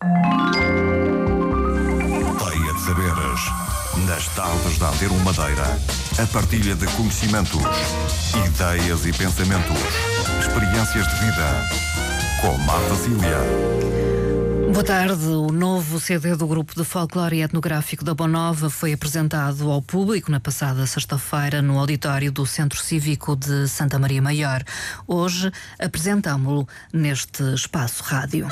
Teia 0.00 0.08
de 2.72 2.80
Saberes. 2.80 3.40
Nas 4.08 4.26
tardes 4.28 4.78
da 4.78 4.88
Antero 4.88 5.14
Madeira, 5.16 5.78
a 6.18 6.26
partilha 6.32 6.74
de 6.74 6.86
conhecimentos, 6.96 7.60
ideias 8.46 9.04
e 9.04 9.12
pensamentos, 9.12 9.76
experiências 10.40 11.06
de 11.06 11.14
vida. 11.16 11.68
Com 12.40 12.56
Marta 12.64 12.94
Cília. 12.94 13.36
Boa 14.72 14.84
tarde. 14.84 15.26
O 15.26 15.48
novo 15.48 16.00
CD 16.00 16.34
do 16.34 16.46
Grupo 16.46 16.74
de 16.74 16.82
Folclore 16.82 17.42
Etnográfico 17.42 18.02
da 18.02 18.14
Bonova 18.14 18.70
foi 18.70 18.94
apresentado 18.94 19.70
ao 19.70 19.82
público 19.82 20.30
na 20.30 20.40
passada 20.40 20.86
sexta-feira 20.86 21.60
no 21.60 21.78
auditório 21.78 22.32
do 22.32 22.46
Centro 22.46 22.80
Cívico 22.80 23.36
de 23.36 23.68
Santa 23.68 23.98
Maria 23.98 24.22
Maior. 24.22 24.64
Hoje 25.06 25.52
apresentámo-lo 25.78 26.66
neste 26.90 27.42
espaço 27.52 28.02
rádio. 28.02 28.48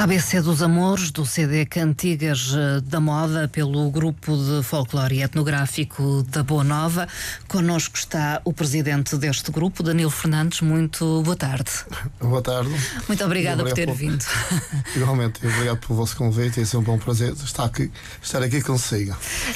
ABC 0.00 0.40
dos 0.40 0.62
Amores, 0.62 1.10
do 1.10 1.26
CD 1.26 1.66
Cantigas 1.66 2.54
eh, 2.56 2.80
da 2.80 2.98
Moda, 2.98 3.46
pelo 3.48 3.90
grupo 3.90 4.34
de 4.34 4.62
folclore 4.62 5.16
e 5.16 5.22
etnográfico 5.22 6.22
da 6.22 6.42
Boa 6.42 6.64
Nova. 6.64 7.06
Connosco 7.46 7.98
está 7.98 8.40
o 8.42 8.50
presidente 8.50 9.14
deste 9.18 9.50
grupo, 9.50 9.82
Danilo 9.82 10.08
Fernandes. 10.08 10.62
Muito 10.62 11.22
boa 11.22 11.36
tarde. 11.36 11.70
Boa 12.18 12.40
tarde. 12.40 12.70
Muito 13.08 13.22
obrigada 13.22 13.62
por 13.62 13.74
ter 13.74 13.90
Obrigado 13.90 13.98
vindo. 13.98 14.24
Igualmente, 14.96 15.46
obrigado 15.46 15.86
pelo 15.86 15.98
vosso 15.98 16.16
convite. 16.16 16.62
É 16.62 16.64
sempre 16.64 16.78
um 16.78 16.94
bom 16.94 16.98
prazer 16.98 17.34
estar 17.34 17.64
aqui, 17.66 17.90
estar 18.22 18.42
aqui 18.42 18.62
consigo. 18.62 19.14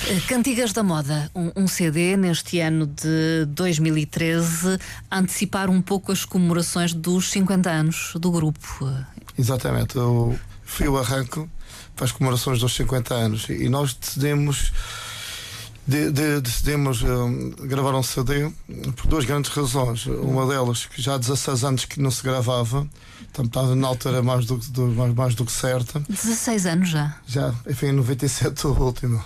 Eh, 0.09 0.21
Cantigas 0.29 0.75
da 0.75 0.83
Moda, 0.83 1.31
um, 1.35 1.53
um 1.57 1.67
CD 1.67 2.19
neste 2.19 2.61
ano 2.61 2.87
de 2.87 3.47
2013, 3.49 4.79
a 5.11 5.21
antecipar 5.21 5.71
um 5.71 5.81
pouco 5.81 6.13
as 6.13 6.27
comemorações 6.27 6.93
dos 6.93 7.31
50 7.31 7.71
anos 7.71 8.13
do 8.17 8.31
grupo. 8.31 8.93
Exatamente. 9.39 9.97
Eu 9.97 10.39
fui 10.65 10.89
o 10.89 10.99
arranco 10.99 11.49
para 11.97 12.05
as 12.07 12.13
comemorações 12.13 12.59
dos 12.61 12.75
50 12.75 13.15
anos 13.15 13.47
e 13.49 13.69
nós 13.69 13.95
decidimos. 13.95 14.73
de- 15.87 16.11
de- 16.11 16.41
decidimos 16.41 17.03
hum, 17.03 17.51
gravar 17.65 17.95
um 17.95 18.03
CD 18.03 18.51
por 18.97 19.07
duas 19.07 19.27
grandes 19.27 19.51
razões. 19.51 20.07
Uma 20.07 20.47
delas, 20.47 20.87
que 20.87 21.03
já 21.03 21.15
há 21.17 21.19
16 21.19 21.63
anos 21.63 21.85
que 21.85 22.01
não 22.01 22.11
se 22.11 22.23
gravava, 22.23 22.89
então 23.31 23.45
estava 23.45 23.77
na 23.77 23.87
altura 23.89 24.23
mais 24.23 24.47
do, 24.47 24.57
do- 24.57 24.87
mais, 24.89 25.15
mais 25.15 25.35
do 25.35 25.45
que 25.45 25.53
certa. 25.53 26.01
16 26.09 26.65
anos 26.67 26.89
já. 26.89 27.15
Já, 27.27 27.53
enfim, 27.69 27.89
em 27.89 27.93
97 27.93 28.67
o 28.67 28.71
último. 28.73 29.23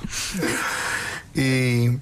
E 1.36 1.96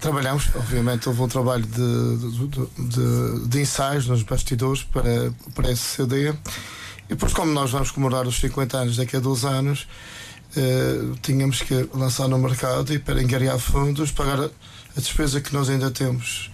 trabalhamos, 0.00 0.48
obviamente, 0.56 1.08
houve 1.08 1.22
um 1.22 1.28
trabalho 1.28 1.64
de, 1.64 2.48
de, 2.48 2.88
de, 2.88 3.48
de 3.48 3.60
ensaios 3.60 4.06
nos 4.08 4.22
bastidores 4.24 4.82
para, 4.82 5.32
para 5.54 5.70
esse 5.70 5.82
CD. 5.82 6.34
E 7.10 7.14
depois, 7.14 7.32
como 7.32 7.50
nós 7.52 7.72
vamos 7.72 7.90
comemorar 7.90 8.24
os 8.24 8.38
50 8.38 8.78
anos 8.78 8.96
daqui 8.96 9.16
a 9.16 9.20
dois 9.20 9.44
anos, 9.44 9.88
eh, 10.56 11.12
tínhamos 11.20 11.60
que 11.60 11.88
lançar 11.92 12.28
no 12.28 12.38
mercado 12.38 12.94
e 12.94 13.00
para 13.00 13.20
engariar 13.20 13.58
fundos, 13.58 14.12
pagar 14.12 14.38
a, 14.38 14.44
a 14.44 15.00
despesa 15.00 15.40
que 15.40 15.52
nós 15.52 15.68
ainda 15.68 15.90
temos. 15.90 16.52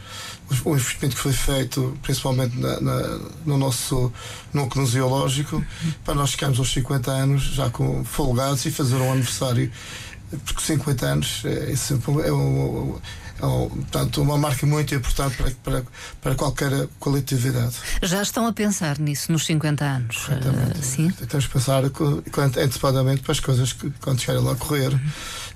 O 0.64 0.74
investimento 0.74 1.14
que 1.14 1.20
foi 1.20 1.32
feito, 1.34 1.98
principalmente 2.02 2.56
na, 2.56 2.80
na, 2.80 3.18
no 3.44 3.58
nosso 3.58 4.10
núcleo 4.50 4.86
zoológico, 4.86 5.62
para 6.02 6.14
nós 6.14 6.30
chegarmos 6.30 6.58
aos 6.58 6.72
50 6.72 7.10
anos 7.10 7.42
já 7.42 7.68
com 7.68 8.02
folgados 8.02 8.64
e 8.64 8.70
fazer 8.70 8.96
um 8.96 9.12
aniversário, 9.12 9.70
porque 10.44 10.62
50 10.62 11.06
anos 11.06 11.42
é, 11.44 11.72
é 11.72 11.76
sempre 11.76 12.12
é 12.22 12.32
um, 12.32 12.98
é 13.25 13.25
um, 13.42 13.68
portanto, 13.68 14.22
uma 14.22 14.38
marca 14.38 14.66
muito 14.66 14.94
importante 14.94 15.36
para, 15.36 15.50
para, 15.62 15.84
para 16.20 16.34
qualquer 16.34 16.88
coletividade. 16.98 17.74
Já 18.02 18.22
estão 18.22 18.46
a 18.46 18.52
pensar 18.52 18.98
nisso 18.98 19.32
nos 19.32 19.44
50 19.46 19.84
anos? 19.84 20.28
Uh, 20.28 20.82
sim. 20.82 21.10
Temos 21.10 21.46
que 21.46 21.52
pensar 21.52 21.82
antecipadamente 21.84 23.22
para 23.22 23.32
as 23.32 23.40
coisas 23.40 23.72
que, 23.72 23.90
quando 24.00 24.20
chegarem 24.20 24.42
lá 24.42 24.52
a 24.52 24.56
correr. 24.56 24.92
Uhum 24.92 25.10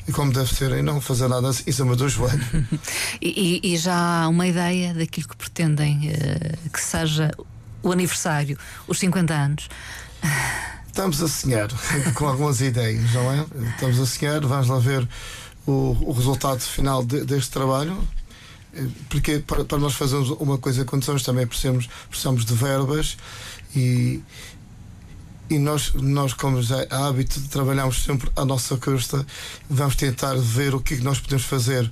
e 0.09 0.13
como 0.13 0.33
deve 0.33 0.53
ser, 0.53 0.73
e 0.73 0.83
não 0.83 1.01
fazer 1.01 1.29
nada 1.29 1.51
em 1.67 1.73
cima 1.73 1.95
do 1.95 2.09
joelho. 2.09 2.45
e, 3.23 3.61
e, 3.63 3.77
já 3.77 4.25
há 4.25 4.29
uma 4.29 4.47
ideia 4.47 4.95
daquilo 4.95 5.29
que 5.29 5.37
pretendem 5.37 6.11
uh, 6.11 6.71
que 6.71 6.81
seja 6.81 7.31
o 7.83 7.93
aniversário, 7.93 8.59
os 8.89 8.99
50 8.99 9.33
anos? 9.33 9.69
Estamos 10.87 11.23
a 11.23 11.29
sonhar 11.29 11.69
com 12.15 12.27
algumas 12.27 12.61
ideias, 12.61 13.13
não 13.13 13.33
é? 13.33 13.47
Estamos 13.75 14.01
a 14.01 14.07
sonhar, 14.07 14.41
vamos 14.41 14.69
lá 14.69 14.79
ver 14.79 15.09
o, 15.67 15.97
o 16.01 16.13
resultado 16.13 16.61
final 16.61 17.05
de, 17.05 17.25
deste 17.25 17.51
trabalho. 17.51 17.97
Eh, 18.75 18.87
porque 19.09 19.39
para, 19.41 19.65
para, 19.65 19.79
nós 19.79 19.95
fazermos 19.95 20.31
uma 20.31 20.59
coisa 20.59 20.85
condições 20.85 21.23
também 21.23 21.47
precisamos, 21.47 21.89
precisamos 22.09 22.45
de 22.45 22.55
verbas 22.55 23.17
e, 23.75 24.23
e 25.49 25.59
nós, 25.59 25.93
nós 25.95 26.33
como 26.33 26.63
já 26.63 26.87
há 26.91 27.09
hábito, 27.09 27.41
trabalhamos 27.49 28.03
sempre 28.03 28.31
à 28.37 28.45
nossa 28.45 28.77
custa, 28.77 29.27
vamos 29.69 29.97
tentar 29.97 30.37
ver 30.37 30.75
o 30.75 30.81
que, 30.81 30.95
é 30.95 30.97
nós 30.99 31.19
podemos 31.19 31.45
fazer, 31.45 31.91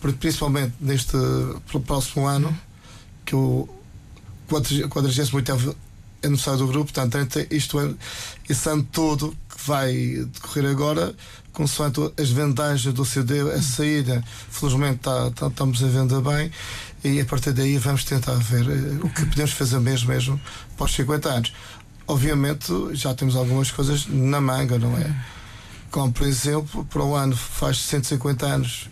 porque 0.00 0.18
principalmente 0.18 0.74
neste 0.80 1.16
próximo 1.86 2.26
ano, 2.26 2.56
que 3.24 3.34
o 3.34 3.68
48 4.48 5.93
aniversário 6.24 6.60
do 6.60 6.66
grupo, 6.66 6.92
portanto, 6.92 7.46
isto 7.50 7.80
é, 7.80 7.94
esse 8.48 8.68
ano 8.68 8.86
todo 8.90 9.36
que 9.48 9.66
vai 9.66 9.92
decorrer 10.32 10.70
agora, 10.70 11.14
consoante 11.52 12.00
as 12.20 12.30
vendagens 12.30 12.94
do 12.94 13.04
CD, 13.04 13.40
a 13.52 13.62
saída, 13.62 14.24
felizmente 14.50 14.98
tá, 14.98 15.30
tá, 15.30 15.46
estamos 15.46 15.82
a 15.82 15.86
venda 15.86 16.20
bem, 16.20 16.50
e 17.04 17.20
a 17.20 17.24
partir 17.24 17.52
daí 17.52 17.78
vamos 17.78 18.04
tentar 18.04 18.34
ver 18.34 18.66
eh, 18.68 18.98
o 19.02 19.10
que 19.10 19.26
podemos 19.26 19.52
fazer 19.52 19.78
mesmo, 19.78 20.08
mesmo 20.08 20.40
para 20.76 20.86
os 20.86 20.94
50 20.94 21.28
anos 21.28 21.52
obviamente 22.06 22.72
já 22.92 23.14
temos 23.14 23.36
algumas 23.36 23.70
coisas 23.70 24.06
na 24.06 24.40
manga, 24.40 24.78
não 24.78 24.96
é? 24.96 25.14
Como, 25.90 26.12
por 26.12 26.26
exemplo, 26.26 26.84
para 26.86 27.04
um 27.04 27.14
ano 27.14 27.36
faz 27.36 27.78
150 27.78 28.46
anos 28.46 28.88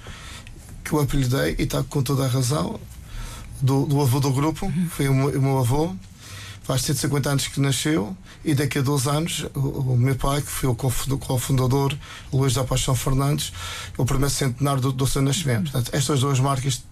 que 0.85 0.93
eu 0.93 1.01
apelidei 1.01 1.57
e 1.59 1.63
está 1.63 1.83
com 1.83 2.03
toda 2.03 2.25
a 2.25 2.29
razão 2.29 2.79
do, 3.61 3.87
do 3.87 4.01
avô 4.01 4.21
do 4.21 4.33
grupo, 4.33 4.73
foi 4.91 5.09
o 5.09 5.15
meu, 5.15 5.29
o 5.39 5.43
meu, 5.43 5.59
avô. 5.59 5.95
Faz 6.73 6.85
150 6.85 7.29
anos 7.29 7.47
que 7.49 7.61
nasceu 7.61 8.17
e 8.43 8.55
daqui 8.55 8.79
a 8.79 8.81
12 8.81 9.07
anos 9.11 9.47
o, 9.55 9.93
o 9.93 9.99
meu 9.99 10.17
pai, 10.17 10.41
que 10.41 10.49
foi 10.49 10.71
o 10.71 10.75
cofundador, 10.75 11.95
Luís 12.33 12.55
da 12.55 12.65
Paixão 12.65 12.95
Fernandes, 12.95 13.53
o 13.99 14.07
primeiro 14.07 14.31
centenário 14.31 14.81
do, 14.81 14.91
do 14.91 15.07
seu 15.07 15.21
nascimento. 15.21 15.71
Portanto, 15.71 15.95
estas 15.95 16.21
duas 16.21 16.41
marcas 16.41 16.83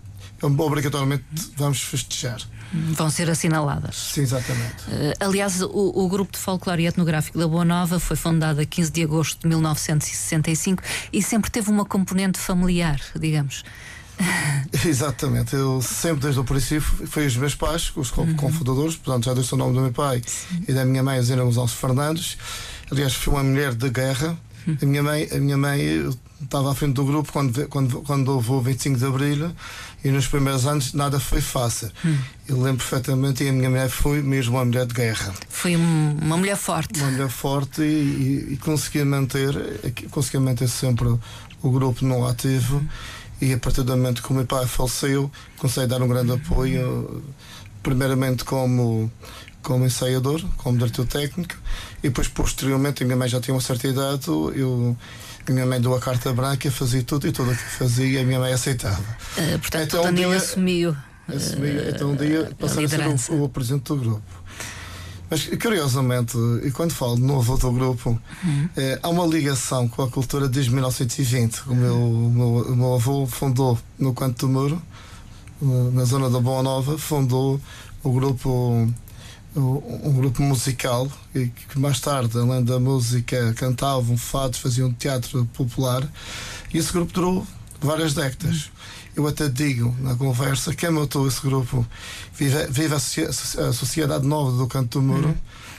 obrigatoriamente 0.42 1.24
vamos 1.56 1.80
festejar 1.80 2.42
vão 2.72 3.10
ser 3.10 3.28
assinaladas. 3.28 3.96
Sim, 3.96 4.20
exatamente. 4.20 4.84
Uh, 4.86 5.14
aliás, 5.18 5.60
o, 5.60 5.68
o, 5.68 6.08
Grupo 6.08 6.32
de 6.32 6.38
Folclore 6.38 6.84
e 6.84 6.86
Etnográfico 6.86 7.38
da 7.38 7.48
Boa 7.48 7.64
Nova 7.64 7.98
foi 7.98 8.16
fundado 8.16 8.60
a 8.60 8.64
15 8.64 8.92
de 8.92 9.02
agosto 9.02 9.40
de 9.40 9.48
1965 9.48 10.82
e 11.12 11.20
sempre 11.20 11.50
teve 11.50 11.68
uma 11.68 11.84
componente 11.84 12.38
familiar, 12.38 13.00
digamos. 13.18 13.64
Exatamente, 14.87 15.55
eu 15.55 15.82
sempre 15.82 16.20
desde 16.20 16.40
o 16.40 16.44
princípio 16.44 17.06
foi 17.06 17.26
os 17.26 17.37
meus 17.37 17.55
pais, 17.55 17.93
os 17.94 18.11
uhum. 18.12 18.34
cofundadores, 18.34 18.96
portanto 18.96 19.25
já 19.25 19.34
disse 19.34 19.55
o 19.55 19.56
nome 19.56 19.75
do 19.75 19.81
meu 19.81 19.93
pai 19.93 20.22
Sim. 20.25 20.64
e 20.69 20.72
da 20.72 20.84
minha 20.84 21.02
mãe, 21.02 21.19
a 21.19 21.22
Zena 21.22 21.43
Gonçalves 21.43 21.75
Fernandes. 21.75 22.38
Aliás, 22.90 23.14
foi 23.14 23.34
uma 23.34 23.43
mulher 23.43 23.75
de 23.75 23.88
guerra. 23.88 24.37
Uhum. 24.67 24.78
A 24.82 24.87
minha 24.87 25.02
mãe, 25.02 25.28
a 25.32 25.38
minha 25.38 25.56
mãe 25.56 26.11
estava 26.43 26.72
à 26.72 26.75
frente 26.75 26.94
do 26.94 27.05
grupo 27.05 27.32
quando, 27.32 27.69
quando, 27.69 28.02
quando 28.02 28.28
houve 28.28 28.50
o 28.50 28.61
25 28.61 28.99
de 28.99 29.05
Abril 29.05 29.52
e 30.02 30.11
nos 30.11 30.26
primeiros 30.26 30.66
anos 30.66 30.93
nada 30.93 31.20
foi 31.20 31.40
fácil. 31.40 31.90
Hum. 32.05 32.16
Eu 32.49 32.56
lembro 32.61 32.78
perfeitamente 32.78 33.44
e 33.44 33.49
a 33.49 33.52
minha 33.52 33.69
mulher 33.69 33.88
foi 33.88 34.23
mesmo 34.23 34.56
uma 34.56 34.64
mulher 34.64 34.87
de 34.87 34.94
guerra. 34.94 35.32
Foi 35.49 35.76
uma 35.76 36.37
mulher 36.37 36.56
forte. 36.56 37.00
Uma 37.00 37.11
mulher 37.11 37.28
forte 37.28 37.82
e, 37.82 38.46
e, 38.50 38.52
e 38.55 38.56
conseguia 38.56 39.05
manter, 39.05 39.55
conseguia 40.11 40.40
manter 40.40 40.69
sempre 40.69 41.08
o 41.62 41.70
grupo 41.70 42.05
no 42.05 42.26
ativo. 42.26 42.78
Hum. 42.78 42.88
E 43.40 43.52
a 43.52 43.58
partir 43.58 43.82
do 43.82 43.96
momento 43.96 44.22
que 44.22 44.31
o 44.31 44.34
meu 44.34 44.44
pai 44.44 44.66
faleceu, 44.66 45.31
consegui 45.56 45.87
dar 45.87 46.02
um 46.02 46.08
grande 46.08 46.32
apoio, 46.32 47.22
primeiramente 47.82 48.44
como 48.44 49.10
como 49.62 49.84
ensaiador, 49.84 50.42
como 50.56 50.78
diretor 50.78 51.06
técnico, 51.06 51.54
e 52.02 52.08
depois 52.08 52.28
posteriormente 52.28 53.02
a 53.02 53.06
minha 53.06 53.16
mãe 53.16 53.28
já 53.28 53.40
tinha 53.40 53.54
uma 53.54 53.60
certa 53.60 53.88
idade, 53.88 54.26
eu 54.26 54.96
a 55.48 55.52
minha 55.52 55.66
mãe 55.66 55.81
deu 55.81 55.94
a 55.94 56.00
carta 56.00 56.32
branca, 56.32 56.70
fazia 56.70 57.02
tudo 57.02 57.26
e 57.26 57.32
tudo 57.32 57.50
o 57.50 57.56
que 57.56 57.62
fazia 57.62 58.20
a 58.20 58.25
minha 58.25 58.38
mãe 58.38 58.52
aceitava. 58.52 59.02
Uh, 59.37 59.58
portanto, 59.58 59.84
então, 59.84 60.00
o 60.00 60.04
Danilo 60.04 60.28
um 60.28 60.31
dia, 60.31 60.38
assumiu. 60.38 60.96
assumiu 61.28 61.88
então 61.88 62.10
um 62.12 62.16
dia 62.16 62.50
passei 62.58 62.84
a, 62.84 62.88
ser 62.88 63.32
o, 63.32 63.44
o 63.44 63.48
presidente 63.48 63.84
do 63.84 63.96
grupo. 63.96 64.39
Mas 65.30 65.46
curiosamente, 65.62 66.36
e 66.64 66.72
quando 66.72 66.92
falo 66.92 67.14
de 67.14 67.22
novo 67.22 67.56
do 67.56 67.70
grupo, 67.70 68.20
uhum. 68.42 68.68
é, 68.76 68.98
há 69.00 69.08
uma 69.08 69.24
ligação 69.24 69.88
com 69.88 70.02
a 70.02 70.10
cultura 70.10 70.48
desde 70.48 70.72
1920. 70.72 71.68
O 71.68 71.74
meu, 71.74 71.94
o 71.94 72.30
meu, 72.30 72.46
o 72.72 72.76
meu 72.76 72.94
avô 72.94 73.26
fundou 73.26 73.78
no 73.96 74.12
Canto 74.12 74.46
do 74.46 74.52
Muro, 74.52 74.82
na 75.92 76.04
zona 76.04 76.28
da 76.28 76.40
Boa 76.40 76.62
Nova, 76.62 76.98
fundou 76.98 77.60
o 78.02 78.12
grupo 78.12 78.92
um 79.54 80.12
grupo 80.12 80.42
musical 80.42 81.10
que 81.32 81.78
mais 81.78 82.00
tarde, 82.00 82.38
além 82.38 82.62
da 82.62 82.78
música, 82.78 83.52
cantavam 83.54 84.16
fados, 84.16 84.60
faziam 84.60 84.92
teatro 84.92 85.44
popular. 85.54 86.06
E 86.72 86.78
esse 86.78 86.92
grupo 86.92 87.12
durou 87.12 87.46
várias 87.80 88.14
décadas. 88.14 88.70
Eu 89.16 89.26
até 89.26 89.48
digo 89.48 89.94
na 90.00 90.14
conversa: 90.14 90.74
quem 90.74 90.90
montou 90.90 91.26
esse 91.26 91.40
grupo 91.40 91.86
vive, 92.34 92.66
vive 92.68 92.94
a, 92.94 92.96
a, 92.96 93.72
Sociedade 93.72 94.26
Nova 94.26 94.56
do 94.56 94.66
Canto 94.66 95.00
do 95.00 95.02
Muro. 95.04 95.28
Uhum. 95.28 95.36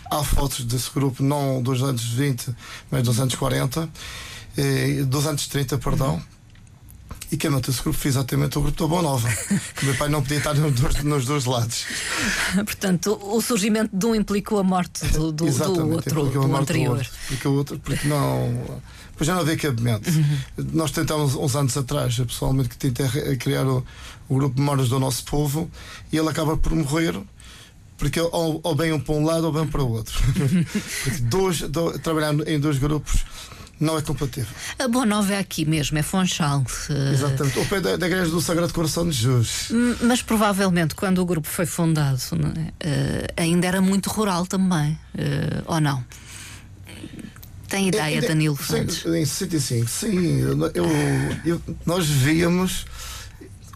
Há 0.10 0.24
fotos 0.24 0.66
desse 0.66 0.92
grupo, 0.92 1.24
não 1.24 1.62
dos 1.62 1.82
anos 1.82 2.04
20, 2.04 2.54
mas 2.90 3.04
dos 3.04 3.20
anos 3.20 3.34
40, 3.36 3.90
eh, 4.58 5.04
dos 5.04 5.26
anos 5.26 5.48
30, 5.48 5.78
perdão. 5.78 6.16
Uhum 6.16 6.41
e 7.32 7.38
quem 7.38 7.50
montou 7.50 7.74
esse 7.74 7.82
grupo 7.82 7.98
foi 7.98 8.10
exatamente 8.10 8.58
o 8.58 8.62
grupo 8.62 8.84
da 8.84 8.88
Boa 8.88 9.02
Nova, 9.02 9.30
que 9.76 9.84
o 9.84 9.86
meu 9.86 9.96
pai 9.96 10.10
não 10.10 10.22
podia 10.22 10.40
estar 10.40 10.54
nos 10.54 10.74
dois, 10.74 11.04
nos 11.04 11.26
dois 11.26 11.46
lados. 11.46 11.86
Portanto, 12.56 13.18
o 13.22 13.42
surgimento 13.42 13.96
de 13.96 14.06
um 14.06 14.14
implicou 14.14 14.60
a 14.60 14.64
morte 14.64 15.06
do, 15.08 15.32
do, 15.32 15.46
do 15.46 15.90
outro, 15.94 16.30
do 16.30 16.56
anterior. 16.56 17.08
Porque 17.28 17.48
o 17.48 17.54
outro, 17.54 17.80
porque 17.80 18.08
não. 18.08 18.82
Pois 19.16 19.28
já 19.28 19.34
não 19.34 19.42
havia 19.42 19.56
cabimento. 19.56 20.10
Uhum. 20.10 20.66
Nós 20.74 20.92
tentámos 20.92 21.36
uns 21.36 21.56
anos 21.56 21.78
atrás, 21.78 22.18
pessoalmente, 22.18 22.70
que 22.70 22.78
tentei 22.78 23.38
criar 23.38 23.66
o, 23.66 23.86
o 24.28 24.36
grupo 24.36 24.56
de 24.56 24.62
memórias 24.62 24.90
do 24.90 25.00
nosso 25.00 25.24
povo 25.24 25.70
e 26.12 26.18
ele 26.18 26.28
acaba 26.28 26.58
por 26.58 26.74
morrer 26.74 27.16
porque 27.98 28.20
ou, 28.20 28.60
ou 28.64 28.74
bem 28.74 28.92
um 28.92 29.00
para 29.00 29.14
um 29.14 29.24
lado 29.24 29.46
ou 29.46 29.54
bem 29.54 29.68
para 29.68 29.84
o 29.84 29.92
outro. 29.92 30.20
porque 31.04 31.20
dois, 31.22 31.62
dois, 31.62 32.02
trabalhar 32.02 32.34
em 32.48 32.60
dois 32.60 32.80
grupos 32.80 33.24
não 33.82 33.98
é 33.98 34.02
compatível. 34.02 34.56
A 34.78 34.88
Boa 34.88 35.06
Nova 35.08 35.34
é 35.34 35.40
aqui 35.40 35.66
mesmo, 35.66 35.98
é 35.98 36.04
Fonchal. 36.04 36.64
Exatamente, 37.12 37.58
ao 37.58 37.66
pé 37.66 37.82
da, 37.82 37.98
da 37.98 38.06
igreja 38.06 38.30
do 38.30 38.40
Sagrado 38.40 38.72
Coração 38.72 39.10
de 39.10 39.18
Jesus. 39.18 39.72
Mas 40.04 40.22
provavelmente 40.22 40.94
quando 40.94 41.18
o 41.18 41.26
grupo 41.26 41.48
foi 41.48 41.66
fundado 41.66 42.20
é? 42.32 42.88
uh, 42.88 43.34
ainda 43.36 43.66
era 43.66 43.82
muito 43.82 44.10
rural 44.10 44.46
também, 44.46 44.92
uh, 45.16 45.64
ou 45.66 45.82
não? 45.82 46.06
Tem 47.68 47.88
ideia, 47.88 48.18
é, 48.18 48.22
Danilo 48.22 48.58
Santos? 48.62 49.06
Em 49.06 49.26
65, 49.26 49.90
sim. 49.90 50.42
Eu, 50.42 50.72
eu, 51.46 51.62
nós 51.86 52.06
víamos 52.06 52.86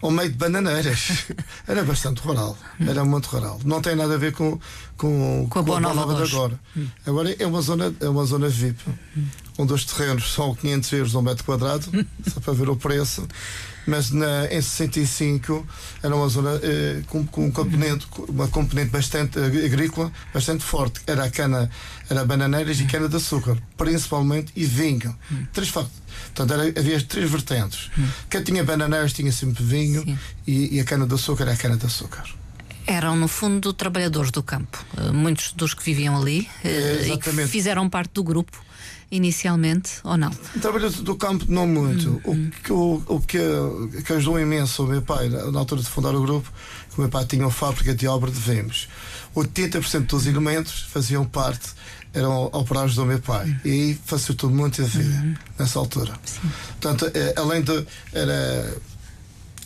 ao 0.02 0.10
meio 0.10 0.28
de 0.28 0.36
bananeiras. 0.36 1.24
Era 1.66 1.82
bastante 1.82 2.20
rural. 2.20 2.56
Era 2.78 3.04
muito 3.06 3.26
rural. 3.26 3.58
Não 3.64 3.80
tem 3.80 3.96
nada 3.96 4.14
a 4.14 4.18
ver 4.18 4.32
com, 4.32 4.60
com, 4.98 5.46
Com 5.48 5.58
a 5.58 5.62
Boa 5.62 5.80
Nova 5.80 6.14
de 6.14 6.28
de 6.28 6.34
agora. 6.34 6.60
Agora 7.06 7.34
é 7.38 7.46
uma 7.46 7.62
zona, 7.62 7.94
é 7.98 8.08
uma 8.08 8.26
zona 8.26 8.48
VIP, 8.48 8.78
onde 9.58 9.72
os 9.72 9.84
terrenos 9.84 10.32
são 10.32 10.54
500 10.54 10.92
euros 10.92 11.14
ao 11.14 11.22
metro 11.22 11.44
quadrado, 11.44 11.86
só 12.32 12.40
para 12.40 12.52
ver 12.54 12.68
o 12.68 12.76
preço. 12.76 13.26
Mas 13.88 14.10
na, 14.10 14.46
em 14.46 14.60
65 14.60 15.64
era 16.02 16.14
uma 16.16 16.28
zona 16.28 16.58
eh, 16.62 17.02
com, 17.06 17.24
com 17.24 17.46
um 17.46 17.50
componente, 17.52 18.04
com 18.08 18.22
uma 18.24 18.48
componente 18.48 18.90
bastante 18.90 19.38
ag- 19.38 19.64
agrícola, 19.64 20.10
bastante 20.34 20.64
forte. 20.64 21.00
Era 21.06 21.24
a 21.24 21.30
cana, 21.30 21.70
era 22.10 22.24
bananeiras 22.24 22.80
e 22.80 22.84
cana 22.86 23.08
de 23.08 23.14
açúcar, 23.14 23.56
principalmente, 23.76 24.52
e 24.56 24.64
vinho. 24.64 25.16
Três 25.52 25.68
factos. 25.70 25.94
Portanto, 26.34 26.52
era- 26.60 26.78
havia 26.80 27.00
três 27.00 27.30
vertentes. 27.30 27.88
Quem 28.28 28.42
tinha 28.42 28.64
bananeiras 28.64 29.12
tinha 29.12 29.30
sempre 29.30 29.62
vinho 29.62 30.18
e, 30.44 30.76
e 30.76 30.80
a 30.80 30.84
cana 30.84 31.06
de 31.06 31.14
açúcar 31.14 31.44
era 31.44 31.52
a 31.52 31.56
cana 31.56 31.76
de 31.76 31.86
açúcar. 31.86 32.24
Eram, 32.88 33.14
no 33.16 33.28
fundo, 33.28 33.72
trabalhadores 33.72 34.32
do 34.32 34.42
campo. 34.42 34.84
Eh, 34.96 35.12
Muitos 35.12 35.52
dos 35.52 35.74
que 35.74 35.84
viviam 35.84 36.20
ali 36.20 36.48
eh, 36.64 37.04
É, 37.04 37.08
e 37.08 37.18
que 37.18 37.46
fizeram 37.46 37.88
parte 37.88 38.10
do 38.14 38.24
grupo 38.24 38.65
inicialmente, 39.10 40.00
ou 40.04 40.16
não? 40.16 40.30
Trabalho 40.60 40.90
do 40.90 41.16
campo 41.16 41.44
não 41.48 41.66
muito. 41.66 42.20
O, 42.24 42.50
que, 42.62 42.72
o, 42.72 43.02
o 43.06 43.20
que, 43.20 43.38
que 44.04 44.12
ajudou 44.12 44.40
imenso 44.40 44.84
o 44.84 44.86
meu 44.86 45.02
pai, 45.02 45.28
na 45.28 45.58
altura 45.58 45.80
de 45.82 45.88
fundar 45.88 46.14
o 46.14 46.22
grupo, 46.22 46.50
que 46.90 46.98
o 46.98 47.00
meu 47.02 47.10
pai 47.10 47.24
tinha 47.24 47.44
uma 47.44 47.50
fábrica 47.50 47.94
de 47.94 48.06
obra 48.08 48.30
de 48.30 48.38
Vemos. 48.40 48.88
80% 49.34 50.06
dos 50.06 50.26
elementos 50.26 50.82
faziam 50.90 51.24
parte, 51.24 51.70
eram 52.12 52.44
operários 52.46 52.94
do 52.94 53.04
meu 53.04 53.20
pai. 53.20 53.54
E 53.64 53.70
aí 53.70 54.00
facilitou 54.04 54.48
muito 54.50 54.80
a 54.82 54.84
vida, 54.86 55.38
nessa 55.58 55.78
altura. 55.78 56.12
Portanto, 56.80 57.10
eh, 57.14 57.34
além 57.36 57.62
de. 57.62 57.86
Era, 58.12 58.74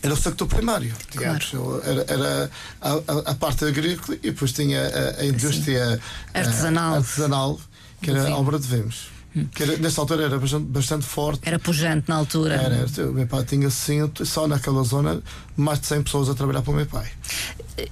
era 0.03 0.15
o 0.15 0.17
sector 0.17 0.49
primário, 0.49 0.93
digamos. 1.11 1.53
Era, 1.85 2.05
era 2.09 2.51
a, 2.81 2.91
a- 2.91 3.31
a 3.31 3.35
parte 3.35 3.65
agrícola 3.65 4.17
e 4.23 4.31
depois 4.31 4.53
tinha 4.53 4.81
a, 4.83 5.21
a 5.21 5.27
indústria 5.27 6.01
eh, 6.35 6.39
Artesanal. 6.41 6.95
artesanal, 6.97 7.61
que 8.03 8.11
era 8.11 8.25
Sim. 8.25 8.33
a 8.33 8.37
obra 8.37 8.59
de 8.59 8.67
Vemos. 8.67 9.09
Que 9.55 9.63
era, 9.63 9.77
nessa 9.79 10.01
altura 10.01 10.25
era 10.25 10.39
bastante, 10.39 10.65
bastante 10.67 11.07
forte. 11.07 11.41
Era 11.45 11.59
pujante 11.59 12.09
na 12.09 12.17
altura. 12.17 12.55
Era, 12.55 12.75
era, 12.75 13.11
o 13.11 13.13
meu 13.13 13.27
pai 13.27 13.45
tinha 13.45 13.71
cinto, 13.71 14.27
só 14.27 14.49
naquela 14.49 14.83
zona, 14.83 15.23
mais 15.57 15.81
de 15.81 15.87
100 15.87 16.03
pessoas 16.03 16.29
a 16.29 16.35
trabalhar 16.35 16.63
para 16.63 16.73
o 16.73 16.75
meu 16.75 16.87
pai. 16.87 17.09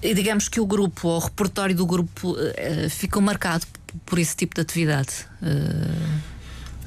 E 0.03 0.15
digamos 0.15 0.49
que 0.49 0.61
o 0.61 0.67
grupo, 0.67 1.09
ou 1.09 1.17
o 1.17 1.19
repertório 1.21 1.75
do 1.77 1.87
grupo, 1.87 2.37
eh, 2.39 2.85
eh, 2.85 2.89
ficou 2.89 3.23
marcado 3.23 3.65
por 4.05 4.19
esse 4.19 4.35
tipo 4.37 4.55
de 4.55 4.61
atividade. 4.63 5.11
Eh, 5.43 6.21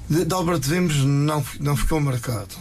De, 0.10 0.25
de 0.25 0.34
obra 0.34 0.60
de 0.60 0.67
Vimos 0.70 0.98
não, 0.98 1.43
não 1.60 1.75
ficou 1.77 2.01
marcado. 2.01 2.53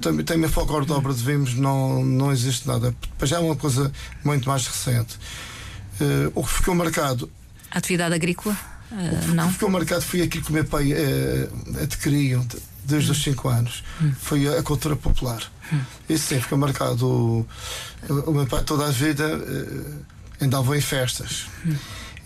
Também, 0.00 0.24
também 0.24 0.48
folclore 0.48 0.86
de 0.86 0.92
obra 0.92 1.12
de 1.12 1.22
Vimos 1.22 1.54
não, 1.54 2.02
não 2.02 2.32
existe 2.32 2.66
nada. 2.66 2.94
Para 3.18 3.26
já 3.26 3.36
é 3.36 3.40
uma 3.40 3.56
coisa 3.56 3.92
muito 4.24 4.48
mais 4.48 4.66
recente. 4.66 5.18
Eh, 6.00 6.30
o 6.34 6.42
que 6.42 6.50
ficou 6.50 6.74
marcado 6.74 7.30
a 7.70 7.78
atividade 7.78 8.14
agrícola? 8.14 8.56
O 8.90 9.34
não? 9.34 9.46
que 9.48 9.52
ficou 9.54 9.70
marcado 9.70 10.02
foi 10.02 10.22
aquilo 10.22 10.44
que 10.44 10.50
o 10.50 10.54
meu 10.54 10.64
pai 10.64 10.92
eh, 10.92 11.48
adquiriu 11.82 12.40
de- 12.44 12.56
desde 12.84 13.10
os 13.10 13.22
5 13.22 13.48
anos. 13.48 13.82
Foi 14.20 14.46
a, 14.46 14.60
a 14.60 14.62
cultura 14.62 14.94
popular. 14.96 15.42
Isso 16.08 16.28
sim, 16.28 16.40
ficou 16.40 16.56
marcado. 16.56 17.04
O, 17.06 17.46
o 18.26 18.32
meu 18.32 18.46
pai 18.46 18.62
toda 18.62 18.86
a 18.86 18.90
vida 18.90 19.24
eh, 19.24 20.44
andava 20.44 20.76
em 20.76 20.80
festas. 20.80 21.46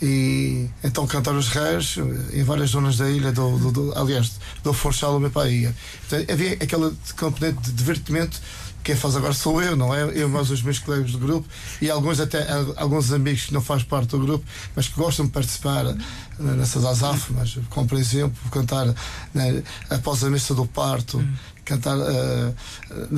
E 0.03 0.67
então 0.83 1.07
cantar 1.07 1.35
os 1.35 1.49
reis 1.49 1.97
em 2.33 2.43
várias 2.43 2.71
zonas 2.71 2.97
da 2.97 3.11
ilha, 3.11 3.33
do, 3.33 3.59
do, 3.59 3.71
do- 3.73 3.99
aliás, 3.99 4.33
do 4.63 4.73
Forchal, 4.73 5.17
o 5.17 5.21
meu 5.21 5.31
pai 5.31 5.53
ia. 5.53 5.77
Então, 6.07 6.25
havia 6.33 6.53
aquela 6.55 6.93
componente 7.19 7.61
de 7.63 7.73
divertimento. 7.73 8.41
Quem 8.83 8.97
faz 8.97 9.15
agora 9.15 9.33
sou 9.35 9.63
eu, 9.63 9.77
não 9.77 9.95
é? 9.95 10.03
Eu, 10.15 10.29
mais 10.29 10.51
os 10.51 10.63
meus 10.63 10.79
colegas 10.79 11.13
do 11.13 11.19
grupo 11.19 11.47
e 11.81 11.91
alguns 11.91 12.19
até 12.19 12.47
alguns 12.77 13.13
amigos 13.13 13.45
que 13.47 13.53
não 13.55 13.61
fazem 13.61 13.85
parte 13.85 14.09
do 14.11 14.19
grupo, 14.19 14.45
mas 14.75 14.89
que 14.89 14.95
gostam 14.97 15.27
de 15.27 15.33
participar 15.33 15.87
eh, 15.87 15.95
nessas 16.39 16.85
azáfamas, 16.85 17.59
como 17.69 17.87
por 17.87 17.99
exemplo 17.99 18.37
cantar 18.51 18.87
né, 19.35 19.63
após 19.91 20.25
a 20.25 20.31
missa 20.31 20.55
do 20.55 20.67
parto, 20.67 21.23
cantar, 21.65 21.97
eh, 21.99 22.53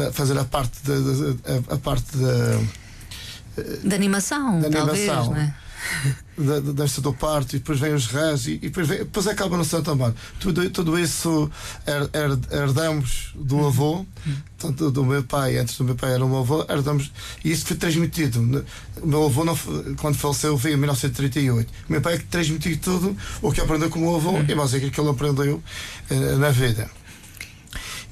eh, 0.00 0.12
fazer 0.12 0.36
a 0.38 0.44
parte 0.44 0.78
da 0.84 0.94
a, 1.72 1.74
a 1.74 1.78
parte 1.78 2.16
da 2.16 2.58
De 3.84 3.94
animação, 3.94 4.60
talvez, 4.62 5.08
animação. 5.08 5.32
não 5.32 5.36
é? 5.40 5.54
da, 6.38 6.60
dança 6.60 7.00
do 7.00 7.12
parto 7.12 7.56
e 7.56 7.58
depois 7.58 7.78
vem 7.78 7.92
os 7.94 8.06
reis 8.06 8.46
e, 8.46 8.52
e 8.52 8.58
depois, 8.58 8.86
vem, 8.88 8.98
depois 8.98 9.26
acaba 9.26 9.56
no 9.56 9.64
Santo 9.64 9.90
Amaro. 9.90 10.14
Tudo, 10.40 10.68
tudo 10.70 10.98
isso 10.98 11.50
her, 11.86 12.02
her- 12.14 12.38
herdamos 12.62 13.30
do 13.34 13.66
avô, 13.66 14.06
tanto 14.58 14.90
do 14.90 15.04
meu 15.04 15.22
pai, 15.24 15.58
antes 15.58 15.76
do 15.76 15.84
meu 15.84 15.94
pai 15.94 16.14
era 16.14 16.24
o 16.24 16.28
meu 16.28 16.38
avô, 16.38 16.64
herdamos, 16.68 17.10
e 17.44 17.50
isso 17.52 17.66
foi 17.66 17.76
transmitido. 17.76 18.40
O 19.02 19.06
meu 19.06 19.24
avô, 19.26 19.44
não, 19.44 19.56
quando 20.00 20.16
faleceu, 20.16 20.56
veio 20.56 20.74
em 20.74 20.78
1938. 20.78 21.68
O 21.88 21.92
meu 21.92 22.00
pai 22.00 22.14
é 22.14 22.18
que 22.18 22.24
transmitiu 22.24 22.76
tudo 22.78 23.16
o 23.40 23.52
que 23.52 23.60
aprendeu 23.60 23.90
com 23.90 23.98
o 23.98 24.02
meu 24.02 24.16
avô 24.16 24.38
e 24.48 24.54
mais 24.54 24.72
aquilo 24.74 24.90
que 24.90 25.00
ele 25.00 25.10
aprendeu 25.10 25.62
eh, 26.10 26.36
na 26.36 26.50
vida. 26.50 26.90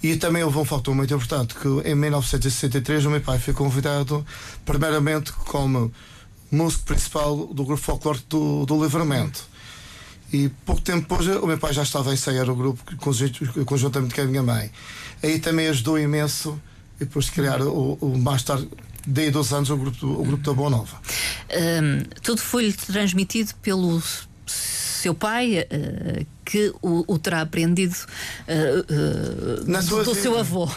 E 0.03 0.17
também 0.17 0.43
houve 0.43 0.57
um 0.59 0.65
fator 0.65 0.95
muito 0.95 1.13
importante 1.13 1.55
que 1.55 1.69
em 1.89 1.95
1963 1.95 3.05
o 3.05 3.11
meu 3.11 3.21
pai 3.21 3.39
foi 3.39 3.53
convidado 3.53 4.25
primeiramente 4.65 5.31
como 5.33 5.93
músico 6.51 6.85
principal 6.85 7.47
do 7.47 7.65
grupo 7.65 7.83
folclórico 7.83 8.27
do, 8.29 8.67
do 8.67 8.83
Livramento. 8.83 9.49
E 10.33 10.49
pouco 10.65 10.81
tempo 10.81 11.01
depois 11.01 11.27
o 11.43 11.47
meu 11.47 11.59
pai 11.59 11.73
já 11.73 11.83
estava 11.83 12.11
a 12.11 12.15
ensaiar 12.15 12.49
o 12.49 12.55
grupo 12.55 12.83
conjuntamente 13.65 14.15
com 14.15 14.21
a 14.21 14.25
minha 14.25 14.43
mãe. 14.43 14.71
Aí 15.23 15.39
também 15.39 15.67
ajudou 15.69 15.99
imenso 15.99 16.61
e 16.97 17.05
depois 17.05 17.27
de 17.27 17.33
criar 17.33 17.61
o, 17.63 17.95
o 18.01 18.19
mais 18.19 18.43
tarde, 18.43 18.69
daí 19.07 19.31
dois 19.31 19.53
anos, 19.53 19.71
o 19.71 19.77
grupo, 19.77 20.07
o 20.07 20.25
grupo 20.25 20.45
da 20.45 20.53
Boa 20.53 20.71
Nova. 20.71 21.01
Hum, 21.51 22.05
tudo 22.23 22.41
foi-lhe 22.41 22.73
transmitido 22.73 23.55
pelo 23.57 24.01
seu 24.47 25.15
pai, 25.15 25.67
eh, 25.69 26.27
que 26.51 26.73
o, 26.83 27.05
o 27.07 27.19
terá 27.19 27.43
aprendido 27.43 27.95
eh, 28.49 28.85
Na 29.67 29.81
do, 29.81 29.99
vida. 29.99 30.15
seu 30.15 30.39
avô. 30.39 30.69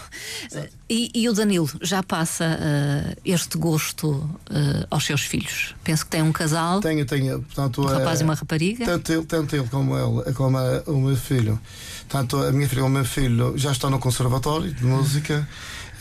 E, 0.89 1.09
e 1.15 1.27
o 1.29 1.33
Danilo 1.33 1.69
já 1.81 2.03
passa 2.03 2.45
eh, 2.45 3.15
este 3.25 3.57
gosto 3.57 4.29
eh, 4.51 4.85
aos 4.91 5.03
seus 5.05 5.21
filhos. 5.21 5.73
Penso 5.83 6.05
que 6.05 6.11
tem 6.11 6.21
um 6.21 6.31
casal, 6.31 6.79
Tenho, 6.81 7.05
tenho, 7.05 7.41
portanto, 7.41 7.81
um 7.81 7.85
rapaz 7.85 8.19
eh, 8.19 8.23
e 8.23 8.25
uma 8.25 8.35
rapariga. 8.35 8.85
Tanto 8.85 9.11
ele, 9.11 9.23
tanto 9.25 9.55
ele 9.55 9.67
como, 9.69 9.97
ele, 9.97 10.33
como 10.33 10.57
a- 10.57 10.83
o 10.87 10.99
meu 11.01 11.15
filho. 11.17 11.59
Tanto 12.07 12.37
a 12.37 12.51
minha 12.51 12.67
filha 12.69 12.81
como 12.83 12.93
o 12.93 12.97
meu 12.99 13.05
filho 13.05 13.57
já 13.57 13.71
estão 13.71 13.89
no 13.89 13.97
conservatório 13.97 14.71
de 14.71 14.83
música, 14.85 15.47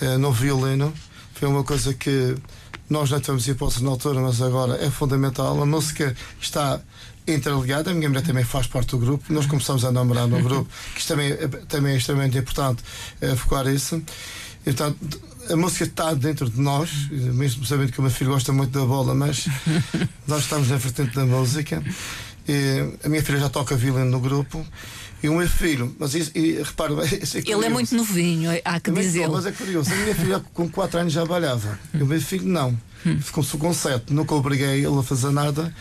eh, 0.01 0.19
no 0.19 0.33
violino. 0.33 0.93
Foi 1.35 1.49
uma 1.49 1.65
coisa 1.65 1.95
que 1.95 2.37
nós 2.91 3.09
não 3.11 3.19
tivemos 3.21 3.49
hipótese 3.49 3.83
na 3.83 3.91
altura, 3.91 4.21
mas 4.21 4.43
agora 4.43 4.77
é 4.85 4.91
fundamental. 4.91 5.61
A 5.63 5.65
música 5.65 6.15
está 6.41 6.81
interligada. 7.27 7.91
A 7.91 7.95
minha 7.95 8.09
mulher 8.09 8.23
também 8.23 8.45
faz 8.45 8.67
parte 8.67 8.91
do 8.91 8.99
grupo. 8.99 9.33
Nós 9.33 9.47
começamos 9.47 9.85
a 9.85 9.93
namorar 9.93 10.27
no 10.27 10.41
grupo, 10.43 10.69
que 10.95 11.01
isto 11.01 11.09
também, 11.09 11.31
é- 11.33 11.49
também 11.69 11.95
é 11.95 11.97
extremamente 11.97 12.37
importante 12.39 12.83
eh, 13.21 13.35
focar 13.37 13.67
isso. 13.67 13.97
E, 14.65 14.73
portanto, 14.73 15.21
a 15.51 15.57
música 15.57 15.85
está 15.85 16.15
dentro 16.15 16.49
de 16.49 16.61
nós, 16.61 16.91
mesmo 17.11 17.65
sabendo 17.67 17.91
que 17.93 17.99
o 17.99 18.03
meu 18.03 18.11
filho 18.11 18.31
gosta 18.31 18.53
muito 18.53 18.79
da 18.79 18.85
bola, 18.87 19.15
mas 19.15 19.47
nós 20.27 20.43
estamos 20.45 20.69
na 20.69 20.77
vertente 20.77 21.15
da 21.15 21.25
música. 21.27 21.83
A 23.05 23.09
minha 23.09 23.23
filha 23.23 23.39
já 23.39 23.49
toca 23.49 23.77
violino 23.77 24.11
no 24.11 24.21
grupo. 24.21 24.65
E 25.23 25.29
o 25.29 25.37
meu 25.37 25.49
filho, 25.49 25.95
mas 26.01 26.17
isso, 26.17 26.33
e, 26.35 26.61
repara, 26.61 26.93
isso 27.23 27.39
é 27.39 27.43
Ele 27.47 27.67
é 27.67 27.69
muito 27.69 27.95
novinho, 27.95 28.51
há 28.65 28.81
que 28.81 28.91
dizê-lo. 28.91 29.35
Mas 29.35 29.47
é 29.47 29.53
curioso, 29.53 29.93
a 29.93 29.97
minha 29.97 30.15
filha 30.17 30.45
com 30.53 30.69
4 30.69 30.99
anos 30.99 31.13
já 31.13 31.25
balhava. 31.25 31.79
E 31.95 32.03
o 32.03 32.07
meu 32.07 32.21
filho 32.21 32.49
não. 32.49 32.77
Ficou 33.21 33.45
com 33.59 33.73
7. 33.73 34.13
Nunca 34.13 34.35
obriguei 34.35 34.85
ele 34.85 34.99
a 34.99 35.03
fazer 35.03 35.31
nada. 35.31 35.73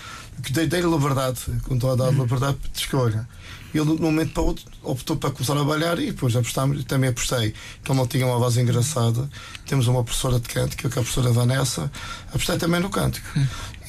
Dei-lhe 0.52 0.88
liberdade, 0.88 1.40
toda 1.80 2.08
a 2.08 2.12
liberdade 2.12 2.58
de 2.72 2.80
escolha. 2.80 3.28
E 3.74 3.78
ele, 3.78 3.96
de 3.96 4.02
um 4.02 4.06
momento 4.06 4.34
para 4.34 4.44
o 4.44 4.46
outro, 4.48 4.66
optou 4.84 5.16
para 5.16 5.32
começar 5.32 5.58
a 5.58 5.64
balhar 5.64 5.98
e 6.00 6.08
depois 6.08 6.36
apostámos, 6.36 6.84
também 6.84 7.10
apostei. 7.10 7.54
Como 7.86 8.02
ele 8.02 8.10
tinha 8.10 8.26
uma 8.26 8.38
voz 8.38 8.58
engraçada, 8.58 9.30
temos 9.66 9.88
uma 9.88 10.04
professora 10.04 10.40
de 10.40 10.50
canto, 10.50 10.76
que 10.76 10.86
é 10.86 10.90
a 10.90 10.92
professora 10.92 11.32
Vanessa, 11.32 11.92
apostei 12.30 12.58
também 12.58 12.82
no 12.82 12.90
cântico. 12.90 13.28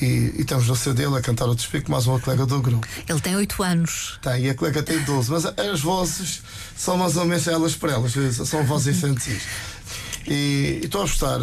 E, 0.03 0.35
e 0.37 0.41
estamos 0.41 0.67
no 0.67 0.75
CD 0.75 1.05
dele 1.05 1.17
a 1.17 1.21
cantar 1.21 1.49
o 1.49 1.55
despico, 1.55 1.89
mais 1.89 2.09
uma 2.09 2.19
colega 2.19 2.45
do 2.45 2.61
grupo. 2.61 2.85
Ele 3.09 3.21
tem 3.21 3.37
oito 3.37 3.63
anos. 3.63 4.19
Tem, 4.21 4.47
e 4.47 4.51
a 4.51 4.55
colega 4.55 4.83
tem 4.83 4.99
12, 4.99 5.31
mas 5.31 5.45
as 5.47 5.81
vozes 5.81 6.43
são 6.77 6.97
mais 6.97 7.17
ou 7.17 7.25
menos 7.25 7.47
elas 7.47 7.77
para 7.77 7.93
elas, 7.93 8.13
são 8.49 8.65
vozes 8.65 8.97
infantis. 8.97 9.45
E 10.27 10.81
e 10.83 10.87
estou 10.87 11.03
a 11.03 11.05
gostar. 11.05 11.41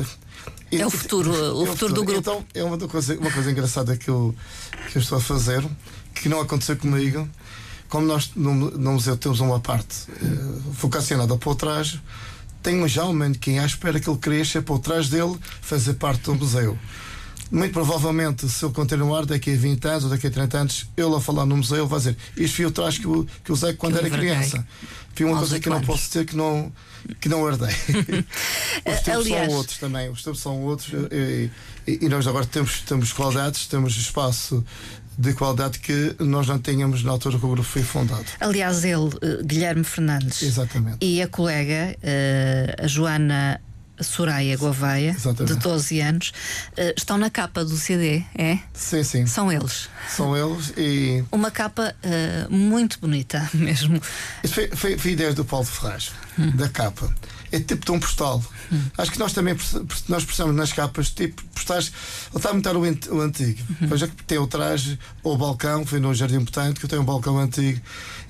É 0.71 0.85
o 0.85 0.89
futuro, 0.89 1.31
o 1.31 1.63
é 1.63 1.67
futuro 1.67 1.93
do 1.93 2.03
grupo. 2.03 2.19
Então, 2.19 2.45
é 2.53 2.61
uma 2.61 2.77
coisa, 2.77 3.17
uma 3.17 3.31
coisa 3.31 3.49
engraçada 3.49 3.95
que 3.95 4.09
eu, 4.09 4.35
que 4.91 4.97
eu 4.97 5.01
estou 5.01 5.17
a 5.17 5.21
fazer, 5.21 5.65
que 6.13 6.27
não 6.27 6.41
aconteceu 6.41 6.75
comigo. 6.75 7.27
Como 7.87 8.05
nós 8.05 8.31
no, 8.35 8.53
no 8.53 8.91
museu 8.91 9.15
temos 9.15 9.39
uma 9.39 9.59
parte 9.59 10.05
eh, 10.11 10.25
vocacionada 10.73 11.35
para 11.37 11.49
o 11.49 11.55
traje, 11.55 11.99
tenho 12.61 12.87
já 12.87 13.05
um 13.05 13.13
manequim 13.13 13.57
à 13.57 13.65
espera 13.65 13.99
que 13.99 14.09
ele 14.09 14.19
cresça 14.19 14.61
para 14.61 14.75
o 14.75 14.79
trás 14.79 15.09
dele 15.09 15.35
fazer 15.61 15.93
parte 15.93 16.23
do 16.23 16.35
museu. 16.35 16.77
Muito 17.51 17.73
provavelmente, 17.73 18.47
se 18.49 18.63
eu 18.63 18.71
continuar 18.71 19.25
daqui 19.25 19.53
a 19.53 19.57
20 19.57 19.85
anos 19.85 20.03
ou 20.05 20.09
daqui 20.09 20.27
a 20.27 20.31
30 20.31 20.57
anos, 20.57 20.87
eu 20.95 21.09
lá 21.09 21.19
falar 21.19 21.45
no 21.45 21.57
museu, 21.57 21.87
vai 21.87 21.99
dizer: 21.99 22.17
Isto 22.37 22.55
foi 22.57 22.65
o 22.65 22.71
traje 22.71 22.99
que 22.99 23.05
eu, 23.05 23.27
que 23.43 23.51
usei 23.51 23.73
quando 23.73 23.97
Que 23.99 24.05
era 24.05 24.17
criança. 24.17 24.65
Foi 25.15 25.25
uma 25.25 25.37
coisa 25.37 25.59
que 25.59 25.69
não 25.69 25.81
posso 25.81 26.09
ter 26.11 26.25
que 26.25 26.35
não, 26.35 26.71
que 27.19 27.27
não 27.27 27.45
herdei. 27.49 27.67
Os 28.85 28.99
tempos 29.01 29.25
Aliás- 29.25 29.47
são 29.49 29.57
outros 29.57 29.77
também. 29.77 30.09
Os 30.09 30.23
tempos 30.23 30.39
são 30.39 30.61
outros. 30.63 30.93
E, 31.11 31.49
e- 31.85 32.05
e 32.05 32.09
nós 32.09 32.25
agora 32.27 32.45
temos, 32.45 32.81
temos 32.81 33.11
qualidades, 33.11 33.67
temos 33.67 33.97
espaço 33.97 34.63
de 35.17 35.33
qualidade 35.33 35.79
que 35.79 36.15
nós 36.19 36.47
não 36.47 36.57
tínhamos 36.59 37.03
na 37.03 37.11
altura 37.11 37.37
que 37.37 37.45
o 37.45 37.49
grupo 37.49 37.67
foi 37.67 37.83
fundado. 37.83 38.23
Aliás, 38.39 38.85
ele, 38.85 39.09
eh, 39.21 39.41
Guilherme 39.43 39.83
Fernandes, 39.83 40.41
Exatamente. 40.41 40.97
e 41.05 41.21
a 41.21 41.27
colega, 41.27 41.97
eh, 42.01 42.75
a 42.81 42.87
Joana 42.87 43.59
Soraya 44.01 44.55
Gouveia, 44.57 45.11
Exatamente. 45.11 45.55
de 45.55 45.59
12 45.59 45.99
anos, 46.01 46.31
eh, 46.77 46.93
estão 46.97 47.17
na 47.17 47.29
capa 47.29 47.63
do 47.63 47.77
CD, 47.77 48.23
é? 48.37 48.59
Sim, 48.73 49.03
sim. 49.03 49.25
São 49.25 49.51
eles. 49.51 49.89
São 50.09 50.35
eles 50.35 50.73
e 50.77 51.23
Uma 51.31 51.51
capa 51.51 51.93
eh, 52.03 52.47
muito 52.49 52.99
bonita 52.99 53.49
mesmo. 53.53 54.01
Isso 54.43 54.53
foi, 54.53 54.67
foi, 54.69 54.97
foi 54.97 55.11
ideia 55.11 55.33
do 55.33 55.43
Paulo 55.45 55.65
Ferraz, 55.65 56.11
da 56.55 56.69
capa. 56.69 57.13
É 57.51 57.59
tipo 57.59 57.83
de 57.83 57.91
um 57.91 57.99
postal. 57.99 58.43
Acho 58.95 59.11
que 59.11 59.17
nós 59.17 59.33
também 59.33 59.57
nós 60.07 60.23
precisamos 60.23 60.55
nas 60.55 60.71
capas 60.71 61.09
tipo 61.09 61.43
postais. 61.47 61.91
Ele 62.29 62.37
está 62.37 62.49
a 62.49 62.53
imitar 62.53 62.75
o, 62.75 62.81
o 62.81 63.21
antigo. 63.21 63.59
Veja 63.81 64.07
que 64.07 64.23
tem 64.23 64.37
o 64.37 64.45
traje 64.45 64.99
ou 65.23 65.33
o 65.33 65.37
balcão, 65.37 65.83
foi 65.83 65.99
no 65.99 66.13
Jardim 66.13 66.39
Botânico, 66.39 66.87
tem 66.87 66.99
um 66.99 67.03
balcão 67.03 67.39
antigo. 67.39 67.81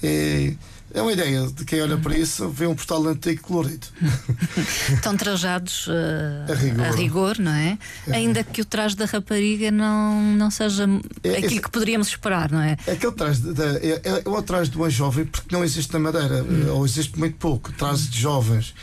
É, 0.01 0.53
é 0.93 1.01
uma 1.01 1.11
ideia 1.13 1.47
de 1.47 1.65
quem 1.65 1.81
olha 1.81 1.97
para 1.97 2.17
isso, 2.17 2.49
vê 2.49 2.65
um 2.67 2.75
postal 2.75 3.05
antigo 3.07 3.41
colorido. 3.43 3.87
Estão 4.93 5.15
trajados 5.15 5.87
eh, 5.89 6.51
A 6.51 6.55
rigor. 6.55 6.95
rigor, 6.95 7.39
não 7.39 7.51
é? 7.51 7.77
Ainda 8.11 8.43
que 8.43 8.61
o 8.61 8.65
traje 8.65 8.95
da 8.95 9.05
rapariga 9.05 9.69
não, 9.71 10.21
não 10.35 10.49
seja 10.51 10.83
É, 11.23 11.31
aquilo 11.33 11.45
esse- 11.47 11.61
que 11.61 11.69
poderíamos 11.71 12.07
esperar, 12.07 12.51
não 12.51 12.61
é? 12.61 12.73
Aquele 12.87 13.11
traje 13.13 13.41
de- 13.41 13.53
de- 13.53 13.63
é, 13.63 14.01
é, 14.03 14.23
é 14.25 14.29
o 14.29 14.41
traje 14.41 14.69
de 14.71 14.77
uma 14.77 14.89
jovem 14.89 15.25
porque 15.25 15.53
não 15.55 15.63
existe 15.63 15.93
na 15.93 15.99
Madeira, 15.99 16.43
ou 16.73 16.85
existe 16.85 17.17
muito 17.17 17.35
pouco, 17.37 17.71
traje 17.73 18.07
de 18.07 18.19
jovens. 18.19 18.73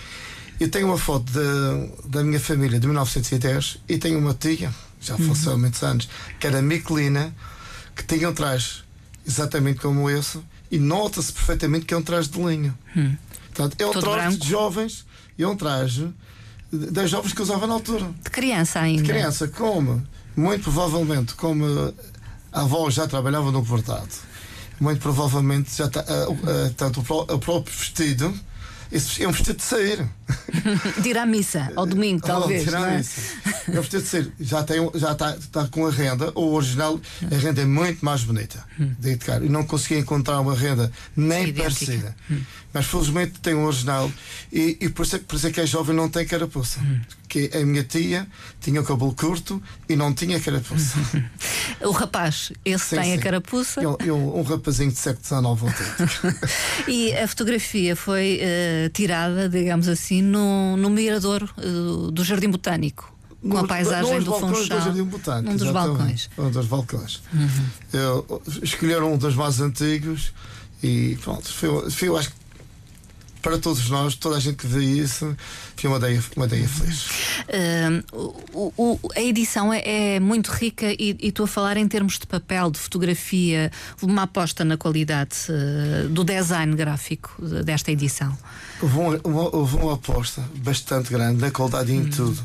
Eu 0.59 0.71
tenho 0.71 0.87
uma 0.87 0.97
foto 0.99 1.31
da, 1.33 2.19
da 2.19 2.25
minha 2.25 2.41
família 2.41 2.81
de 2.81 2.87
1910 2.87 3.79
e 3.89 3.99
tenho 3.99 4.19
uma 4.19 4.33
tia, 4.33 4.73
já 5.01 5.17
faleceu 5.19 5.53
há 5.53 5.59
muitos 5.59 5.83
anos, 5.83 6.09
que 6.41 6.47
era 6.47 6.63
Miquelina, 6.63 7.35
que 7.95 8.03
tinha 8.05 8.29
um 8.31 8.33
traje 8.33 8.83
exatamente 9.27 9.81
como 9.81 10.09
esse 10.09 10.39
e 10.71 10.79
nota-se 10.79 11.33
perfeitamente 11.33 11.85
que 11.87 11.95
é 11.95 11.97
um 11.97 12.03
traje 12.03 12.29
de 12.29 12.39
linho. 12.43 12.77
Portanto, 13.55 13.77
é 13.81 13.87
um 13.87 13.93
Todo 13.93 14.03
traje 14.03 14.21
branco. 14.29 14.37
de 14.45 14.49
jovens 14.51 15.07
e 15.39 15.43
é 15.43 15.49
um 15.49 15.57
traje 15.57 16.09
de- 16.73 16.91
das 16.91 17.09
jovens 17.11 17.33
que 17.33 17.41
usava 17.43 17.67
na 17.67 17.75
altura 17.75 18.11
De 18.25 18.31
criança 18.31 18.81
ainda. 18.81 19.03
criança 19.05 19.49
como, 19.49 20.07
muito 20.37 20.63
provavelmente, 20.65 21.35
como 21.35 21.65
a 22.53 22.61
avó 22.63 22.91
já 22.91 23.07
trabalhava 23.07 23.51
no 23.53 23.63
verdade, 23.63 24.11
muito 24.81 25.01
provavelmente 25.01 25.75
já 25.77 25.87
ah, 25.87 25.91
ah, 26.07 26.73
tanto 26.77 27.01
o, 27.01 27.03
pró- 27.05 27.27
o 27.31 27.39
próprio 27.39 27.75
vestido, 27.75 28.35
esse 28.91 29.23
é 29.23 29.29
um 29.29 29.33
vestido 29.33 29.57
de 29.57 29.63
sair. 29.63 30.07
De 31.01 31.09
ir 31.11 31.19
à 31.19 31.25
missa, 31.25 31.71
ao 31.77 31.87
domingo, 31.87 32.21
talvez. 32.27 32.67
Oh, 32.67 32.71
não 32.73 32.85
é? 32.85 32.97
É 32.97 33.79
um 33.79 33.81
vestido 33.81 34.03
de 34.03 34.09
sair. 34.09 34.33
Já, 34.41 34.65
tem, 34.65 34.91
já 34.95 35.13
está, 35.13 35.37
está 35.37 35.69
com 35.69 35.87
a 35.87 35.91
renda, 35.91 36.33
o 36.35 36.53
original, 36.55 37.01
a 37.31 37.37
renda 37.37 37.63
é 37.63 37.65
muito 37.65 38.05
mais 38.05 38.25
bonita. 38.25 38.65
de 38.99 39.17
cara. 39.19 39.45
E 39.45 39.49
não 39.49 39.65
consegui 39.65 40.01
encontrar 40.01 40.41
uma 40.41 40.55
renda 40.57 40.91
nem 41.17 41.49
Idêntica. 41.49 41.63
parecida. 41.63 42.17
Mas 42.73 42.87
felizmente 42.87 43.39
tem 43.41 43.55
um 43.55 43.65
original 43.65 44.11
e, 44.53 44.77
e 44.81 44.89
por, 44.89 45.07
isso 45.07 45.17
é, 45.17 45.19
que- 45.21 45.25
por 45.25 45.37
isso 45.37 45.47
é 45.47 45.51
que 45.53 45.61
a 45.61 45.67
jovem 45.67 45.95
não 45.95 46.09
tem 46.09 46.27
carapuça. 46.27 46.81
Que 47.29 47.51
a 47.55 47.65
minha 47.65 47.83
tia 47.85 48.27
tinha 48.61 48.81
o 48.81 48.85
cabelo 48.85 49.15
curto 49.15 49.63
e 49.89 49.95
não 49.97 50.13
tinha 50.13 50.41
carapuça. 50.41 50.97
O 51.83 51.91
rapaz, 51.91 52.53
esse 52.65 52.87
Sim, 52.87 52.97
tem 52.97 53.13
a 53.13 53.17
sim. 53.17 53.23
carapuça 53.23 53.83
Eu, 53.83 53.99
eu, 54.03 54.17
um 54.37 54.43
rapazinho 54.43 54.91
de 54.91 54.97
século 54.99 55.23
XIX 55.23 55.45
autêntico. 55.45 56.91
e 56.91 57.13
a 57.15 57.29
fotografia 57.29 57.95
foi 57.95 58.41
tirada, 58.91 59.49
digamos 59.49 59.89
assim, 59.89 60.23
no, 60.23 60.77
no 60.77 60.91
mirador 60.91 61.49
eh, 61.59 62.11
do 62.13 62.25
Jardim 62.25 62.51
Botânico. 62.51 63.15
Com 63.43 63.59
a 63.59 63.61
Nos- 63.61 63.69
paisagem 63.69 64.15
nos 64.17 64.25
do 64.25 64.33
Funchal. 64.35 64.79
do 64.79 64.85
Jardim 64.85 65.05
Botânico. 65.05 65.51
Num 65.53 65.57
dos 65.57 65.71
balcões. 65.71 66.31
Um 66.39 66.51
dos 66.51 66.67
balcões. 66.67 67.23
Eu- 67.93 68.43
escolheram 68.63 69.13
um 69.13 69.19
dos 69.19 69.35
mais 69.35 69.61
antigos 69.61 70.33
e 70.83 71.17
pronto, 71.23 71.47
foi, 71.53 71.91
foi, 71.91 72.09
eu 72.09 72.17
acho 72.17 72.31
que 72.31 72.37
para 73.47 73.59
todos 73.59 73.89
nós, 73.89 74.17
toda 74.17 74.37
a 74.37 74.41
gente 74.41 74.57
que 74.57 74.67
vê 74.67 74.83
isso, 74.85 75.37
foi 75.77 75.89
uma 75.89 75.99
ideia, 75.99 76.21
uma 76.37 76.47
ideia 76.47 76.69
feliz. 76.69 77.07
Eh, 77.47 78.03
o- 78.13 78.73
o- 78.77 78.99
a 79.15 79.21
edição 79.21 79.73
é, 79.73 80.17
é 80.17 80.21
muito 80.21 80.49
rica 80.51 80.87
e 80.93 81.17
e 81.21 81.29
estou 81.29 81.45
a 81.45 81.47
falar 81.47 81.77
em 81.77 81.87
termos 81.87 82.19
de 82.19 82.27
papel, 82.27 82.73
de 82.73 82.79
fotografia, 82.81 83.71
uma 84.03 84.23
aposta 84.23 84.65
na 84.65 84.77
qualidade 84.77 85.37
eh, 85.49 86.09
do 86.09 86.25
design 86.25 86.75
gráfico 86.75 87.37
de- 87.41 87.63
desta 87.63 87.93
edição. 87.93 88.37
Houve 88.83 88.97
uma, 88.99 89.57
houve 89.57 89.77
uma 89.77 89.95
aposta 89.95 90.43
bastante 90.57 91.11
grande 91.11 91.41
na 91.41 91.53
qualidade 91.53 91.93
em 91.93 92.05
tudo. 92.05 92.45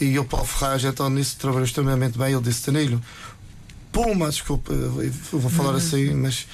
E 0.00 0.16
o 0.16 0.24
Paulo 0.24 0.46
Ferraz, 0.46 0.84
então, 0.84 1.10
nisso 1.10 1.36
trabalhou 1.38 1.64
extremamente 1.64 2.16
bem. 2.16 2.32
Ele 2.32 2.40
disse: 2.42 2.70
Danilo, 2.70 3.02
Puma, 3.90 4.30
desculpa, 4.30 4.72
vou 5.32 5.50
falar 5.50 5.74
assim, 5.74 6.14
mas 6.14 6.46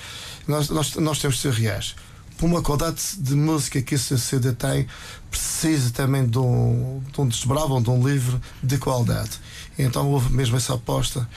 nós, 0.49 0.71
nós, 0.71 0.95
nós 0.95 1.19
temos 1.19 1.37
de 1.37 1.43
ser 1.43 1.53
reais. 1.53 1.95
Por 2.43 2.49
uma 2.49 2.61
qualidade 2.61 3.01
de 3.19 3.37
música 3.37 3.81
que 3.81 3.95
esse 3.95 4.19
CD 4.19 4.51
tem, 4.53 4.89
precisa 5.31 5.93
também 5.93 6.27
de 6.27 6.41
um, 6.41 7.01
de 7.13 7.21
um 7.21 7.29
desbravo, 7.29 7.81
de 7.81 7.89
um 7.89 8.05
livro 8.05 8.43
de 8.61 8.79
qualidade. 8.79 9.39
Então 9.79 10.11
houve 10.11 10.33
mesmo 10.33 10.57
essa 10.57 10.75
aposta 10.75 11.29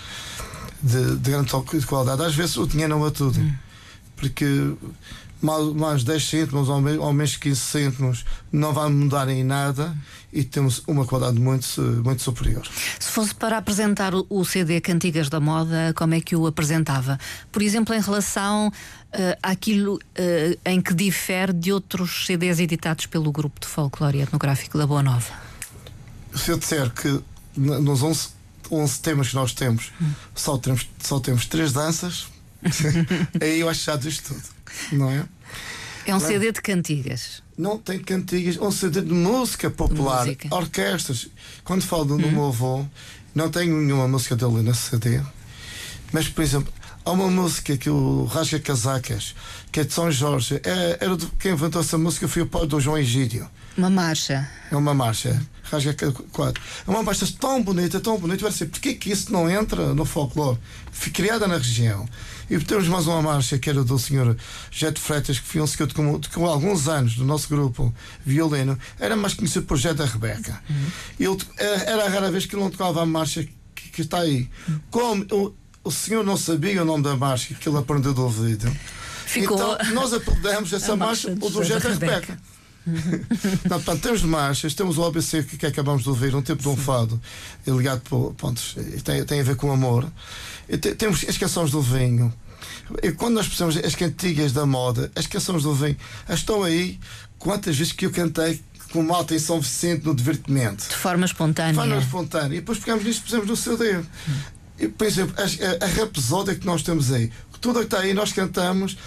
de, 0.81 1.15
de 1.17 1.29
grande 1.29 1.51
qualidade. 1.85 2.23
Às 2.23 2.33
vezes 2.33 2.57
o 2.57 2.65
dinheiro 2.65 2.97
não 2.97 3.05
é 3.05 3.11
tudo, 3.11 3.39
porque 4.15 4.73
mais, 5.41 5.65
mais 5.73 6.03
10 6.03 6.29
cêntimos 6.29 6.69
ou 6.69 6.75
ou 6.75 7.13
menos 7.13 7.35
15 7.37 7.59
cêntimos 7.59 8.25
não 8.51 8.73
vai 8.73 8.89
mudar 8.89 9.27
em 9.29 9.43
nada 9.43 9.95
e 10.31 10.43
temos 10.43 10.83
uma 10.85 11.05
qualidade 11.05 11.39
muito, 11.39 11.81
muito 12.03 12.21
superior. 12.21 12.67
Se 12.99 13.09
fosse 13.09 13.33
para 13.33 13.57
apresentar 13.57 14.13
o, 14.13 14.45
CD 14.45 14.81
Cantigas 14.81 15.29
da 15.29 15.39
Moda, 15.39 15.93
como 15.95 16.13
é 16.13 16.19
que 16.19 16.35
o 16.35 16.45
apresentava? 16.45 17.17
Por 17.51 17.61
exemplo, 17.61 17.95
em 17.95 18.01
relação 18.01 18.71
eh, 19.13 19.37
àquilo 19.41 19.97
eh, 20.13 20.57
em 20.65 20.81
que 20.81 20.93
difere 20.93 21.53
de 21.53 21.71
outros 21.71 22.25
CDs 22.25 22.59
editados 22.59 23.05
pelo 23.05 23.31
grupo 23.31 23.61
de 23.61 23.67
folclore 23.67 24.19
etnográfico 24.21 24.77
da 24.77 24.85
Boa 24.85 25.01
Nova. 25.01 25.31
Se 26.33 26.51
eu 26.51 26.57
disser 26.57 26.89
que 26.89 27.21
nos 27.55 28.03
11, 28.03 28.27
11 28.69 28.99
temas 28.99 29.29
que 29.29 29.35
nós 29.35 29.53
temos 29.53 29.93
só 30.35 30.57
temos, 30.57 30.85
só 31.01 31.17
temos 31.21 31.45
três 31.45 31.71
danças, 31.71 32.27
aí 33.41 33.61
eu 33.61 33.69
acho 33.69 33.85
já 33.85 33.95
diz 33.95 34.19
tudo, 34.19 34.43
não 34.91 35.09
é? 35.11 35.25
É 36.05 36.15
um 36.15 36.19
CD 36.19 36.51
de 36.51 36.61
cantigas. 36.61 37.41
Não 37.57 37.77
tem 37.79 37.97
cantigas, 37.99 38.57
um 38.57 38.69
CD 38.71 39.01
de 39.01 39.13
música 39.13 39.69
popular, 39.71 40.25
Música. 40.25 40.53
orquestras. 40.53 41.27
Quando 41.63 41.81
falo 41.83 42.05
do 42.05 42.19
meu 42.19 42.47
avô, 42.47 42.85
não 43.33 43.49
tenho 43.49 43.75
nenhuma 43.81 44.07
música 44.07 44.35
dele 44.35 44.61
nesse 44.61 44.89
CD, 44.91 45.21
mas, 46.11 46.27
por 46.27 46.43
exemplo, 46.43 46.71
há 47.03 47.11
uma 47.11 47.29
música 47.29 47.75
que 47.77 47.89
o 47.89 48.25
Rasga 48.25 48.59
Casacas, 48.59 49.33
que 49.71 49.79
é 49.79 49.83
de 49.83 49.93
São 49.93 50.11
Jorge, 50.11 50.61
é, 50.63 50.97
era 51.01 51.15
do, 51.17 51.27
quem 51.39 51.53
inventou 51.53 51.81
essa 51.81 51.97
música 51.97 52.27
foi 52.27 52.43
o 52.43 52.45
pai 52.47 52.67
do 52.67 52.79
João 52.79 52.97
Egídio. 52.97 53.49
Uma 53.77 53.89
marcha. 53.89 54.47
É 54.71 54.75
uma 54.75 54.93
marcha, 54.93 55.41
rasga 55.63 55.93
ca- 55.93 56.11
quadro. 56.31 56.61
É 56.87 56.89
uma 56.89 57.03
marcha 57.03 57.27
tão 57.39 57.61
bonita, 57.63 57.99
tão 57.99 58.17
bonita. 58.17 58.47
Vai 58.47 58.67
porquê 58.67 58.93
que 58.93 59.11
isso 59.11 59.33
não 59.33 59.49
entra 59.49 59.93
no 59.93 60.05
folclore? 60.05 60.57
Foi 60.91 61.11
criada 61.11 61.45
na 61.47 61.57
região. 61.57 62.07
E 62.49 62.59
temos 62.59 62.87
mais 62.87 63.07
uma 63.07 63.21
marcha 63.21 63.57
que 63.57 63.69
era 63.69 63.83
do 63.83 63.97
senhor 63.97 64.37
Jet 64.69 64.99
Freitas, 64.99 65.39
que 65.39 65.47
foi 65.47 65.61
um 65.61 65.67
senhor 65.67 65.91
com, 65.93 66.19
com 66.33 66.45
alguns 66.45 66.87
anos 66.87 67.15
do 67.15 67.25
nosso 67.25 67.49
grupo 67.49 67.93
violino. 68.25 68.77
Era 68.99 69.15
mais 69.15 69.33
conhecido 69.33 69.65
por 69.65 69.77
Jet 69.77 69.95
da 69.95 70.05
Rebeca. 70.05 70.61
Ele, 71.19 71.37
era 71.57 71.83
era 71.83 72.05
a 72.05 72.09
rara 72.09 72.31
vez 72.31 72.45
que 72.45 72.55
ele 72.55 72.63
não 72.63 72.69
tocava 72.69 73.01
a 73.01 73.05
marcha 73.05 73.47
que, 73.73 73.89
que 73.89 74.01
está 74.01 74.19
aí. 74.19 74.49
Como 74.91 75.25
o, 75.31 75.53
o 75.83 75.91
senhor 75.91 76.23
não 76.23 76.37
sabia 76.37 76.81
o 76.81 76.85
nome 76.85 77.03
da 77.03 77.15
marcha 77.15 77.53
que 77.53 77.67
ele 77.67 77.77
aprendeu 77.77 78.13
do 78.13 78.23
ouvido. 78.23 78.71
Ficou 79.25 79.57
Então, 79.57 79.93
nós 79.93 80.13
apelidamos 80.13 80.71
essa 80.71 80.95
marcha 80.95 81.29
marcha 81.29 81.45
o 81.45 81.49
do 81.49 81.63
Jet 81.63 81.81
da 81.81 81.89
Rebeca. 81.89 82.13
Rebeca. 82.13 82.55
Não, 83.67 83.81
portanto, 83.81 84.01
temos 84.01 84.21
marchas, 84.21 84.73
temos 84.75 84.97
o 84.97 85.03
ABC 85.03 85.43
que, 85.43 85.57
que 85.57 85.65
acabamos 85.65 86.03
de 86.03 86.09
ouvir, 86.09 86.35
um 86.35 86.41
tipo 86.41 86.61
de 86.61 86.69
um 86.69 86.77
fado 86.77 87.19
é 87.65 87.71
ligado 87.71 88.01
por, 88.01 88.33
pontos, 88.35 88.75
tem, 89.03 89.25
tem 89.25 89.39
a 89.39 89.43
ver 89.43 89.55
com 89.55 89.71
amor. 89.71 90.07
Te- 90.69 90.95
temos 90.95 91.25
as 91.27 91.37
canções 91.37 91.71
do 91.71 91.81
vinho. 91.81 92.33
Quando 93.17 93.35
nós 93.35 93.45
precisamos 93.47 93.77
as 93.77 93.95
cantigas 93.95 94.51
da 94.51 94.65
moda, 94.65 95.11
as 95.15 95.25
canções 95.27 95.63
do 95.63 95.73
vinho, 95.73 95.97
estão 96.29 96.63
aí 96.63 96.99
quantas 97.39 97.75
vezes 97.77 97.93
que 97.93 98.05
eu 98.05 98.11
cantei 98.11 98.61
com 98.91 99.01
malta 99.03 99.33
em 99.35 99.39
São 99.39 99.59
Vicente 99.59 100.05
no 100.05 100.15
divertimento. 100.15 100.87
De 100.87 100.95
forma 100.95 101.25
espontânea. 101.25 101.73
Fala 101.73 101.97
espontâneo. 101.97 102.53
E 102.53 102.59
depois 102.59 102.77
pegamos 102.79 103.03
nisto 103.03 103.21
e 103.21 103.23
pusemos 103.23 103.47
no 103.47 103.55
CD. 103.55 103.99
E, 104.79 104.87
por 104.87 105.05
exemplo, 105.07 105.33
as- 105.41 105.57
a, 105.61 105.85
a 105.85 105.87
rapsódia 105.87 106.55
que 106.55 106.65
nós 106.65 106.81
temos 106.83 107.11
aí, 107.11 107.31
tudo 107.61 107.79
que 107.79 107.85
está 107.85 107.99
aí, 107.99 108.13
nós 108.13 108.31
cantamos 108.33 108.97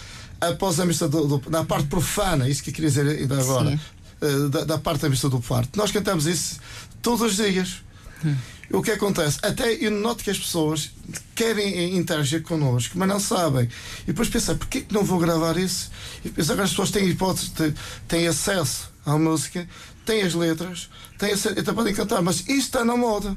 após 0.41 0.79
a 0.81 0.87
missa 0.87 1.09
do, 1.09 1.39
do- 1.39 1.51
na 1.51 1.65
parte 1.65 1.87
profana, 1.89 2.49
isso 2.49 2.63
que 2.63 2.71
eu 2.71 2.75
queria 2.75 2.91
dizer 2.91 3.07
ainda 3.07 3.41
agora, 3.41 3.81
eh, 4.21 4.49
da, 4.51 4.65
da 4.65 4.79
parte 4.79 5.03
da 5.03 5.09
missa 5.09 5.29
do 5.29 5.41
parto. 5.41 5.77
Nós 5.77 5.91
cantamos 5.93 6.27
isso 6.27 6.59
todos 7.03 7.21
os 7.23 7.37
dias. 7.37 7.83
E 8.25 8.58
o 8.71 8.83
que 8.83 8.91
acontece? 8.91 9.39
Até 9.43 9.73
eu 9.75 9.91
noto 9.91 10.23
que 10.23 10.31
as 10.31 10.39
pessoas 10.39 10.91
querem 11.35 11.97
interagir 11.97 12.43
connosco, 12.43 12.99
mas 12.99 13.09
não 13.09 13.19
sabem. 13.21 13.69
E 14.03 14.07
depois 14.09 14.29
pensam, 14.29 14.57
porquê 14.57 14.83
que 14.83 14.93
não 14.93 15.05
vou 15.05 15.19
gravar 15.19 15.57
isso? 15.57 15.91
E 16.25 16.29
pensam 16.29 16.55
que 16.57 16.63
as 16.63 16.71
pessoas 16.71 16.91
têm 16.91 17.09
hipótese, 17.09 17.51
de, 17.51 17.75
têm 18.07 18.27
acesso 18.27 18.91
à 19.07 19.17
música, 19.17 19.67
têm 20.05 20.23
as 20.23 20.35
letras, 20.35 20.89
têm 21.19 21.33
acesso, 21.33 21.59
até 21.59 21.73
podem 21.73 21.95
cantar, 21.95 22.21
mas 22.23 22.41
isto 22.41 22.53
está 22.53 22.85
na 22.85 22.97
moda. 22.97 23.37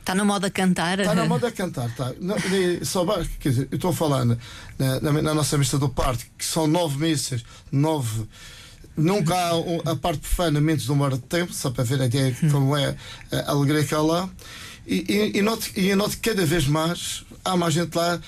Está 0.00 0.14
na 0.14 0.24
moda 0.24 0.48
cantar? 0.50 1.00
Está 1.00 1.14
na 1.14 1.24
moda 1.28 1.50
cantar, 1.50 1.92
tá. 1.96 2.12
Não, 2.20 2.36
e 2.36 2.84
só, 2.84 3.04
quer 3.40 3.48
dizer, 3.48 3.68
eu 3.72 3.76
estou 3.76 3.90
a 3.90 3.94
falar 3.94 4.24
na, 4.24 4.36
na, 4.78 5.22
na- 5.22 5.34
nossa 5.34 5.58
missa 5.58 5.78
do 5.78 5.88
parque, 5.88 6.24
que 6.38 6.44
são 6.44 6.66
nove 6.68 6.96
missas, 6.98 7.44
nove. 7.72 8.24
Nunca 8.96 9.34
há 9.34 9.90
a 9.92 9.96
parte 9.96 10.20
profana 10.20 10.58
menos 10.60 10.84
de 10.84 10.92
uma 10.92 11.04
hora 11.06 11.16
de 11.16 11.22
tempo, 11.24 11.52
só 11.52 11.70
para 11.70 11.82
ver 11.84 12.00
a 12.00 12.06
ideia 12.06 12.30
de 12.32 12.48
como 12.50 12.74
é 12.76 12.96
a 13.32 13.50
alegria 13.50 13.84
que 13.84 13.94
há 13.94 14.00
lá. 14.00 14.30
E, 14.86 15.04
e, 15.08 15.38
e, 15.38 15.42
noto, 15.42 15.68
e 15.76 15.88
eu 15.88 15.96
noto 15.96 16.10
que 16.16 16.30
cada 16.30 16.46
vez 16.46 16.66
mais 16.66 17.24
há 17.44 17.56
mais 17.56 17.74
gente 17.74 17.94
lá 17.94 18.20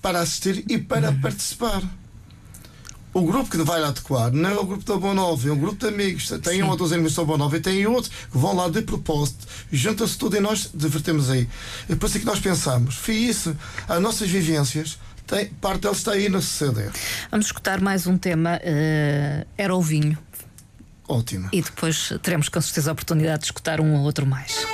para 0.00 0.20
assistir 0.20 0.64
e 0.68 0.78
para 0.78 1.12
participar. 1.12 1.82
O 3.12 3.22
grupo 3.22 3.48
que 3.48 3.56
vai 3.58 3.80
lá 3.80 3.88
adequar 3.88 4.32
não 4.32 4.50
é 4.50 4.58
o 4.58 4.64
grupo 4.64 4.84
da 4.84 4.96
Boa 4.96 5.14
Nova, 5.14 5.48
é 5.48 5.52
um 5.52 5.58
grupo 5.58 5.76
de 5.76 5.86
amigos. 5.86 6.28
Tem 6.42 6.62
um 6.64 6.68
ou 6.68 6.76
dois 6.76 6.92
amigos 6.92 7.14
da 7.14 7.22
Boa 7.22 7.38
Nova 7.38 7.56
e 7.56 7.60
tem 7.60 7.86
outros 7.86 8.08
que 8.08 8.36
vão 8.36 8.56
lá 8.56 8.68
de 8.68 8.82
propósito. 8.82 9.46
Junta-se 9.70 10.18
tudo 10.18 10.36
e 10.36 10.40
nós 10.40 10.70
divertimos 10.74 11.30
aí. 11.30 11.48
E 11.84 11.92
depois 11.92 12.16
é 12.16 12.18
que 12.18 12.26
nós 12.26 12.40
pensamos, 12.40 12.96
foi 12.96 13.14
isso, 13.14 13.56
as 13.88 14.02
nossas 14.02 14.28
vivências, 14.28 14.98
tem, 15.28 15.46
parte 15.46 15.82
delas 15.82 15.98
está 15.98 16.12
aí 16.12 16.28
no 16.28 16.42
CD. 16.42 16.90
Vamos 17.30 17.46
escutar 17.46 17.80
mais 17.80 18.06
um 18.06 18.18
tema. 18.18 18.58
eh, 18.62 19.46
era 19.56 19.74
o 19.74 19.80
vinho. 19.80 20.18
Ótimo. 21.06 21.48
E 21.52 21.62
depois 21.62 22.12
teremos 22.20 22.48
com 22.48 22.60
certeza 22.60 22.90
a 22.90 22.92
oportunidade 22.92 23.40
de 23.40 23.44
escutar 23.46 23.80
um 23.80 23.94
ou 23.94 24.00
outro 24.00 24.26
mais. 24.26 24.66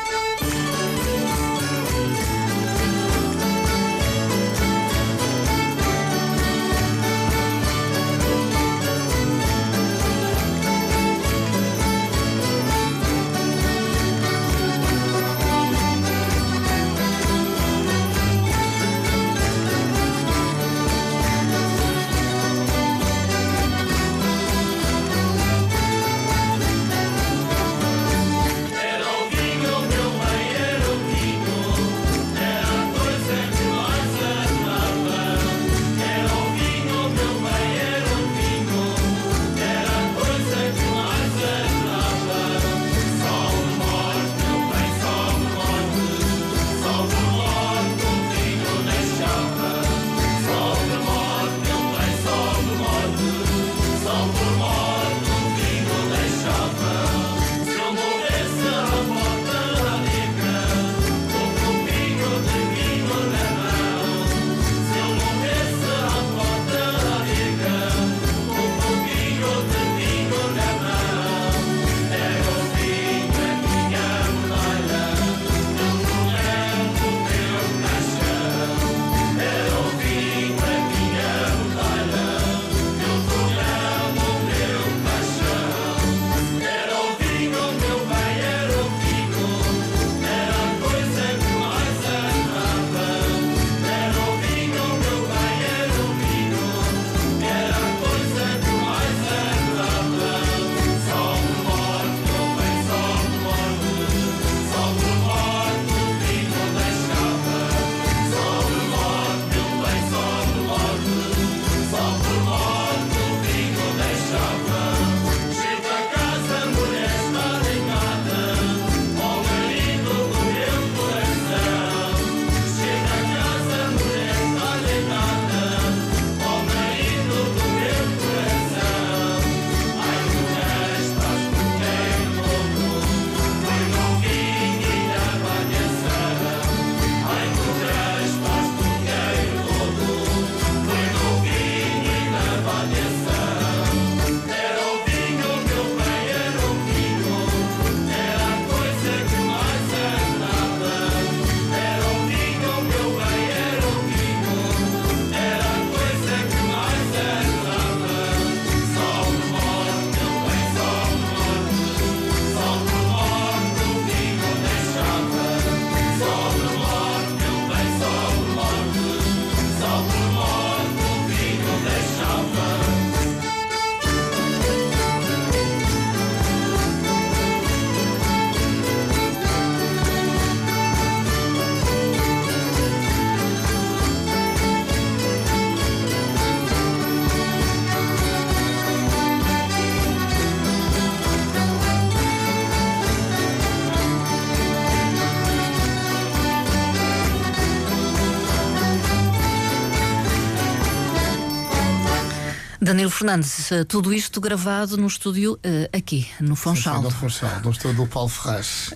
Danilo 202.91 203.09
Fernandes, 203.11 203.71
eh, 203.71 203.85
tudo 203.85 204.13
isto 204.13 204.41
gravado 204.41 204.97
no 204.97 205.07
estúdio 205.07 205.57
eh, 205.63 205.89
aqui, 205.93 206.27
no 206.41 206.57
Funchal. 206.57 207.01
Do 207.01 207.09
Funchal, 207.09 207.61
do 207.61 207.71
estúdio 207.71 207.99
do 207.99 208.07
Paulo 208.09 208.29
Ferraz. 208.29 208.93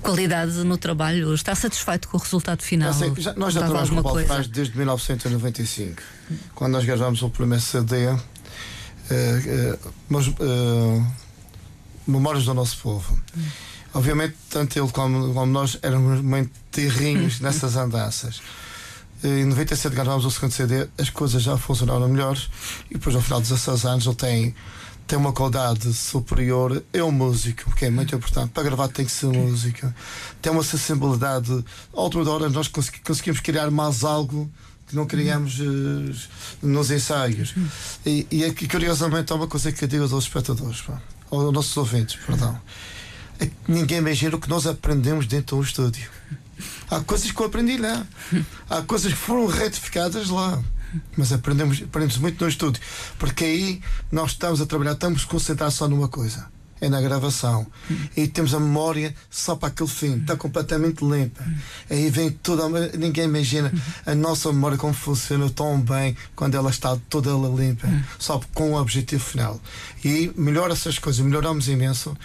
Qualidade 0.00 0.52
no 0.62 0.78
trabalho, 0.78 1.34
está 1.34 1.56
satisfeito 1.56 2.06
com 2.06 2.16
o 2.18 2.20
resultado 2.20 2.62
final? 2.62 2.92
Sei, 2.94 3.12
já- 3.18 3.32
nós 3.34 3.52
já 3.54 3.62
trabalhamos 3.62 3.90
com 3.90 3.98
o 3.98 4.02
Paulo? 4.04 4.20
Ferraz 4.24 4.46
desde 4.46 4.76
1995, 4.76 6.00
quando 6.54 6.74
nós 6.74 6.84
gravámos 6.84 7.20
o 7.22 7.30
primeiro 7.30 7.64
CD, 7.64 7.96
eh, 8.06 8.16
eh, 9.10 9.78
mas, 10.08 10.28
eh, 10.28 11.02
Memórias 12.06 12.44
do 12.44 12.54
Nosso 12.54 12.78
Povo. 12.78 13.20
Obviamente, 13.92 14.36
tanto 14.50 14.78
ele 14.78 14.88
como, 14.92 15.34
como 15.34 15.46
nós 15.52 15.80
éramos 15.82 16.20
muito 16.20 16.52
terrinhos 16.70 17.38
nessas 17.42 17.74
andanças. 17.76 18.40
Em 19.24 19.44
97 19.44 19.94
gravámos 19.94 20.24
o 20.24 20.30
segundo 20.30 20.52
CD, 20.52 20.88
as 20.98 21.08
coisas 21.10 21.42
já 21.42 21.56
funcionaram 21.56 22.08
melhores 22.08 22.48
e 22.90 22.94
depois, 22.94 23.14
ao 23.14 23.22
final 23.22 23.40
de 23.40 23.48
16 23.48 23.84
anos, 23.84 24.06
ele 24.06 24.14
tem, 24.16 24.54
tem 25.06 25.16
uma 25.18 25.32
qualidade 25.32 25.92
superior, 25.92 26.82
é 26.92 27.04
um 27.04 27.12
músico, 27.12 27.72
que 27.76 27.84
é 27.84 27.90
muito 27.90 28.14
importante. 28.16 28.50
Para 28.50 28.64
gravar 28.64 28.88
tem 28.88 29.04
que 29.04 29.12
ser 29.12 29.26
música. 29.28 29.94
Tem 30.40 30.50
uma 30.52 30.64
sensibilidade. 30.64 31.64
Ao 31.92 32.04
última 32.04 32.28
hora 32.30 32.48
nós 32.50 32.66
consegui- 32.66 32.98
conseguimos 33.00 33.38
criar 33.40 33.70
mais 33.70 34.02
algo 34.02 34.50
que 34.88 34.96
não 34.96 35.06
criamos 35.06 35.58
eh, 35.60 36.26
nos 36.60 36.90
ensaios. 36.90 37.54
E, 38.04 38.26
e 38.30 38.44
aqui, 38.44 38.66
curiosamente, 38.66 39.32
há 39.32 39.36
uma 39.36 39.46
coisa 39.46 39.70
que 39.70 39.84
eu 39.84 39.88
digo 39.88 40.02
aos 40.02 40.24
espectadores, 40.24 40.80
pá, 40.80 41.00
aos 41.30 41.52
nossos 41.52 41.76
ouvintes, 41.76 42.16
perdão. 42.26 42.60
É 43.38 43.48
ninguém 43.68 43.98
imagina 43.98 44.36
o 44.36 44.40
que 44.40 44.48
nós 44.48 44.66
aprendemos 44.66 45.26
dentro 45.26 45.56
do 45.56 45.62
estúdio. 45.62 46.10
Há 46.90 47.00
coisas 47.00 47.30
que 47.30 47.40
eu 47.40 47.46
aprendi 47.46 47.76
lá. 47.76 48.06
Há 48.68 48.82
coisas 48.82 49.12
que 49.12 49.18
foram 49.18 49.46
retificadas 49.46 50.28
lá. 50.28 50.62
Mas 51.16 51.32
aprendemos, 51.32 51.82
aprendemos 51.82 52.18
muito 52.18 52.42
no 52.44 52.50
estúdio. 52.50 52.82
Porque 53.18 53.44
aí 53.44 53.80
nós 54.10 54.32
estamos 54.32 54.60
a 54.60 54.66
trabalhar, 54.66 54.92
estamos 54.92 55.22
a 55.24 55.26
concentrar 55.26 55.70
só 55.70 55.88
numa 55.88 56.08
coisa. 56.08 56.50
É 56.82 56.88
na 56.88 57.00
gravação. 57.00 57.64
E 58.16 58.26
temos 58.26 58.52
a 58.54 58.58
memória 58.58 59.14
só 59.30 59.54
para 59.54 59.68
aquele 59.68 59.88
fim. 59.88 60.16
Está 60.18 60.36
completamente 60.36 61.04
limpa. 61.04 61.40
Aí 61.88 62.10
vem 62.10 62.28
toda. 62.30 62.68
Ninguém 62.98 63.24
imagina 63.26 63.72
a 64.04 64.14
nossa 64.16 64.52
memória 64.52 64.76
como 64.76 64.92
funciona 64.92 65.48
tão 65.48 65.80
bem 65.80 66.16
quando 66.34 66.56
ela 66.56 66.70
está 66.70 66.98
toda 67.08 67.30
limpa. 67.30 67.86
Só 68.18 68.40
com 68.52 68.72
o 68.72 68.80
objetivo 68.80 69.22
final. 69.22 69.60
E 70.04 70.32
melhora 70.36 70.72
essas 70.72 70.98
coisas, 70.98 71.24
melhoramos 71.24 71.68
imenso. 71.68 72.16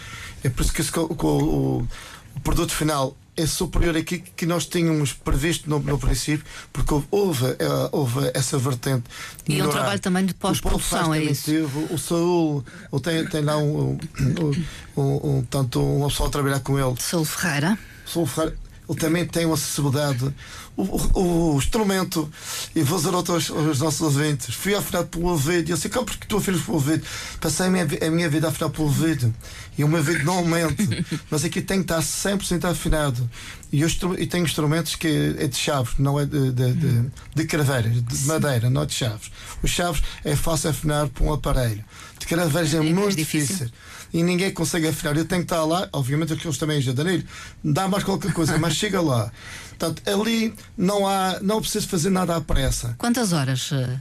É 0.43 0.49
por 0.49 0.63
isso 0.63 0.73
que, 0.73 0.83
co- 0.91 1.03
o, 1.03 1.87
o 2.35 2.39
produto 2.39 2.71
final 2.73 3.15
é 3.37 3.45
superior 3.45 3.95
àquilo 3.95 4.23
que 4.35 4.45
nós 4.45 4.65
tínhamos 4.65 5.13
previsto 5.13 5.69
no, 5.69 5.79
no 5.79 5.97
princípio, 5.99 6.43
porque 6.73 6.93
houve, 6.93 7.07
houve, 7.11 7.45
eh, 7.45 7.89
houve 7.91 8.31
essa 8.33 8.57
vertente. 8.57 9.03
E 9.47 9.59
é 9.59 9.63
um 9.65 9.69
trabalho 9.69 9.99
também 9.99 10.25
de 10.25 10.33
pós-produção, 10.33 11.13
é 11.13 11.23
isso? 11.23 11.51
o 11.91 11.97
Saúl 11.97 12.65
tem, 13.03 13.25
tem 13.27 13.41
lá 13.41 13.57
um, 13.57 13.97
um, 14.19 14.63
um, 15.01 15.37
um- 15.37 15.43
tanto 15.49 15.81
uma 15.81 16.07
pessoa 16.09 16.27
a 16.29 16.31
trabalhar 16.31 16.59
com 16.61 16.77
ele. 16.79 16.95
Saúl 16.99 17.25
Ferreira. 17.25 17.77
Saúl 18.05 18.25
Ferreira, 18.25 18.57
ele 18.89 18.99
também 18.99 19.25
tem 19.25 19.45
uma 19.45 19.55
acessibilidade. 19.55 20.33
O, 20.75 20.83
o- 20.83 21.55
o 21.55 21.57
instrumento, 21.57 22.31
e 22.75 22.83
vou 22.83 22.99
dizer 22.99 23.13
aos, 23.13 23.49
aos 23.49 23.79
nossos 23.79 24.01
ouvintes: 24.01 24.53
fui 24.53 24.75
afinado 24.75 25.07
pelo 25.07 25.25
ouvido. 25.29 25.67
E 25.69 25.71
eu 25.71 25.77
sei, 25.77 25.89
como 25.89 26.05
porque 26.05 26.27
tu 26.27 26.37
afinas 26.37 26.61
pelo 26.61 26.75
ouvido? 26.77 27.03
Passei 27.41 27.65
a 27.65 27.69
minha, 27.69 27.87
a 28.05 28.09
minha 28.11 28.29
vida 28.29 28.47
a 28.47 28.49
afinar 28.51 28.69
pelo 28.69 28.83
ouvido. 28.85 29.33
E 29.77 29.83
o 29.83 29.87
meu 29.87 29.97
ouvido 29.97 30.23
não 30.23 30.37
aumenta. 30.37 30.83
Mas 31.31 31.43
aqui 31.43 31.61
tem 31.61 31.83
que 31.83 31.91
estar 31.91 31.99
100% 32.01 32.65
afinado. 32.65 33.27
E, 33.71 33.81
eu 33.81 33.89
e 34.19 34.27
tenho 34.27 34.45
instrumentos 34.45 34.95
que 34.95 35.35
é 35.39 35.47
de 35.47 35.57
chaves, 35.57 35.95
não 35.97 36.19
é 36.19 36.25
de, 36.25 36.51
de, 36.51 36.73
de, 36.73 37.05
de 37.35 37.45
craveiras, 37.45 38.01
de 38.03 38.25
madeira, 38.27 38.69
não 38.69 38.83
é 38.83 38.85
de 38.85 38.93
chaves. 38.93 39.31
Os 39.63 39.71
chaves 39.71 40.01
é 40.23 40.35
fácil 40.35 40.69
afinar 40.69 41.07
por 41.09 41.23
um 41.25 41.33
aparelho. 41.33 41.83
De 42.19 42.25
craveiras 42.27 42.73
é, 42.73 42.77
É 42.77 42.81
muito 42.81 43.15
difícil. 43.15 43.55
difícil 43.55 43.71
e 44.13 44.23
ninguém 44.23 44.51
consegue 44.51 44.87
afinar. 44.87 45.15
Eu 45.17 45.25
tenho 45.25 45.41
que 45.41 45.53
estar 45.53 45.63
lá, 45.65 45.87
obviamente 45.93 46.33
aqueles 46.33 46.57
também 46.57 46.81
já 46.81 46.91
Danilo, 46.93 47.23
dá 47.63 47.87
mais 47.87 48.03
qualquer 48.03 48.33
coisa, 48.33 48.57
mas 48.57 48.73
chega 48.77 49.01
lá. 49.01 49.31
Portanto, 49.69 50.01
ali 50.09 50.53
não 50.77 51.07
há, 51.07 51.39
não 51.41 51.61
preciso 51.61 51.87
fazer 51.87 52.09
nada 52.09 52.35
à 52.35 52.41
pressa. 52.41 52.95
Quantas 52.97 53.31
horas? 53.33 53.69
eh, 53.71 53.99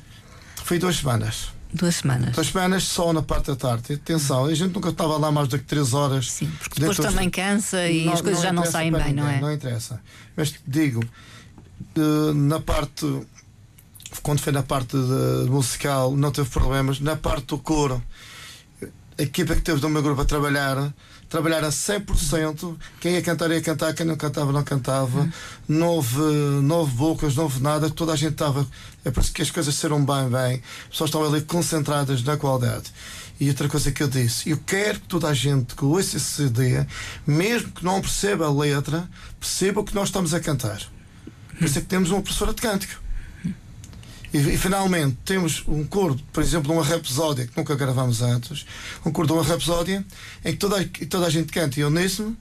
Foi 0.65 0.79
duas 0.79 0.97
semanas. 0.97 1.49
Duas 1.75 1.97
semanas. 1.97 2.35
Duas 2.35 2.47
semanas 2.47 2.85
só 2.85 3.13
na 3.13 3.21
parte 3.21 3.47
da 3.49 3.57
tarde. 3.57 3.93
Atenção, 3.95 4.47
a 4.47 4.55
gente 4.55 4.73
nunca 4.73 4.89
estava 4.89 5.19
lá 5.19 5.31
mais 5.31 5.49
do 5.49 5.59
que 5.59 5.65
três 5.65 5.93
horas. 5.93 6.31
Sim, 6.31 6.51
porque 6.61 6.81
depois 6.81 6.97
também 6.97 7.29
cansa 7.29 7.87
e 7.87 8.07
Não- 8.07 8.13
as 8.15 8.21
coisas 8.23 8.43
já 8.43 8.53
não 8.53 8.65
saem 8.65 8.91
bem, 8.93 9.13
não 9.13 9.25
ninguém, 9.25 9.39
é? 9.39 9.41
Não 9.41 9.53
interessa. 9.53 10.01
Mas 10.37 10.55
digo, 10.67 11.05
eh, 11.97 12.33
na 12.35 12.61
parte. 12.61 13.05
Quando 14.23 14.41
foi 14.41 14.53
na 14.53 14.63
parte 14.63 14.97
musical, 15.51 16.17
não 16.17 16.31
teve 16.31 16.49
problemas. 16.49 17.01
Na 17.01 17.17
parte 17.17 17.47
do 17.49 17.59
coro, 17.59 18.03
a 19.19 19.23
equipa 19.23 19.55
que 19.55 19.63
teve 19.63 19.81
do 19.81 19.89
meu 19.89 20.03
grupo 20.03 20.21
a 20.21 20.25
trabalhar, 20.25 20.93
trabalhar 21.29 21.65
a 21.65 21.71
100%. 21.71 22.77
Quem 23.01 23.13
ia 23.13 23.23
cantar, 23.23 23.51
ia 23.51 23.63
cantar. 23.63 23.95
Quem 23.95 24.05
não 24.05 24.17
cantava, 24.17 24.53
não 24.53 24.63
cantava. 24.63 25.29
Não 25.67 25.89
houve, 25.89 26.21
não 26.63 26.77
houve 26.77 26.93
bocas, 26.95 27.35
não 27.35 27.45
houve 27.45 27.63
nada. 27.63 27.89
Toda 27.89 28.13
a 28.13 28.17
gente 28.17 28.33
estava. 28.33 28.67
É 29.05 29.11
por 29.11 29.23
isso 29.23 29.33
que 29.33 29.43
as 29.43 29.51
coisas 29.51 29.75
serão 29.75 30.05
bem, 30.05 30.29
bem. 30.29 30.63
As 30.85 30.91
pessoas 30.91 31.09
estão 31.09 31.25
ali 31.25 31.41
concentradas 31.41 32.23
na 32.23 32.37
qualidade. 32.37 32.93
E 33.41 33.49
outra 33.49 33.69
coisa 33.69 33.91
que 33.93 34.03
eu 34.03 34.09
disse, 34.09 34.51
eu 34.51 34.59
quero 34.65 35.01
que 35.01 35.09
toda 35.09 35.29
a 35.29 35.35
gente 35.35 35.75
que 35.75 35.85
ouça 35.85 36.17
esse 36.17 36.33
CD, 36.33 36.87
mesmo 37.27 37.71
que 37.71 37.85
não 37.85 38.01
perceba 38.01 38.47
a 38.47 38.53
letra, 38.53 39.09
perceba 39.39 39.81
o 39.81 39.85
que 39.85 39.95
nós 39.95 40.09
estamos 40.09 40.33
a 40.33 40.41
cantar. 40.41 40.81
Por 41.59 41.65
isso 41.65 41.79
é 41.79 41.81
que 41.83 41.87
temos 41.87 42.11
uma 42.11 42.23
professora 42.23 42.55
de 42.55 42.63
cântico. 42.63 43.06
E, 44.37 44.55
e, 44.55 44.59
finalmente 44.59 45.17
temos 45.25 45.63
um 45.67 45.85
coro, 45.85 46.19
por 46.33 46.43
exemplo, 46.43 46.69
de 46.71 46.73
uma 46.79 46.85
rapsódia 46.85 47.47
que 47.47 47.57
nunca 47.57 47.75
gravamos 47.75 48.21
antes, 48.23 48.67
um 49.05 49.11
coro 49.11 49.27
de 49.29 49.33
uma 49.33 49.43
rapsódia 49.43 50.05
em 50.45 50.53
que 50.53 50.59
toda, 50.59 50.81
a- 50.81 51.07
toda 51.09 51.27
a 51.27 51.31
gente 51.31 51.53
canta 51.53 51.81
em 51.81 51.85
uníssono 51.85 52.37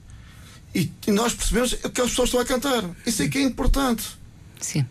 e, 0.74 0.90
e 1.06 1.10
nós 1.10 1.32
percebemos 1.32 1.72
o 1.72 1.90
que 1.90 2.00
as 2.00 2.10
pessoas 2.10 2.28
estão 2.28 2.40
a 2.40 2.44
cantar. 2.44 2.84
Isso 3.06 3.22
é 3.22 3.28
que 3.28 3.38
é 3.38 3.42
importante. 3.42 4.04
Sim. 4.60 4.84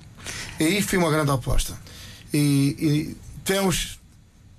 E 0.60 0.63
aí 0.63 0.82
foi 0.82 0.98
uma 0.98 1.12
grande 1.12 1.32
aposta. 1.32 1.78
E, 2.34 2.38
e 2.80 3.18
temos 3.44 4.00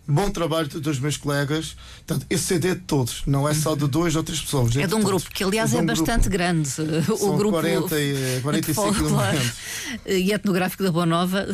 bom 0.09 0.31
trabalho 0.31 0.69
dos 0.69 0.99
meus 1.01 1.17
colegas. 1.17 1.77
Portanto, 2.07 2.27
esse 2.31 2.45
CD 2.45 2.69
é 2.69 2.75
de 2.75 2.81
todos, 2.83 3.23
não 3.27 3.49
é 3.49 3.53
só 3.55 3.75
de 3.75 3.87
duas 3.89 4.15
ou 4.15 4.23
três 4.23 4.41
pessoas. 4.41 4.77
É 4.77 4.81
de 4.81 4.95
um 4.95 5.01
todos. 5.01 5.05
grupo 5.05 5.31
que, 5.31 5.43
aliás, 5.45 5.71
de 5.71 5.77
é 5.77 5.81
um 5.81 5.87
bastante 5.87 6.23
grupo. 6.29 6.31
grande. 6.31 6.69
O 7.11 7.17
São 7.17 7.37
grupo 7.37 7.53
40 7.59 7.99
e- 8.01 8.37
de 8.37 8.41
45 8.43 8.75
folclore 8.95 9.25
elementos. 9.37 9.53
e 10.07 10.33
etnográfico 10.33 10.83
da 10.85 10.93
Boa 10.93 11.07
Nova 11.07 11.45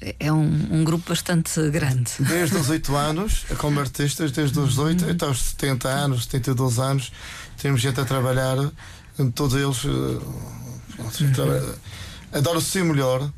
eh, 0.00 0.14
é 0.20 0.32
um, 0.32 0.68
um 0.80 0.84
grupo 0.84 1.08
bastante 1.08 1.70
grande. 1.70 2.10
Desde 2.20 2.56
os 2.56 2.68
8 2.68 2.94
anos, 2.96 3.44
como 3.58 3.80
artistas, 3.80 4.30
desde 4.32 4.58
os 4.58 4.78
8 4.78 5.10
até 5.10 5.26
os 5.26 5.40
70 5.40 5.88
anos, 5.88 6.24
72 6.24 6.78
anos, 6.78 7.12
temos 7.60 7.80
gente 7.80 7.98
a 8.00 8.04
trabalhar, 8.04 8.56
todos 9.34 9.54
eles 9.54 9.78
eh, 9.86 11.32
traba- 11.34 11.74
adoram 12.32 12.60
ser 12.60 12.84
melhor. 12.84 13.30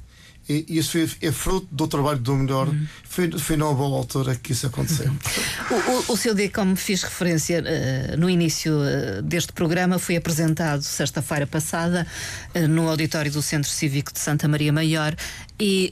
E 0.49 0.67
isso 0.69 0.99
é 0.99 1.33
fruto 1.33 1.67
do 1.71 1.87
trabalho 1.89 2.19
do 2.19 2.35
melhor. 2.35 2.69
Foi, 3.05 3.31
foi 3.39 3.57
numa 3.57 3.73
boa 3.73 3.97
altura 3.97 4.35
que 4.37 4.53
isso 4.53 4.67
aconteceu. 4.67 5.11
O, 5.71 5.75
o, 5.75 6.13
o 6.13 6.17
seu 6.17 6.35
dia, 6.35 6.51
como 6.51 6.77
fiz 6.77 7.03
referência 7.03 7.63
eh, 7.65 8.17
no 8.19 8.29
início 8.29 8.85
eh, 8.85 9.23
deste 9.23 9.51
programa, 9.53 9.99
foi 9.99 10.17
apresentado 10.17 10.83
sexta-feira 10.83 11.47
passada 11.47 12.07
eh, 12.53 12.67
no 12.67 12.89
auditório 12.89 13.33
do 13.33 13.41
Centro 13.41 13.71
Cívico 13.71 14.13
de 14.13 14.19
Santa 14.19 14.47
Maria 14.47 14.73
Maior 14.73 15.17
e 15.59 15.91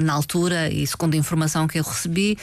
na 0.00 0.12
altura, 0.12 0.70
e 0.70 0.86
segundo 0.86 1.14
a 1.14 1.16
informação 1.16 1.66
que 1.66 1.80
eu 1.80 1.82
recebi, 1.82 2.38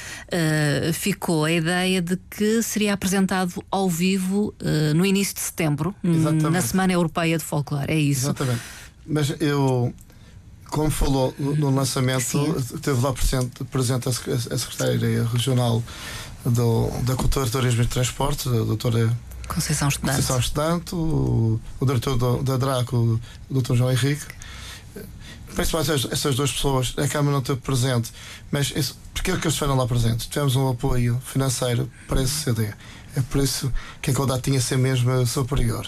ficou 0.93 1.45
a 1.45 1.51
ideia 1.51 2.01
de 2.01 2.17
que 2.30 2.62
seria 2.62 2.93
apresentado 2.93 3.63
ao 3.71 3.89
vivo 3.89 4.54
no 4.93 5.06
início 5.06 5.34
de 5.34 5.39
setembro, 5.39 5.95
Exatamente. 6.04 6.49
na 6.49 6.62
Semana 6.62 6.91
Europeia 6.91 7.38
de 7.38 7.43
Folclore. 7.45 7.89
É 7.89 7.95
isso? 7.97 8.25
Exatamente. 8.25 8.62
Mas 9.06 9.34
eu, 9.39 9.93
como 10.72 10.90
falou 10.90 11.34
no, 11.38 11.70
lançamento, 11.70 12.22
Sim. 12.24 12.54
teve 12.82 13.00
lá 13.02 13.14
presente, 13.14 13.64
presente 13.66 14.10
a 14.10 14.12
sec- 14.12 14.52
a 14.52 14.58
secretária 14.58 15.24
regional 15.32 15.84
do, 16.46 16.90
da 17.04 17.16
Cultura, 17.16 17.48
Turismo 17.50 17.84
e 17.84 17.86
Transporte, 17.86 18.48
a 18.50 18.52
doutora 18.52 19.16
Conceição 19.48 19.90
Estudante. 19.90 20.16
Conceição 20.16 20.40
Estudante, 20.40 20.96
o, 20.96 21.60
o 21.80 21.86
diretor 21.86 22.18
do- 22.18 22.42
da 22.42 22.58
DRACO, 22.58 23.20
o 23.50 23.62
Dr. 23.62 23.76
João 23.76 23.92
Henrique. 23.92 24.26
Principalmente 25.54 26.08
essas, 26.12 26.36
duas 26.36 26.52
pessoas, 26.52 26.94
a 26.98 27.08
Câmara 27.10 27.36
não 27.36 27.42
teve 27.44 27.60
presente, 27.60 28.10
mas 28.50 28.72
isso, 28.74 28.98
porque 29.14 29.32
é 29.32 29.34
que 29.36 29.42
eles 29.42 29.54
estiveram 29.54 29.76
lá 29.76 29.86
presentes? 29.86 30.28
Tivemos 30.28 30.56
um 30.56 30.70
apoio 30.70 31.22
financeiro 31.26 31.92
para 32.08 32.24
esse 32.24 32.34
CD. 32.34 32.68
É 33.18 33.22
por 33.30 33.44
isso 33.44 33.72
que 34.02 34.12
a 34.12 34.14
qualidade 34.14 34.44
tinha 34.44 34.58
de 34.60 34.64
ser 34.64 34.78
mesmo 34.78 35.28
superior. 35.28 35.86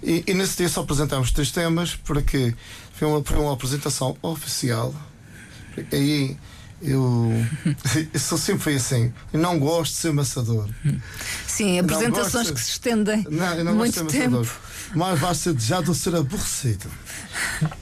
E, 0.00 0.22
e 0.28 0.34
nesse 0.34 0.58
dia 0.58 0.68
só 0.68 0.82
apresentámos 0.82 1.32
três 1.32 1.50
temas, 1.50 1.96
porque 1.96 2.54
foi 2.96 3.06
uma, 3.08 3.22
foi 3.22 3.38
uma 3.38 3.52
apresentação 3.52 4.16
oficial. 4.22 4.94
Aí 5.92 6.36
eu, 6.82 7.32
eu 8.12 8.20
sou 8.20 8.36
sempre 8.36 8.62
fui 8.62 8.74
assim. 8.76 9.12
Eu 9.32 9.40
não 9.40 9.58
gosto 9.58 9.92
de 9.92 9.98
ser 9.98 10.12
maçador. 10.12 10.68
Sim, 11.46 11.78
apresentações 11.78 12.50
que 12.50 12.60
se 12.60 12.70
estendem 12.72 13.26
Não, 13.30 13.54
eu 13.54 13.64
não 13.64 13.74
muito 13.74 13.94
gosto 13.94 14.06
de 14.06 14.12
ser 14.12 14.30
tempo. 14.30 14.46
Mas 14.94 15.18
vai 15.18 15.34
ser 15.34 15.52
desejado 15.52 15.94
ser 15.94 16.14
aborrecido. 16.14 16.86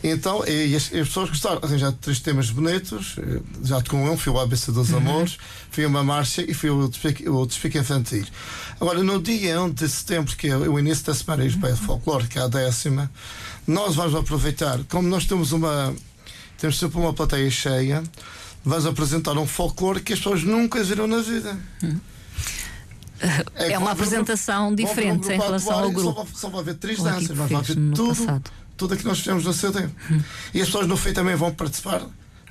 Então, 0.03 0.45
e 0.47 0.75
as, 0.75 0.85
as 0.85 0.91
pessoas 0.91 1.29
gostaram. 1.29 1.61
Arranjar 1.63 1.93
três 1.93 2.19
temas 2.21 2.51
bonitos. 2.51 3.17
Já 3.63 3.83
com 3.83 4.11
um, 4.11 4.17
foi 4.17 4.33
o 4.33 4.39
ABC 4.39 4.73
dos 4.73 4.91
Uhum. 4.91 4.99
Amores, 4.99 5.39
foi 5.71 5.85
uma 5.87 6.05
marcha 6.05 6.43
e 6.43 6.55
foi 6.55 6.71
o 6.71 6.89
despique, 6.89 7.29
o 7.29 7.45
despique 7.45 7.79
infantil. 7.79 8.25
Agora, 8.81 9.03
no 9.03 9.21
dia 9.21 9.61
1 9.61 9.71
de 9.71 9.89
setembro, 9.89 10.37
que 10.37 10.49
é 10.49 10.57
o 10.57 10.79
início 10.79 11.05
da 11.05 11.15
Semana 11.15 11.45
Europeia 11.45 11.75
de 11.75 11.81
Folclore, 11.81 12.27
que 12.27 12.39
é 12.39 12.43
a 12.43 12.49
décima, 12.49 13.11
nós 13.67 13.95
vamos 13.95 14.15
aproveitar, 14.15 14.81
como 14.89 15.09
nós 15.09 15.25
temos 15.27 15.53
uma. 15.53 15.95
Temos 16.59 16.79
sempre 16.79 16.99
uma 16.99 17.13
plateia 17.13 17.51
cheia, 17.51 18.03
vamos 18.65 18.87
apresentar 18.87 19.37
um 19.37 19.47
folclore 19.47 20.01
que 20.01 20.13
as 20.13 20.19
pessoas 20.21 20.43
nunca 20.45 20.83
viram 20.85 21.07
na 21.07 21.19
vida. 21.21 21.59
É 23.21 23.69
que 23.71 23.77
uma 23.77 23.77
um 23.77 23.79
grupo- 23.79 23.89
apresentação 23.89 24.75
diferente 24.75 25.27
em 25.33 25.39
relação 25.39 25.73
ao 25.79 25.91
grupo. 25.91 26.15
Só, 26.15 26.23
vai- 26.25 26.35
só 26.35 26.49
vai 26.51 26.61
haver 26.61 26.75
três 26.75 26.99
aquilo 27.01 27.15
danças, 27.21 27.37
mas 27.37 27.51
vai 27.51 27.61
haver 27.61 27.75
tudo, 27.95 28.09
passado. 28.17 28.51
tudo 28.77 28.95
o 28.95 28.97
que 28.97 29.05
nós 29.05 29.19
fizemos 29.19 29.45
no 29.45 29.53
CD. 29.53 29.89
E 30.53 30.61
as 30.61 30.67
pessoas 30.67 30.87
no 30.87 30.97
fim 30.97 31.13
também 31.13 31.35
vão 31.37 31.53
participar 31.55 32.03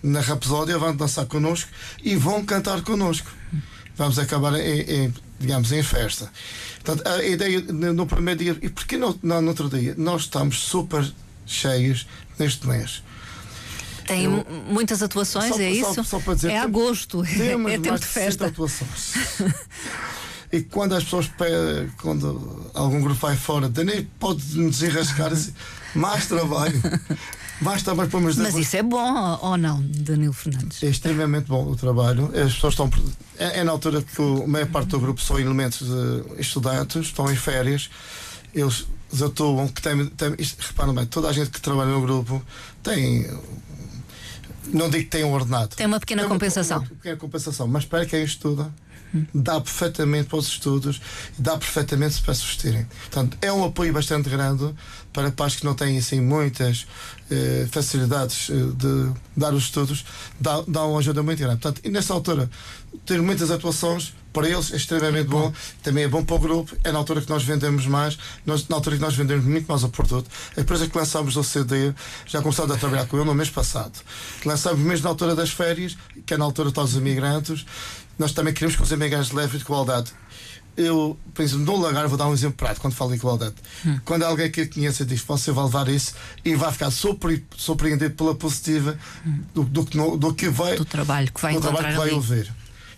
na 0.02 0.20
Rapsódia, 0.22 0.78
vão 0.78 0.96
dançar 0.96 1.26
connosco 1.26 1.70
e 2.04 2.16
vão 2.16 2.44
cantar 2.46 2.82
connosco. 2.82 3.30
vamos 3.96 4.18
acabar 4.18 4.56
em, 4.60 4.82
em, 5.06 5.14
digamos, 5.40 5.72
em 5.72 5.84
festa. 5.84 6.32
Portanto, 6.84 7.08
a 7.08 7.24
ideia 7.24 7.62
no 7.62 8.06
primeiro 8.06 8.40
dia, 8.44 8.58
e 8.62 8.70
porquê 8.70 8.98
não, 8.98 9.18
não 9.24 9.42
no 9.42 9.50
outro 9.50 9.70
dia? 9.70 9.96
Nós 9.98 10.24
estamos 10.24 10.60
super 10.60 11.10
cheios 11.46 12.06
neste 12.38 12.68
mês. 12.68 13.02
Tem 14.06 14.26
Eu- 14.26 14.46
muitas 14.68 15.02
atuações, 15.02 15.56
Só- 15.56 15.62
é 15.62 15.74
só- 15.82 15.92
isso? 15.92 16.04
só 16.04 16.20
para 16.20 16.34
dizer, 16.36 16.50
é 16.50 16.60
temos- 16.62 16.66
agosto, 16.82 17.24
Temos 17.24 17.72
é 17.72 17.76
tempo 17.76 17.88
mais 17.90 18.02
de 18.02 18.08
60 18.08 18.26
festa. 18.26 18.46
atuações. 18.48 19.14
E 20.52 20.62
quando 20.62 20.94
as 20.94 21.04
pessoas 21.06 21.28
pedem, 21.28 21.90
quando 22.02 22.70
algum 22.74 23.02
grupo 23.02 23.20
vai 23.20 23.36
fora, 23.36 23.72
nem 23.84 24.04
pode 24.20 24.44
nos 24.60 24.84
enrascar 24.84 25.32
assim, 25.32 25.54
mais 25.96 26.28
trabalho, 26.28 26.82
mais 27.62 27.82
trabalho 27.84 28.10
para 28.10 28.20
nos 28.20 28.36
Mas 28.38 28.56
isso 28.56 28.76
é 28.78 28.84
bom 28.84 29.40
ou 29.42 29.58
não, 29.58 29.82
Danilo 29.82 30.34
Fernandes? 30.34 30.82
É 30.84 30.88
extremamente 30.88 31.48
bom 31.48 31.66
o 31.68 31.76
trabalho. 31.76 32.26
As 32.36 32.54
pessoas 32.54 32.74
estão. 32.74 32.90
É, 33.38 33.60
é 33.60 33.64
na 33.64 33.72
altura 33.72 34.02
que 34.02 34.22
o- 34.22 34.44
a 34.44 34.48
maior 34.48 34.68
parte 34.68 34.90
do 34.90 35.00
grupo 35.00 35.22
são 35.22 35.40
elementos 35.40 35.88
de 35.88 36.42
estudantes, 36.42 37.04
estão 37.08 37.32
em 37.32 37.36
férias, 37.36 37.90
eles 38.54 38.86
atuam, 39.24 39.68
que 39.68 39.82
têm. 39.82 40.06
têm 40.08 40.36
isto, 40.40 40.60
reparam 40.62 40.94
bem, 40.94 41.06
toda 41.06 41.30
a 41.30 41.34
gente 41.34 41.50
que 41.50 41.62
trabalha 41.62 41.92
no 41.92 42.02
grupo 42.02 42.44
tem. 42.82 43.28
Não 44.68 44.90
digo 44.90 45.04
que 45.04 45.10
tem 45.10 45.24
um 45.26 45.34
ordenado. 45.34 45.76
Tem 45.76 45.86
uma 45.86 46.00
pequena 46.00 46.22
Tem 46.22 46.30
compensação. 46.30 46.80
Uma 46.80 46.88
pequena 46.88 47.18
compensação, 47.18 47.68
mas 47.68 47.84
para 47.86 48.06
quem 48.06 48.24
estuda, 48.24 48.74
dá 49.34 49.60
perfeitamente 49.62 50.30
para 50.30 50.40
os 50.40 50.48
estudos 50.48 51.02
dá 51.38 51.58
perfeitamente 51.58 52.22
para 52.22 52.34
se 52.34 52.44
vestirem. 52.44 52.86
Portanto, 52.86 53.38
é 53.42 53.52
um 53.52 53.64
apoio 53.64 53.94
bastante 53.94 54.30
grande 54.30 54.74
para 55.12 55.32
pais 55.32 55.56
que 55.56 55.66
não 55.66 55.76
têm 55.76 55.98
assim 55.98 56.20
muitas 56.20 56.88
eh, 57.30 57.68
facilidades 57.72 58.50
eh, 58.50 58.54
de 58.76 59.12
dar 59.36 59.54
os 59.54 59.64
estudos, 59.64 60.04
dá, 60.40 60.64
dá 60.68 60.86
uma 60.86 61.00
ajuda 61.00 61.22
muito 61.22 61.40
grande. 61.40 61.60
Portanto, 61.60 61.82
e 61.84 61.90
nessa 61.90 62.14
altura, 62.14 62.50
ter 63.06 63.22
muitas 63.22 63.52
atuações. 63.52 64.14
Para 64.32 64.50
eles 64.50 64.74
é 64.74 64.78
extremamente 64.78 65.28
bom, 65.28 65.54
também 65.84 66.06
é 66.06 66.08
bom 66.08 66.26
para 66.26 66.36
o 66.36 66.40
grupo. 66.40 66.76
É 66.84 66.92
na 66.92 66.98
altura 66.98 67.22
que 67.22 67.30
nós 67.30 67.44
vendemos 67.44 67.86
mais, 67.86 68.18
nós, 68.44 68.68
na 68.68 68.76
altura 68.76 68.96
que 68.96 69.02
nós 69.04 69.14
vendemos 69.14 69.46
muito 69.46 69.68
mais 69.68 69.84
o 69.84 69.90
produto. 69.90 70.28
A 70.58 70.62
empresa 70.62 70.88
que 70.88 70.98
lançámos 70.98 71.38
o 71.38 71.44
CD, 71.44 71.94
já 72.26 72.42
começámos 72.42 72.72
a 72.72 72.78
trabalhar 72.78 73.06
com 73.06 73.18
ele 73.18 73.26
no 73.28 73.36
mês 73.36 73.52
passado. 73.52 73.94
Lançámos 74.44 74.80
mesmo 74.80 75.04
na 75.04 75.12
altura 75.12 75.36
das 75.36 75.52
férias, 75.52 75.96
que 76.26 76.34
é 76.34 76.38
na 76.38 76.46
altura 76.46 76.72
dos 76.72 76.96
imigrantes. 76.96 77.64
Nós 78.18 78.32
também 78.32 78.54
queremos 78.54 78.76
que 78.76 78.82
os 78.84 78.92
imigrantes 78.92 79.32
levem 79.32 79.58
de 79.58 79.64
igualdade. 79.64 80.12
Eu, 80.76 81.18
por 81.36 81.44
exemplo, 81.44 81.66
no 81.66 81.78
Lagar, 81.82 82.08
vou 82.08 82.18
dar 82.18 82.28
um 82.28 82.34
exemplo 82.34 82.58
prático 82.58 82.82
quando 82.82 82.94
falo 82.96 83.12
de 83.12 83.18
igualdade. 83.18 83.54
Quando 84.06 84.24
alguém 84.24 84.50
que 84.50 84.62
eu 84.62 84.70
conheça 84.70 85.06
diz 85.06 85.22
você 85.22 85.52
vai 85.52 85.66
levar 85.66 85.88
isso 85.88 86.14
e 86.44 86.56
vai 86.56 86.72
ficar 86.72 86.90
surpre- 86.90 87.46
surpreendido 87.56 88.16
pela 88.16 88.34
positiva 88.34 88.98
do, 89.54 89.64
do, 89.64 89.86
que 89.86 89.96
no- 89.96 90.18
do 90.18 90.34
que 90.34 90.50
vai 90.50 90.76
Do 90.76 90.86
trabalho 90.86 91.32
que 91.32 91.40
vai 91.42 91.54
do 91.54 91.62
trabalho 91.62 91.86
que 91.94 91.98
vai 92.00 92.10
ouvir. 92.16 92.52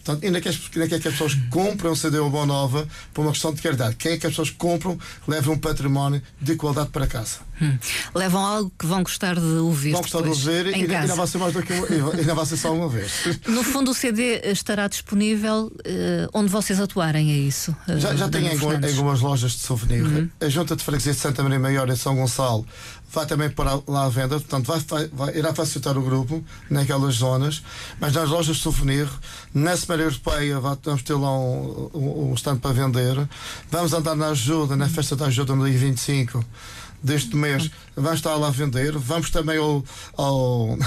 Portanto, 0.06 0.24
ainda 0.24 0.40
quer, 0.40 0.50
ainda 0.76 0.88
quer 0.88 1.00
que 1.02 1.08
as 1.08 1.14
pessoas 1.16 1.34
compram 1.50 1.92
o 1.92 1.96
CD 1.96 2.20
ou 2.20 2.30
Boa 2.30 2.46
Nova 2.46 2.88
por 3.14 3.24
uma 3.24 3.32
questão 3.32 3.52
de 3.54 3.60
caridade. 3.62 3.96
Quem 3.96 4.12
é 4.14 4.18
que 4.18 4.28
as 4.28 4.32
pessoas 4.34 4.52
compram, 4.52 4.98
levam 5.28 5.56
um 5.56 5.58
património 5.58 6.22
de 6.40 6.56
qualidade 6.56 6.90
para 6.92 7.08
casa. 7.08 7.40
Hum. 7.62 7.78
Levam 8.14 8.46
algo 8.46 8.72
que 8.78 8.86
vão 8.86 9.02
gostar 9.04 9.36
de 9.36 9.42
ouvir. 9.46 9.92
Vão 9.94 10.02
gostar 10.02 10.22
de 10.22 10.30
ouvir 10.30 10.68
e 10.68 10.72
em 10.72 10.74
ainda, 10.82 10.94
casa. 10.94 11.16
vai 11.16 11.28
ser 11.28 11.38
mais 11.38 11.54
do 11.54 11.64
que 11.64 11.74
ainda 11.74 12.36
vai 12.36 12.46
ser 12.46 12.58
só 12.58 12.74
uma 12.74 12.90
vez. 12.90 13.12
No 13.48 13.64
fundo, 13.64 13.92
o 13.92 13.94
CD 13.94 14.42
estará 14.46 14.88
disponível 14.88 15.72
eh, 15.86 16.28
onde 16.34 16.50
vocês 16.50 16.80
atuarem, 16.80 17.32
é 17.32 17.36
isso? 17.38 17.76
eh, 17.88 17.98
Já, 18.00 18.16
já 18.16 18.28
tem 18.30 18.46
em, 18.48 18.52
algumas 18.52 19.22
lojas 19.22 19.52
de 19.54 19.60
souvenir. 19.60 20.30
A 20.42 20.50
Junta 20.50 20.76
de 20.76 20.84
Freguesia 20.84 21.14
de 21.14 21.20
Santa 21.20 21.42
Maria 21.44 21.60
Maior 21.60 21.90
em 21.90 21.96
São 21.96 22.16
Gonçalo 22.16 22.66
vai 23.12 23.26
também 23.26 23.50
para 23.50 23.80
lá 23.88 24.06
à 24.06 24.10
venda, 24.10 24.40
portanto 24.40 24.66
vai- 24.68 25.08
vai- 25.14 25.38
irá 25.38 25.54
facilitar 25.54 25.98
o 25.98 26.02
grupo 26.02 26.44
naquelas 26.70 27.16
zonas, 27.16 27.64
mas 28.00 28.12
nas 28.14 28.28
lojas 28.30 28.58
de 28.58 28.62
souvenir, 28.64 29.08
na 29.54 29.78
Semana 29.78 30.04
Europeia 30.04 30.60
vai- 30.60 30.78
vamos 30.84 31.04
ter 31.04 31.14
lá 31.14 31.32
um, 31.40 31.90
um, 31.94 32.32
um 32.32 32.34
stand 32.34 32.58
para 32.58 32.74
vender. 32.74 33.16
Vamos 33.72 33.94
andar 33.94 34.16
na 34.16 34.28
ajuda, 34.30 34.76
na 34.76 34.90
festa 34.90 35.16
da 35.16 35.28
ajuda 35.28 35.56
no 35.56 35.66
dia 35.70 35.78
25 35.78 36.44
deste 37.06 37.36
mês, 37.36 37.70
vamos 37.96 38.20
estar 38.20 38.36
lá 38.36 38.48
a 38.48 38.52
vender. 38.52 38.98
Vamos 38.98 39.30
também 39.30 39.58
ao, 39.58 39.84
ao, 40.18 40.78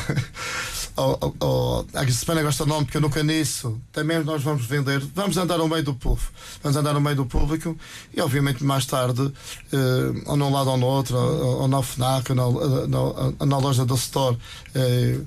ao, 0.96 1.34
ao, 1.40 1.86
à 1.94 2.06
Semana 2.08 2.42
Gastronómica 2.42 2.98
no 3.00 3.08
Caniço, 3.08 3.80
também 3.92 4.22
nós 4.24 4.42
vamos 4.42 4.66
vender. 4.66 5.00
Vamos 5.14 5.36
andar 5.36 5.60
ao 5.60 5.68
meio 5.68 5.84
do 5.84 5.94
povo, 5.94 6.28
vamos 6.62 6.76
andar 6.76 6.94
ao 6.94 7.00
meio 7.00 7.16
do 7.16 7.26
público 7.26 7.76
e, 8.12 8.20
obviamente, 8.20 8.64
mais 8.64 8.84
tarde, 8.84 9.32
eh, 9.72 10.22
ou 10.26 10.36
num 10.36 10.50
lado 10.52 10.70
ou 10.70 10.76
no 10.76 10.86
outro, 10.86 11.16
ou, 11.16 11.62
ou 11.62 11.68
na 11.68 11.82
FNAC, 11.82 12.32
ou 12.32 12.36
na, 12.36 12.88
na, 12.88 13.32
na, 13.38 13.46
na 13.46 13.58
loja 13.58 13.84
do 13.84 13.94
Store. 13.94 14.36
eh, 14.74 15.20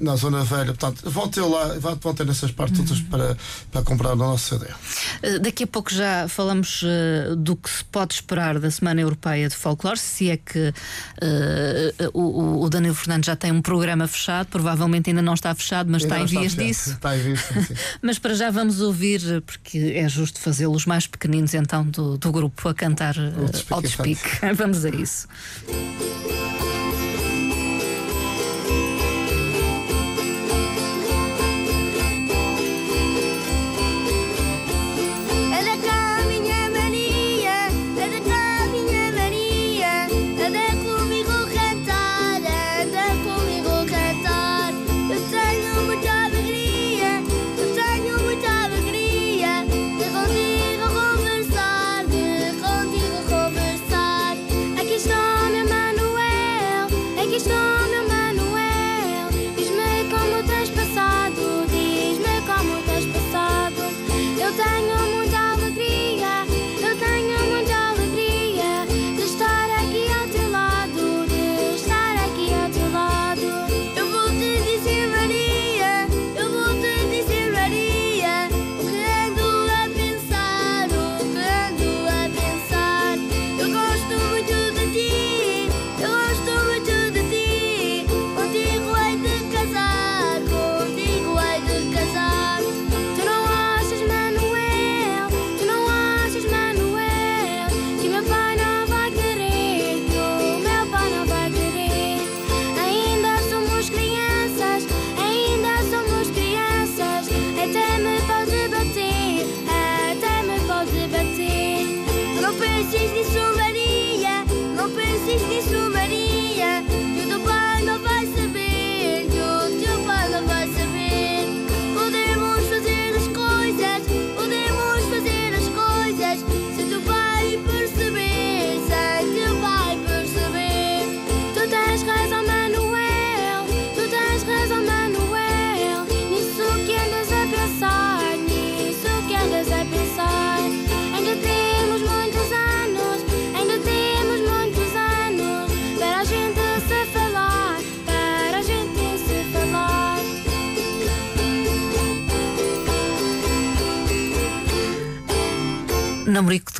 na 0.00 0.16
Zona 0.16 0.42
Velha, 0.44 0.66
portanto, 0.74 1.02
vão 1.10 1.28
ter 1.28 1.40
lá, 1.42 1.74
vão 1.78 2.14
ter 2.14 2.24
nessas 2.26 2.50
partes 2.50 2.78
todas 2.78 3.00
para, 3.02 3.36
para 3.70 3.82
comprar 3.82 4.12
o 4.12 4.16
nosso 4.16 4.56
CD. 4.58 4.66
Eh, 5.22 5.38
Daqui 5.38 5.64
a 5.64 5.66
pouco 5.66 5.92
já 5.92 6.26
falamos 6.28 6.82
eh, 6.84 7.34
do 7.36 7.56
que 7.56 7.68
se 7.70 7.84
pode 7.84 8.14
esperar 8.14 8.58
da 8.58 8.70
Semana 8.70 9.00
Europeia 9.00 9.48
de 9.48 9.54
Folclore, 9.56 9.98
se 9.98 10.30
é 10.30 10.36
que 10.36 10.72
eh, 11.20 11.94
o, 12.12 12.64
o- 12.64 12.70
Danilo 12.70 12.94
Fernandes 12.94 13.26
já 13.26 13.36
tem 13.36 13.52
um 13.52 13.62
programa 13.62 14.06
fechado, 14.06 14.46
provavelmente 14.48 15.10
ainda 15.10 15.22
não 15.22 15.34
está 15.34 15.54
fechado, 15.54 15.90
mas 15.90 16.02
está 16.02 16.18
em 16.20 16.26
vias 16.26 16.54
disso. 16.54 16.90
Está 16.92 17.16
em 17.16 17.20
vias, 17.22 17.40
sim, 17.40 17.62
sim. 17.62 17.74
Mas 18.02 18.18
para 18.18 18.34
já 18.34 18.50
vamos 18.50 18.80
ouvir, 18.80 19.42
porque 19.46 19.92
é 19.96 20.08
justo 20.08 20.40
fazê-los 20.40 20.86
mais 20.86 21.06
pequeninos 21.06 21.54
então 21.54 21.84
do, 21.84 22.18
do 22.18 22.32
grupo 22.32 22.68
a 22.68 22.74
cantar 22.74 23.14
despique 23.14 23.72
ao 23.74 23.82
despique. 23.82 24.30
Vamos 24.56 24.84
a 24.84 24.88
isso. 24.90 25.28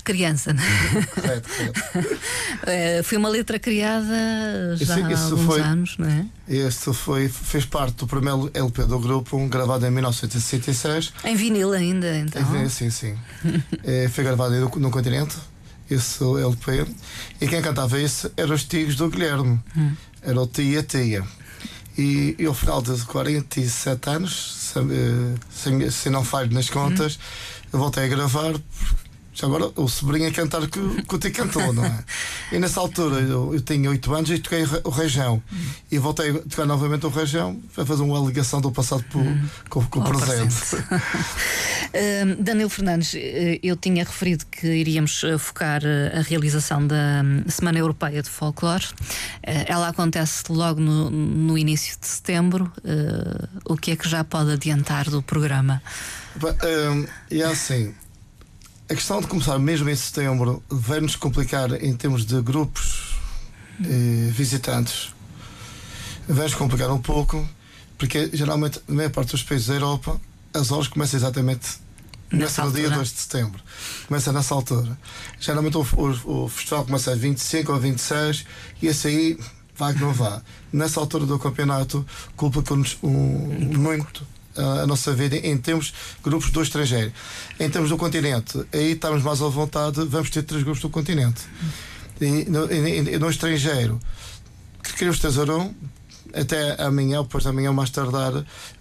Criança, 0.04 0.52
não 0.52 0.62
é? 0.62 1.02
Correto, 1.06 1.48
correto. 1.48 2.16
Eh, 2.66 3.02
Foi 3.04 3.18
uma 3.18 3.28
letra 3.28 3.59
criada 3.59 4.76
já 4.76 4.82
Isso- 4.84 4.92
há 5.07 5.12
isso 5.12 5.24
alguns 5.32 5.44
foi- 5.46 5.61
anos, 5.61 5.96
não 5.98 6.09
é? 6.09 6.26
Este 6.48 6.92
foi, 6.92 7.28
fez 7.28 7.64
parte 7.64 7.94
do 7.96 8.07
primeiro 8.07 8.50
LP 8.52 8.84
do 8.84 8.98
grupo, 8.98 9.36
um 9.36 9.48
gravado 9.48 9.86
em 9.86 9.90
1966. 9.90 11.12
Em 11.24 11.34
vinil 11.34 11.72
ainda, 11.72 12.16
então. 12.18 12.42
É, 12.57 12.68
Sim, 12.68 12.90
sim. 12.90 13.16
É, 13.82 14.09
foi 14.09 14.22
gravado 14.24 14.55
no, 14.55 14.68
no 14.76 14.90
continente, 14.90 15.36
esse 15.90 16.22
LP. 16.22 16.86
E 17.40 17.48
quem 17.48 17.61
cantava 17.62 17.98
isso 18.00 18.30
eram 18.36 18.55
os 18.55 18.64
tios 18.64 18.94
do 18.96 19.09
Guilherme. 19.09 19.59
Era 20.22 20.40
o 20.40 20.46
Tia 20.46 20.82
Tia. 20.82 21.24
E, 21.96 22.34
e 22.38 22.46
ao 22.46 22.55
final 22.55 22.82
de 22.82 22.92
47 23.05 24.11
anos, 24.11 24.72
se, 24.72 24.78
eh, 24.80 25.34
se, 25.48 25.90
se 25.92 26.11
não 26.11 26.24
falho 26.24 26.52
nas 26.52 26.68
contas, 26.68 27.18
eu 27.72 27.78
voltei 27.78 28.05
a 28.05 28.09
gravar. 28.09 28.52
Já 29.35 29.47
agora 29.49 29.68
o 29.74 29.89
sobrinho 29.89 30.28
a 30.28 30.30
cantar 30.32 30.64
que, 30.68 30.78
o- 30.78 31.03
que 31.05 31.14
o 31.14 31.18
tio 31.18 31.32
cantou, 31.32 31.72
não 31.72 31.85
é? 31.85 32.05
E 32.53 32.59
nessa 32.61 32.78
altura 32.80 33.16
eu, 33.20 33.53
eu 33.53 33.61
tinha 33.61 33.91
8 33.91 34.14
anos 34.14 34.30
e 34.30 34.39
toquei 34.39 34.62
o 34.62 34.66
re- 34.66 34.80
o 34.85 34.91
Região. 34.91 35.43
E 35.91 35.99
voltei 35.99 36.30
a 36.30 36.39
tocar 36.39 36.64
novamente 36.66 37.05
o 37.05 37.09
Região 37.09 37.61
para 37.74 37.85
fazer 37.85 38.03
uma 38.03 38.18
ligação 38.24 38.61
do 38.61 38.70
passado 38.70 39.03
pro, 39.11 39.20
com, 39.68 39.85
com 39.87 39.99
o 39.99 40.03
Ao 40.05 40.09
presente. 40.12 40.55
Uh, 40.76 42.37
Danilo 42.43 42.68
Fernandes, 42.70 43.12
uh, 43.14 43.18
eu 43.62 43.76
tinha 43.76 44.05
referido 44.05 44.47
que 44.47 44.66
iríamos 44.68 45.22
uh, 45.24 45.39
focar 45.39 45.82
uh, 45.82 46.18
a 46.18 46.22
realização 46.22 46.87
da 46.87 47.22
hum, 47.24 47.43
Semana 47.49 47.78
Europeia 47.78 48.22
de 48.22 48.30
Folclore. 48.30 48.87
Ela 49.43 49.89
acontece 49.89 50.45
logo 50.49 50.80
no, 50.80 51.11
no 51.11 51.59
início 51.59 51.99
de 52.01 52.07
setembro. 52.07 52.70
O 53.64 53.76
que 53.76 53.91
é 53.91 53.97
que 53.97 54.09
já 54.09 54.22
pode 54.24 54.53
adiantar 54.53 55.11
do 55.11 55.22
programa? 55.22 55.82
Hum, 56.43 57.07
E 57.30 57.43
é 57.43 57.47
assim, 57.47 57.95
a 58.89 58.95
questão 58.95 59.20
de 59.20 59.26
começar 59.26 59.59
mesmo 59.59 59.89
em 59.89 59.97
setembro 59.97 60.62
vai-nos 60.68 61.16
complicar 61.16 61.72
em 61.82 61.95
termos 61.97 62.24
de 62.26 62.41
grupos 62.43 63.14
eh, 63.82 64.28
visitantes. 64.30 65.12
Vai-nos 66.28 66.55
complicar 66.55 66.91
um 66.91 67.01
pouco, 67.01 67.47
porque 67.99 68.30
geralmente, 68.32 68.80
na 68.89 68.95
maior 68.97 69.11
parte 69.11 69.30
dos 69.32 69.43
países 69.43 69.68
da 69.68 69.74
Europa, 69.74 70.20
as 70.53 70.70
horas 70.70 70.89
começam 70.89 71.18
exatamente 71.18 71.82
Nessa 72.30 72.62
começa 72.62 72.64
no 72.64 72.72
dia 72.72 72.82
altura. 72.85 72.97
2 72.97 73.12
de 73.12 73.18
setembro. 73.20 73.62
Começa 74.09 74.32
nessa 74.32 74.55
altura. 74.55 74.99
Geralmente 75.41 75.76
o, 75.76 75.87
o- 75.97 76.45
o 76.45 76.49
festival 76.49 76.85
começa 76.85 77.12
a 77.12 77.14
25 77.14 77.72
ou 77.72 77.78
26 77.80 78.45
e 78.82 78.87
esse 78.87 79.09
aí 79.09 79.39
vai 79.76 79.93
que 79.95 80.01
não 80.01 80.12
vá. 80.12 80.41
Nessa 80.72 81.01
altura 81.01 81.26
do 81.26 81.39
campeonato, 81.39 82.07
culpa-nos 82.37 82.97
um, 83.03 83.09
muito 83.11 84.26
a, 84.57 84.82
a 84.82 84.86
nossa 84.86 85.12
vida 85.14 85.36
em 85.36 85.57
termos 85.59 85.92
grupos 86.22 86.50
do 86.50 86.62
estrangeiro. 86.62 87.12
Em 87.59 87.68
termos 87.70 87.90
do 87.90 87.96
continente, 87.96 88.64
aí 88.72 88.92
estamos 88.92 89.22
mais 89.22 89.40
à 89.42 89.48
vontade, 89.48 90.05
vamos 90.05 90.30
ter 90.30 90.42
três 90.42 90.62
grupos 90.62 90.80
do 90.82 90.88
continente. 90.90 91.42
E 92.20 92.44
no, 92.48 92.70
e- 92.72 93.14
e 93.14 93.18
no 93.18 93.28
estrangeiro, 93.30 93.98
que 94.82 94.92
queremos 94.94 95.18
trazer 95.18 95.50
um, 95.50 95.72
até 96.35 96.82
amanhã, 96.82 97.18
ou 97.18 97.24
depois 97.24 97.45
de 97.45 97.51
amanhã, 97.51 97.72
mais 97.72 97.91
tardar, 97.91 98.32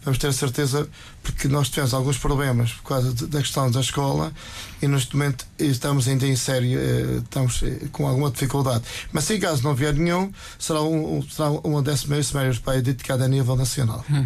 vamos 0.03 0.17
ter 0.17 0.27
a 0.27 0.33
certeza, 0.33 0.87
porque 1.21 1.47
nós 1.47 1.69
tivemos 1.69 1.93
alguns 1.93 2.17
problemas 2.17 2.71
por 2.73 2.89
causa 2.89 3.13
da 3.27 3.39
questão 3.39 3.69
da 3.71 3.79
escola 3.79 4.31
e 4.81 4.87
neste 4.87 5.15
momento 5.15 5.45
estamos 5.57 6.07
ainda 6.07 6.27
em 6.27 6.35
sério, 6.35 6.79
eh, 6.79 7.21
estamos 7.23 7.61
eh, 7.63 7.87
com 7.91 8.07
alguma 8.07 8.29
dificuldade. 8.31 8.83
Mas 9.11 9.23
se 9.23 9.37
caso 9.39 9.63
não 9.63 9.73
vier 9.73 9.93
nenhum, 9.93 10.31
será, 10.59 10.81
um, 10.81 11.21
será 11.29 11.49
uma 11.51 11.81
décima 11.81 12.21
semana 12.21 12.49
europeia 12.49 12.81
dedicada 12.81 13.25
a 13.25 13.27
nível 13.27 13.55
nacional. 13.55 14.03
Uh, 14.09 14.25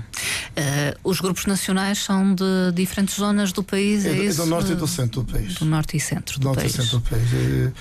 os 1.03 1.19
grupos 1.21 1.45
nacionais 1.45 1.99
são 1.99 2.34
de 2.34 2.71
diferentes 2.73 3.15
zonas 3.15 3.51
do 3.51 3.61
país, 3.63 4.05
é, 4.05 4.09
É 4.11 4.13
do, 4.15 4.21
é 4.21 4.25
isso? 4.25 4.41
do 4.41 4.45
norte 4.47 4.71
e 4.71 4.75
do 4.75 4.88
centro 4.88 5.21
do 5.21 5.32
país. 5.32 5.53
Do 5.55 5.65
norte 5.65 5.97
e 5.97 5.99
centro 5.99 6.39
do, 6.39 6.41
do 6.41 6.45
norte 6.45 6.59
país. 6.61 6.73
e 6.73 6.78
centro 6.78 6.97
do 6.99 7.09
país. 7.09 7.34
Eh, 7.34 7.71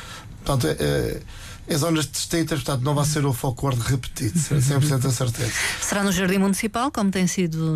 Portanto, 0.46 0.68
é, 0.68 0.76
é, 0.78 1.20
é 1.68 1.76
zonas 1.76 2.06
distintas, 2.06 2.62
portanto, 2.62 2.82
não 2.84 2.94
vai 2.94 3.04
ser 3.04 3.24
o 3.26 3.32
folclore 3.32 3.76
repetido, 3.80 4.38
100% 4.38 5.04
a 5.06 5.10
certeza. 5.10 5.52
Será 5.80 6.02
no 6.04 6.12
Jardim 6.12 6.38
Municipal, 6.38 6.90
como 6.90 7.10
tem 7.10 7.26
sido. 7.26 7.74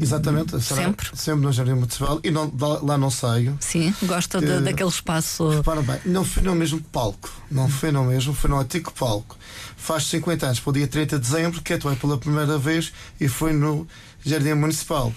Exatamente, 0.00 0.60
será 0.60 0.82
Sempre? 0.82 1.08
sempre 1.16 1.44
no 1.44 1.52
Jardim 1.52 1.72
Municipal 1.74 2.20
e 2.22 2.30
não, 2.30 2.52
lá, 2.82 2.98
não 2.98 3.10
saio. 3.10 3.56
Sim, 3.60 3.94
gosta 4.02 4.40
de- 4.40 4.46
Eh, 4.50 4.60
daquele 4.60 4.88
espaço. 4.90 5.48
Repara 5.48 5.82
bem, 5.82 5.98
não 6.04 6.24
foi 6.24 6.42
no 6.42 6.54
mesmo 6.54 6.80
palco, 6.80 7.30
não 7.50 7.68
foi 7.68 7.90
no 7.90 8.04
mesmo, 8.04 8.34
foi 8.34 8.50
no 8.50 8.58
antigo 8.58 8.92
palco. 8.92 9.36
Faz 9.76 10.04
50 10.06 10.46
anos, 10.46 10.60
para 10.60 10.70
o 10.70 10.72
dia 10.74 10.86
30 10.86 11.18
de 11.18 11.26
dezembro, 11.26 11.62
que 11.62 11.72
atuei 11.72 11.96
pela 11.96 12.18
primeira 12.18 12.58
vez 12.58 12.92
e 13.20 13.28
foi 13.28 13.52
no 13.52 13.86
Jardim 14.24 14.54
Municipal. 14.54 15.12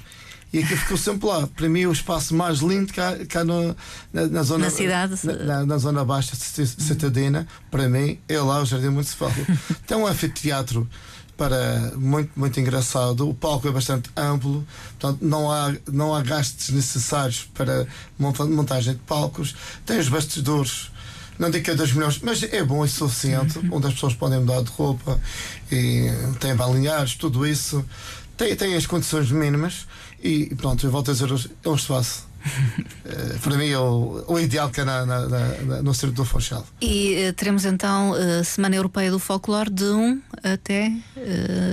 E 0.54 0.60
aqui 0.60 0.76
ficou 0.78 0.96
sempre 0.98 1.26
lá. 1.28 1.48
Para 1.48 1.68
mim, 1.68 1.86
o 1.88 1.92
espaço 1.92 2.36
mais 2.36 2.60
lindo 2.60 2.94
cá, 2.94 3.18
cá 3.28 3.44
no- 3.44 3.76
na, 4.14 4.28
na 4.28 4.44
zona 4.44 4.66
Na 4.66 4.72
cidade? 4.72 5.20
Na, 5.24 5.34
na- 5.34 5.66
na 5.66 5.78
zona 5.80 6.06
baixa 6.06 6.36
ci- 6.36 6.68
citadina, 6.68 7.48
para 7.72 7.90
mim, 7.90 8.20
é 8.30 8.38
lá 8.40 8.62
o 8.62 8.66
Jardim 8.66 8.90
Municipal. 8.90 9.32
Tem 9.88 9.98
um 9.98 10.06
anfiteatro 10.06 10.88
para 11.36 11.92
muito, 11.96 12.32
muito 12.36 12.60
engraçado. 12.60 13.28
O 13.28 13.34
palco 13.34 13.68
é 13.68 13.72
bastante 13.72 14.12
amplo, 14.16 14.64
portanto, 15.00 15.26
não 15.26 15.52
há, 15.52 15.74
não 15.92 16.14
há 16.14 16.22
gastos 16.22 16.70
necessários 16.70 17.50
para 17.56 17.88
monta- 18.20 18.46
montagem 18.46 18.94
de 18.94 19.00
palcos. 19.00 19.56
Tem 19.86 19.98
os 19.98 20.08
bastidores. 20.08 20.92
Não 21.40 21.50
digo 21.50 21.66
que 21.66 21.72
é 21.72 21.76
das 21.76 21.92
melhores, 21.92 22.20
mas 22.22 22.44
é 22.44 22.64
bom 22.64 22.86
e 22.86 22.88
suficiente, 22.88 23.60
onde 23.72 23.88
as 23.88 23.94
pessoas 23.96 24.14
podem 24.14 24.40
mudar 24.40 24.62
de 24.62 24.70
roupa 24.70 25.20
e 25.72 26.06
tem 26.40 26.56
balneares, 26.56 27.16
tudo 27.16 27.44
isso. 27.48 27.84
Tem, 28.38 28.56
tem 28.56 28.76
as 28.76 28.86
condições 28.86 29.32
mínimas 29.32 29.88
e 30.24 30.56
pronto, 30.56 30.86
eu 30.86 30.92
volto 30.92 31.12
a 31.12 31.14
dizer, 31.14 31.30
é 31.64 31.70
um 31.70 31.76
espaço. 31.76 32.32
Eh, 33.06 33.38
para 33.42 33.58
mim 33.58 33.68
é 33.70 33.78
o, 33.78 34.24
o 34.28 34.40
ideal 34.40 34.70
que 34.70 34.82
é 34.82 34.84
na, 34.86 35.06
na- 35.06 35.28
na- 35.28 35.48
na- 35.62 35.82
no 35.82 35.94
Circo 35.94 36.16
do 36.16 36.26
Funchal. 36.26 36.66
E 36.82 37.14
eh, 37.16 37.32
teremos 37.32 37.64
então 37.66 38.14
a 38.14 38.44
Semana 38.44 38.76
Europeia 38.76 39.10
do 39.12 39.20
Folclore 39.20 39.70
de 39.70 39.84
1 39.86 40.22
até. 40.44 40.92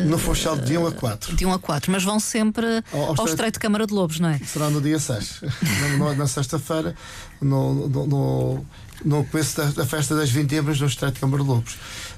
No 0.07 0.17
Funchal 0.19 0.57
de 0.59 0.77
1 0.79 0.87
a 0.87 0.93
4. 0.93 1.35
de 1.37 1.45
1 1.47 1.53
a 1.53 1.59
4, 1.59 1.91
mas 1.91 2.05
vão 2.05 2.19
sempre 2.21 2.67
Ao- 2.93 3.01
ao 3.01 3.21
ao 3.21 3.27
Estreito- 3.27 3.55
de 3.55 3.59
Câmara 3.61 3.85
de 3.87 3.93
Lobos, 3.95 4.21
não 4.21 4.29
é? 4.29 4.39
Será 4.41 4.71
no 4.71 4.81
dia 4.81 4.99
6, 5.01 5.41
na, 5.99 6.15
na 6.15 6.27
sexta-feira, 6.29 6.95
no, 7.41 7.89
no, 7.89 8.07
no, 8.07 8.67
no 9.05 9.25
começo 9.25 9.57
da, 9.57 9.65
da 9.71 9.87
festa 9.87 10.15
das 10.15 10.31
20 10.31 10.55
embras 10.55 10.81
no 10.81 10.87
Estreito 10.87 11.15
de 11.15 11.21
Câmara 11.21 11.43
de 11.43 11.49
Lobos. 11.49 11.77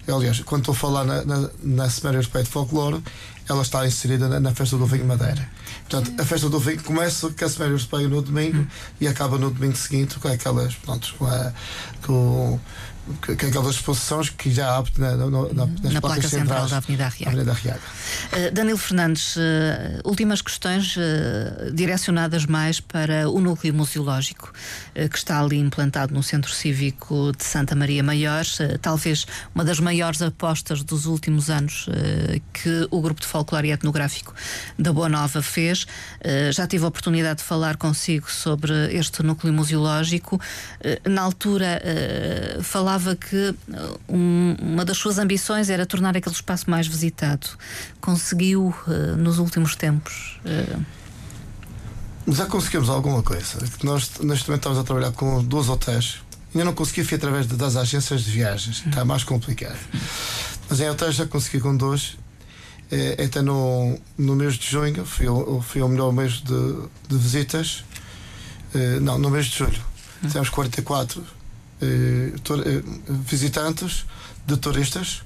Aliás, 0.08 0.40
quando 0.40 0.60
estou 0.62 0.72
a 0.74 0.76
falar 0.76 1.04
na, 1.04 1.24
na, 1.24 1.50
na 1.62 1.88
Semana 1.90 2.18
Europeia 2.18 2.44
de 2.44 2.50
Folclore, 2.50 3.02
ela 3.48 3.62
está 3.62 3.86
inserida 3.86 4.28
na, 4.28 4.40
na 4.40 4.54
festa 4.54 4.76
do 4.76 4.84
vinho 4.86 5.06
Madeira. 5.06 5.48
Portanto, 5.92 6.18
a 6.18 6.24
festa 6.24 6.48
do 6.48 6.58
vinho 6.58 6.82
começa 6.82 7.28
com 7.28 7.44
a 7.44 7.48
Semana 7.50 7.74
Europeia 7.74 8.08
no 8.08 8.22
domingo 8.22 8.66
e 8.98 9.06
acaba 9.06 9.36
no 9.36 9.50
domingo 9.50 9.76
seguinte 9.76 10.18
com 10.18 10.26
aquelas, 10.26 10.74
pronto, 10.74 11.14
com, 11.18 11.26
a, 11.26 11.52
com 12.06 12.58
aquelas 13.22 13.74
exposições 13.74 14.30
que 14.30 14.50
já 14.50 14.76
há 14.76 14.84
na, 14.96 15.16
na, 15.16 15.26
na, 15.28 15.66
Na 15.92 16.00
placa 16.00 16.28
central 16.28 16.68
da 16.68 16.76
Avenida 16.76 17.06
Arriaga. 17.06 17.80
Uh, 18.32 18.52
Danilo 18.52 18.78
Fernandes, 18.78 19.36
uh, 19.36 19.40
últimas 20.04 20.40
questões 20.40 20.96
uh, 20.96 21.72
direcionadas 21.72 22.46
mais 22.46 22.78
para 22.78 23.28
o 23.28 23.40
núcleo 23.40 23.74
museológico 23.74 24.52
que 25.10 25.16
está 25.16 25.40
ali 25.40 25.58
implantado 25.58 26.12
no 26.12 26.22
Centro 26.22 26.52
Cívico 26.52 27.32
de 27.36 27.44
Santa 27.44 27.74
Maria 27.74 28.02
Maior, 28.02 28.44
talvez 28.82 29.26
uma 29.54 29.64
das 29.64 29.80
maiores 29.80 30.20
apostas 30.20 30.82
dos 30.82 31.06
últimos 31.06 31.48
anos 31.48 31.86
que 32.52 32.86
o 32.90 33.00
grupo 33.00 33.22
de 33.22 33.26
folclore 33.26 33.68
e 33.68 33.72
etnográfico 33.72 34.34
da 34.78 34.92
Boa 34.92 35.08
Nova 35.08 35.40
fez. 35.40 35.86
Já 36.52 36.66
tive 36.66 36.84
a 36.84 36.88
oportunidade 36.88 37.38
de 37.38 37.44
falar 37.44 37.78
consigo 37.78 38.30
sobre 38.30 38.94
este 38.94 39.22
núcleo 39.22 39.52
museológico. 39.52 40.38
Na 41.08 41.22
altura 41.22 41.80
uh, 42.58 42.62
falava 42.92 43.16
que 43.16 43.50
uh, 43.68 44.00
um- 44.08 44.56
uma 44.60 44.84
das 44.84 44.96
suas 44.98 45.18
ambições 45.18 45.70
era 45.70 45.86
tornar 45.86 46.16
aquele 46.16 46.34
espaço 46.34 46.68
mais 46.70 46.86
visitado. 46.86 47.46
Conseguiu 48.00 48.74
uh, 48.86 49.16
nos 49.16 49.38
últimos 49.38 49.74
tempos. 49.76 50.38
uh, 50.44 50.84
Já 52.28 52.46
conseguimos 52.46 52.88
alguma 52.90 53.22
coisa. 53.22 53.58
Que 53.78 53.86
Nós, 53.86 54.10
neste 54.20 54.48
momento, 54.48 54.60
estamos 54.60 54.78
a 54.78 54.84
trabalhar 54.84 55.12
com 55.12 55.42
dois 55.42 55.68
hotéis. 55.68 56.18
Ainda 56.54 56.66
não 56.66 56.74
consegui, 56.74 57.02
fui 57.04 57.16
através 57.16 57.46
de- 57.46 57.56
das 57.56 57.76
agências 57.76 58.22
de 58.24 58.30
viagens. 58.30 58.82
Está 58.86 59.04
mais 59.04 59.24
complicado. 59.24 59.78
Mas 60.68 60.80
em 60.80 60.88
hotéis 60.90 61.14
já 61.14 61.26
consegui 61.26 61.60
com 61.60 61.74
dois. 61.76 62.16
É, 62.90 63.24
até 63.24 63.40
no, 63.40 63.98
no 64.18 64.36
mês 64.36 64.54
de 64.54 64.68
junho, 64.70 65.06
foi, 65.06 65.26
o- 65.28 65.62
foi 65.62 65.80
o 65.80 65.88
melhor 65.88 66.12
mês 66.12 66.34
de, 66.42 66.74
de 67.08 67.16
visitas. 67.16 67.84
Eh, 68.74 69.00
não, 69.00 69.18
no 69.18 69.30
mês 69.30 69.46
de 69.46 69.56
julho. 69.58 69.82
44 70.50 71.20
eh, 71.20 71.24
tur- 71.24 71.24
eh, 71.24 71.41
visitantes 73.08 74.04
de 74.46 74.56
turistas. 74.56 75.22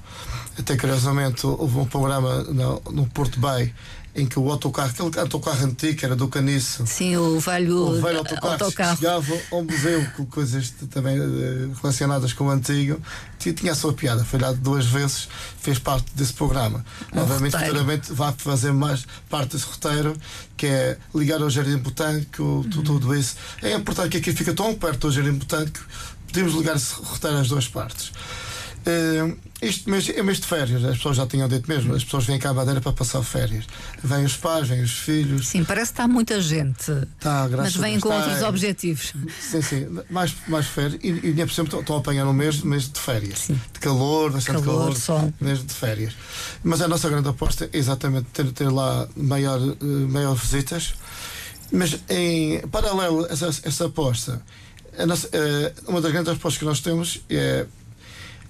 Até 0.58 0.76
curiosamente 0.76 1.46
houve 1.46 1.78
um 1.78 1.84
programa 1.86 2.42
no, 2.44 2.82
no 2.90 3.06
Porto 3.06 3.38
Bay 3.38 3.72
em 4.18 4.24
que 4.24 4.38
o 4.38 4.50
autocarro, 4.50 4.88
aquele 4.88 5.20
autocarro 5.20 5.62
antigo, 5.66 6.00
era 6.02 6.16
do 6.16 6.26
Caniço, 6.26 6.86
Sim, 6.86 7.18
o 7.18 7.38
velho, 7.38 7.76
o 7.76 8.00
velho 8.00 8.16
autocarro, 8.20 8.52
autocarro. 8.54 8.96
chegava 8.96 9.34
ao 9.52 9.62
museu 9.62 10.06
com 10.16 10.24
coisas 10.24 10.70
também 10.90 11.18
eh, 11.18 11.68
relacionadas 11.82 12.32
com 12.32 12.44
o 12.46 12.50
antigo, 12.50 12.98
tinha, 13.38 13.54
tinha 13.54 13.72
a 13.72 13.74
sua 13.74 13.92
piada. 13.92 14.24
Foi 14.24 14.38
lá 14.40 14.52
duas 14.52 14.86
vezes, 14.86 15.28
fez 15.60 15.78
parte 15.78 16.06
desse 16.14 16.32
programa. 16.32 16.82
Obviamente, 17.14 17.52
roteiro. 17.52 17.74
futuramente 17.74 18.12
vai 18.14 18.32
fazer 18.38 18.72
mais 18.72 19.04
parte 19.28 19.54
desse 19.54 19.66
roteiro, 19.66 20.16
que 20.56 20.64
é 20.64 20.96
ligar 21.14 21.42
ao 21.42 21.50
Jardim 21.50 21.76
Botânico, 21.76 22.64
tu- 22.70 22.82
tudo 22.82 23.14
isso. 23.14 23.36
É 23.62 23.74
importante 23.74 24.08
que 24.12 24.16
aqui 24.16 24.32
fica 24.32 24.54
tão 24.54 24.74
perto 24.74 25.08
do 25.08 25.12
Jardim 25.12 25.32
Botânico, 25.32 25.80
podemos 26.36 26.54
ligar 26.54 26.76
esse 26.76 26.94
roteiro 26.94 27.38
às 27.38 27.48
duas 27.48 27.66
partes. 27.66 28.12
Eh, 28.84 29.34
isto 29.62 29.88
mês, 29.90 30.08
é 30.10 30.22
mês 30.22 30.38
de 30.38 30.46
férias, 30.46 30.84
as 30.84 30.96
pessoas 30.98 31.16
já 31.16 31.26
tinham 31.26 31.48
dito 31.48 31.66
mesmo, 31.68 31.94
as 31.94 32.04
pessoas 32.04 32.24
vêm 32.26 32.38
cá 32.38 32.50
à 32.50 32.54
Madeira 32.54 32.80
para 32.80 32.92
passar 32.92 33.22
férias. 33.22 33.64
Vêm 34.04 34.24
os 34.24 34.36
pais, 34.36 34.68
vêm 34.68 34.82
os 34.82 34.92
filhos. 34.92 35.48
Sim, 35.48 35.64
parece 35.64 35.92
que 35.92 35.94
está 35.94 36.06
muita 36.06 36.40
gente. 36.42 36.84
Tá, 37.18 37.40
mas 37.42 37.50
graças 37.50 37.76
a 37.76 37.80
vêm 37.80 37.98
com 37.98 38.10
Tá, 38.10 38.16
outros 38.16 38.42
é. 38.42 38.46
objetivos. 38.48 39.12
Sim, 39.40 39.62
sim, 39.62 39.86
mais, 40.10 40.34
mais 40.46 40.66
férias. 40.66 41.00
E, 41.02 41.08
e 41.08 41.34
por 41.34 41.50
cima 41.52 41.68
estão- 41.68 41.96
a 41.96 41.98
apanhar 41.98 42.26
um 42.28 42.32
mês, 42.34 42.60
mês 42.60 42.88
de 42.88 43.00
férias. 43.00 43.38
Sim. 43.40 43.58
De 43.72 43.80
calor, 43.80 44.30
bastante 44.30 44.62
Calor, 44.62 44.80
calor. 44.82 44.96
sol. 44.96 45.32
Mês 45.40 45.64
de 45.66 45.72
férias. 45.72 46.12
Mas 46.62 46.80
a 46.82 46.86
nossa 46.86 47.08
grande 47.08 47.28
aposta 47.28 47.68
é 47.72 47.76
exatamente 47.78 48.26
ter, 48.32 48.44
ter 48.52 48.68
lá 48.70 49.08
maior, 49.16 49.58
eh, 49.58 49.84
maior 50.08 50.34
visitas. 50.34 50.94
Mas 51.72 51.98
em 52.08 52.60
paralelo 52.68 53.24
a 53.24 53.32
essa, 53.32 53.46
essa 53.64 53.86
aposta, 53.86 54.40
nossa, 55.04 55.28
eh, 55.32 55.74
uma 55.86 56.00
das 56.00 56.12
grandes 56.12 56.32
apostas 56.32 56.58
que 56.58 56.64
nós 56.64 56.80
temos 56.80 57.20
é 57.28 57.66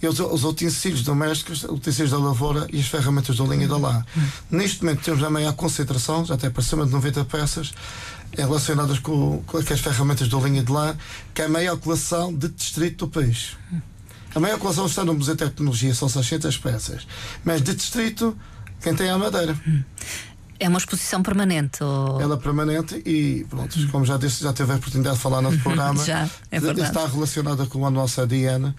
os, 0.03 0.21
os 0.21 0.45
utensílios 0.45 1.03
domésticos, 1.03 1.65
utensílios 1.65 2.11
da 2.11 2.19
lavoura 2.19 2.67
e 2.73 2.79
as 2.79 2.87
ferramentas 2.87 3.37
da 3.37 3.45
linha 3.45 3.67
da 3.67 3.77
lá. 3.77 4.05
Neste 4.51 4.85
momento 4.85 5.03
temos 5.03 5.23
a 5.23 5.31
maior 5.31 5.53
concentração, 5.55 6.25
já 6.25 6.35
até 6.35 6.51
para 6.51 6.63
cima 6.63 6.85
de 6.85 6.93
90 6.93 7.25
peças, 7.25 7.73
relacionadas 8.37 8.99
com, 8.99 9.43
com 9.47 9.59
as 9.59 9.81
ferramentas 9.81 10.29
da 10.29 10.39
linha 10.39 10.63
de 10.63 10.71
lá, 10.71 10.97
que 11.35 11.43
é 11.43 11.47
a 11.47 11.49
maior 11.49 11.77
coleção 11.79 12.33
de 12.33 12.49
distrito 12.49 13.07
do 13.07 13.11
país. 13.11 13.57
A 14.35 14.41
maior 14.41 14.59
coleção 14.59 14.85
está 14.85 15.05
no 15.05 15.15
Museu 15.15 15.35
de 15.35 15.45
Tecnologia, 15.45 15.95
são 15.95 16.09
600 16.09 16.59
peças. 16.59 17.07
Mas 17.43 17.63
de 17.63 17.75
distrito, 17.75 18.37
quem 18.83 18.95
tem 18.95 19.07
é 19.07 19.11
a 19.11 19.19
Madeira. 19.19 19.59
É 20.59 20.69
uma 20.69 20.79
exposição 20.79 21.23
permanente. 21.23 21.83
Ou... 21.83 22.21
Ela 22.21 22.35
é 22.35 22.39
permanente 22.39 22.95
e, 23.07 23.47
pronto, 23.51 23.77
como 23.89 24.05
já 24.07 24.17
disse, 24.17 24.43
já 24.43 24.53
teve 24.53 24.73
a 24.73 24.77
oportunidade 24.77 25.17
de 25.17 25.23
falar 25.23 25.43
no 25.43 25.57
programa. 25.61 26.05
Já, 26.05 26.29
é 26.51 26.59
verdade. 26.61 26.89
Está 26.89 27.07
relacionada 27.07 27.67
com 27.67 27.87
a 27.87 27.91
nossa 27.91 28.27
Diana 28.27 28.75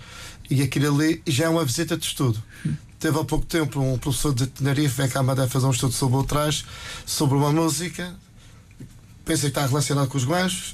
e 0.50 0.62
aquilo 0.62 0.96
ali 0.96 1.22
já 1.28 1.46
é 1.46 1.50
uma 1.50 1.64
visita 1.66 1.96
de 1.98 2.06
estudo. 2.06 2.42
Teve 3.00 3.20
há 3.20 3.24
pouco 3.24 3.46
tempo 3.46 3.80
um 3.80 3.98
professor 3.98 4.34
de 4.34 4.48
Tenerife, 4.48 4.96
veio 4.98 5.10
cá 5.12 5.20
a 5.20 5.24
Madeira 5.24 5.50
fazer 5.50 5.68
um 5.68 5.72
estudo 5.72 5.94
sobre 5.94 6.18
o 6.18 6.24
traje, 6.24 6.66
sobre 7.06 7.38
uma 7.38 7.52
música. 7.52 8.14
Pensa 9.24 9.42
que 9.42 9.48
está 9.48 9.66
relacionado 9.66 10.08
com 10.08 10.18
os 10.18 10.24
ganchos. 10.26 10.74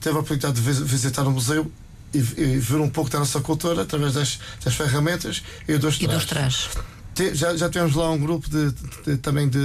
Teve 0.00 0.16
a 0.16 0.20
oportunidade 0.20 0.54
de 0.54 0.60
vis- 0.60 0.78
visitar 0.80 1.26
o 1.26 1.30
museu 1.30 1.70
e, 2.12 2.18
e 2.18 2.58
ver 2.58 2.76
um 2.76 2.88
pouco 2.90 3.10
da 3.10 3.18
nossa 3.18 3.40
cultura 3.40 3.82
através 3.82 4.12
das, 4.14 4.38
das 4.64 4.74
ferramentas 4.74 5.42
e 5.66 5.76
dos 5.78 5.98
E 6.00 6.06
dos 6.06 6.24
trajes. 6.26 6.68
Te- 7.14 7.34
Já, 7.34 7.56
já 7.56 7.68
tivemos 7.68 7.94
lá 7.94 8.10
um 8.10 8.18
grupo 8.18 8.48
de, 8.48 8.72
de- 9.04 9.16
também 9.18 9.48
de, 9.48 9.58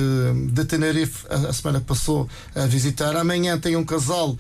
de 0.52 0.66
Tenerife 0.66 1.26
a, 1.30 1.50
a 1.50 1.54
semana 1.54 1.80
que 1.80 1.86
passou 1.86 2.30
a 2.56 2.66
visitar. 2.66 3.16
Amanhã 3.16 3.58
tem 3.60 3.76
um 3.76 3.84
casal 3.84 4.38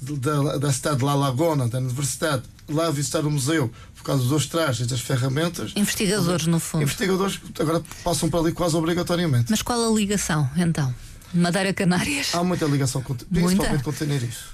de- 0.00 0.16
da, 0.16 0.58
da 0.58 0.72
cidade 0.72 0.98
de 0.98 1.04
La 1.04 1.14
Lagona, 1.14 1.68
da 1.68 1.78
universidade, 1.78 2.42
lá 2.68 2.86
a 2.88 2.90
visitar 2.90 3.20
o 3.24 3.30
museu 3.30 3.70
por 3.96 4.04
causa 4.04 4.24
dos 4.24 4.46
trajes, 4.46 4.86
das 4.86 5.00
ferramentas. 5.00 5.72
Investigadores, 5.76 6.46
no 6.46 6.58
fundo. 6.60 6.82
Investigadores 6.82 7.40
agora 7.58 7.82
passam 8.04 8.30
por 8.30 8.40
ali 8.40 8.52
quase 8.52 8.76
obrigatoriamente. 8.76 9.50
Mas 9.50 9.60
qual 9.62 9.92
a 9.92 9.94
ligação, 9.94 10.48
então? 10.56 10.94
Madeira 11.34 11.72
Canárias? 11.72 12.34
Há 12.34 12.42
muita 12.42 12.64
ligação, 12.66 13.02
com, 13.02 13.14
principalmente 13.14 13.82
com 13.84 13.92
Tenerife. 13.92 14.44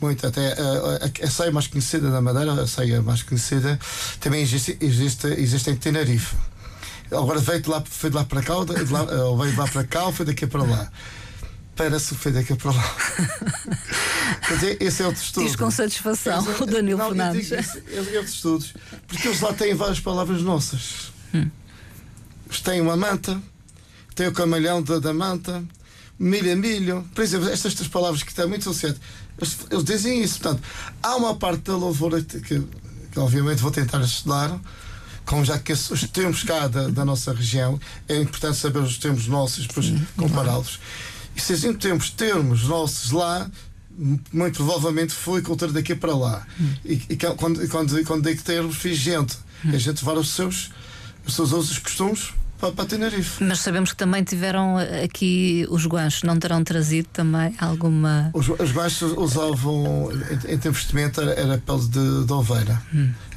Muito, 0.00 0.26
até 0.26 0.52
a, 0.52 1.06
a, 1.24 1.26
a 1.26 1.30
ceia 1.30 1.50
mais 1.50 1.66
conhecida 1.66 2.10
da 2.10 2.20
Madeira, 2.20 2.52
a 2.52 2.66
ceia 2.66 3.00
mais 3.02 3.22
conhecida, 3.22 3.78
também 4.20 4.42
existe, 4.42 4.76
existe, 4.80 5.26
existe 5.26 5.70
em 5.70 5.76
Tenerife. 5.76 6.36
Agora 7.10 7.38
veio 7.38 7.60
de 7.60 7.68
lá, 7.68 7.82
foi 7.84 8.10
de 8.10 8.16
lá 8.16 8.24
para 8.24 8.42
cá, 8.42 8.56
ou 8.56 8.64
de 8.64 8.92
lá, 8.92 9.02
ou 9.26 9.38
veio 9.38 9.52
de 9.52 9.58
lá 9.58 9.66
para 9.66 9.84
cá, 9.84 10.04
ou 10.06 10.12
foi 10.12 10.26
daqui 10.26 10.46
para 10.46 10.62
lá. 10.62 10.90
Parece 11.76 12.14
foi 12.14 12.32
daqui 12.32 12.54
para 12.54 12.70
lá. 12.70 12.96
Quer 14.46 14.54
dizer, 14.54 14.76
esse 14.80 15.02
é 15.02 15.06
outro 15.06 15.22
estudo. 15.22 15.46
Diz 15.46 15.56
com 15.56 15.70
satisfação 15.70 16.42
Mas, 16.42 16.60
o 16.60 16.66
Danilo 16.66 16.98
não, 16.98 17.06
eu 17.06 17.14
Fernandes. 17.14 17.48
digo 17.48 17.60
isso, 17.60 17.78
é 17.88 18.14
é 18.14 18.18
outros 18.18 18.34
estudos. 18.34 18.74
Porque 19.08 19.28
eles 19.28 19.40
lá 19.40 19.52
têm 19.52 19.74
várias 19.74 20.00
palavras 20.00 20.40
nossas. 20.42 21.12
Eles 21.32 22.60
têm 22.62 22.80
uma 22.80 22.96
manta, 22.96 23.40
tem 24.14 24.28
o 24.28 24.32
camalhão 24.32 24.82
da, 24.82 25.00
da 25.00 25.12
manta, 25.12 25.64
milho 26.18 26.50
é 26.50 26.54
milho. 26.54 27.08
Por 27.14 27.24
exemplo, 27.24 27.48
estas 27.48 27.74
três 27.74 27.88
palavras 27.88 28.22
que 28.22 28.30
estão 28.30 28.48
muito 28.48 28.68
associadas, 28.68 29.00
eles, 29.38 29.58
eles 29.70 29.84
dizem 29.84 30.22
isso. 30.22 30.40
Portanto, 30.40 30.62
há 31.02 31.16
uma 31.16 31.34
parte 31.34 31.62
da 31.62 31.76
lavoura 31.76 32.22
que, 32.22 32.40
que, 32.40 32.62
que 33.10 33.18
obviamente 33.18 33.58
vou 33.58 33.72
tentar 33.72 34.00
estudar. 34.00 34.60
Como 35.24 35.44
já 35.44 35.58
que 35.58 35.72
os 35.72 36.02
termos 36.12 36.42
cá 36.42 36.68
da, 36.68 36.88
da 36.88 37.04
nossa 37.04 37.32
região, 37.32 37.80
é 38.08 38.16
importante 38.20 38.58
saber 38.58 38.80
os 38.80 38.98
termos 38.98 39.26
nossos, 39.26 39.66
depois 39.66 39.92
compará-los. 40.16 40.78
E 41.34 41.40
se 41.40 41.54
a 41.54 41.56
gente 41.56 41.78
temos 41.78 42.10
termos 42.10 42.64
nossos 42.64 43.10
lá, 43.10 43.50
muito 44.32 44.56
provavelmente 44.56 45.12
foi 45.12 45.40
cultura 45.40 45.72
daqui 45.72 45.94
para 45.94 46.14
lá. 46.14 46.46
E, 46.84 46.94
e 47.08 47.16
que- 47.16 47.34
quando, 47.36 47.66
quando, 47.68 48.04
quando 48.04 48.24
digo 48.28 48.42
termos, 48.42 48.76
fiz 48.76 48.98
gente. 48.98 49.36
A 49.64 49.78
gente 49.78 50.04
vai 50.04 50.14
os 50.16 50.28
seus, 50.30 50.70
os 51.26 51.34
seus 51.34 51.52
usos 51.52 51.78
e 51.78 51.80
costumes 51.80 52.32
para, 52.64 52.72
para 52.72 52.84
Tenerife. 52.86 53.42
Mas 53.44 53.60
sabemos 53.60 53.90
que 53.90 53.96
também 53.96 54.22
tiveram 54.24 54.76
aqui 55.04 55.66
os 55.70 55.86
guanchos, 55.86 56.22
não 56.22 56.38
terão 56.38 56.62
trazido 56.64 57.08
também 57.12 57.54
alguma. 57.58 58.30
Os, 58.32 58.48
os 58.48 58.72
baixos 58.72 59.12
usavam, 59.16 60.10
em, 60.12 60.54
em 60.54 60.58
termos 60.58 60.62
de 60.62 60.70
vestimenta, 60.84 61.22
era, 61.22 61.32
era 61.32 61.58
pele 61.58 61.80
de, 61.88 62.24
de 62.26 62.32
ovelha. 62.32 62.82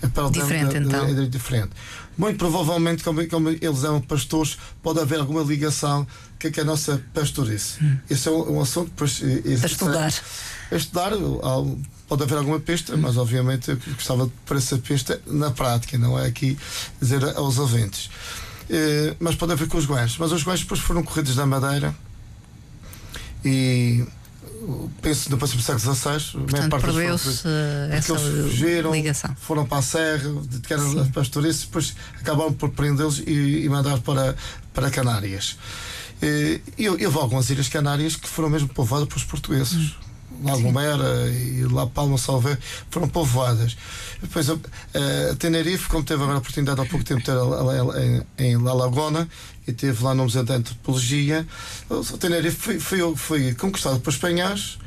A 0.01 0.07
pele 0.07 0.31
Diferente, 0.31 0.79
de- 0.79 0.85
então. 0.85 1.05
Era 1.07 1.27
diferente. 1.27 1.69
Muito 2.17 2.37
provavelmente, 2.37 3.03
como, 3.03 3.27
como 3.27 3.49
eles 3.49 3.83
eram 3.83 4.01
pastores, 4.01 4.57
pode 4.81 4.99
haver 4.99 5.19
alguma 5.19 5.43
ligação 5.43 6.05
com 6.41 6.51
que 6.51 6.59
a 6.61 6.63
nossa 6.63 7.01
pastorice. 7.13 7.77
Esse 8.09 8.27
é 8.27 8.31
um, 8.31 8.57
um 8.57 8.61
assunto 8.61 8.91
eh, 9.03 9.41
eh, 9.53 9.57
Para 9.57 9.67
estudar. 9.67 10.13
a 10.71 10.75
estudar, 10.75 11.13
há- 11.13 11.75
pode 12.07 12.23
haver 12.23 12.37
alguma 12.39 12.59
pista, 12.59 12.95
mas 12.97 13.17
obviamente 13.17 13.69
eu 13.69 13.77
gostava 13.93 14.25
de 14.25 14.31
pôr 14.45 14.57
essa 14.57 14.77
pista 14.77 15.21
na 15.27 15.51
prática, 15.51 15.95
não 15.97 16.17
é 16.17 16.25
aqui 16.25 16.57
dizer 16.99 17.23
aos 17.35 17.59
ouvintes. 17.59 18.09
Eh, 18.69 19.15
mas 19.19 19.35
pode 19.35 19.53
haver 19.53 19.67
com 19.67 19.77
os 19.77 19.85
guanches. 19.85 20.17
Mas 20.17 20.31
os 20.31 20.43
guanches 20.43 20.61
depois 20.61 20.79
foram 20.81 21.03
corridos 21.03 21.35
da 21.35 21.45
Madeira 21.45 21.95
e 23.45 24.03
penso 25.01 25.29
no 25.29 25.37
próximo 25.37 25.61
século 25.61 25.95
XVI, 25.95 26.09
a 26.35 26.51
maior 26.51 26.69
parte 26.69 26.85
perdeu-se 26.85 27.43
eh, 27.45 27.87
porque 27.91 27.95
essa 27.97 28.13
eles 28.13 28.43
fugiram, 28.51 28.91
ligação. 28.91 29.35
foram 29.39 29.65
para 29.65 29.77
a 29.77 29.81
serra, 29.81 30.29
dedicaram 30.43 30.99
a 31.01 31.05
pastorice, 31.05 31.65
depois 31.67 31.95
acabaram 32.19 32.51
por 32.53 32.69
prendê-los 32.71 33.19
e, 33.19 33.63
e 33.63 33.69
mandar 33.69 33.99
para, 33.99 34.35
para 34.73 34.89
Canárias. 34.89 35.57
Eh, 36.21 36.59
E 36.77 36.85
eu, 36.85 36.97
eu 36.97 37.11
vou 37.11 37.21
a 37.21 37.25
algumas 37.25 37.49
ilhas 37.49 37.69
canárias 37.69 38.15
que 38.15 38.27
foram 38.27 38.49
mesmo 38.49 38.67
povoadas 38.69 39.07
pelos 39.07 39.23
portugueses. 39.23 39.95
La 40.43 40.55
Gomera 40.57 41.29
e 41.29 41.63
La 41.71 41.87
Palma 41.87 42.17
Salve 42.17 42.57
foram 42.91 43.07
povoadas. 43.09 43.75
Depois, 44.21 44.47
eh, 44.93 45.35
Tenerife, 45.39 45.87
como 45.89 46.03
teve 46.03 46.21
agora 46.21 46.37
a 46.37 46.39
oportunidade 46.39 46.79
há 46.81 46.85
pouco 46.85 47.03
tempo 47.03 47.19
de 47.21 47.25
ter 47.25 47.31
a- 47.31 47.41
a- 47.41 48.43
em, 48.43 48.57
La 48.57 48.73
Lagona 48.73 49.27
e 49.67 49.71
teve 49.73 50.03
lá 50.03 50.13
no 50.13 50.23
Museu 50.23 50.43
de 50.43 50.53
Antropologia, 50.53 51.47
o 51.89 52.03
Tenerife 52.17 52.57
foi, 52.57 52.79
foi, 52.79 53.15
foi 53.15 53.53
conquistado 53.55 53.99
por 53.99 54.11
espanhóis 54.11 54.77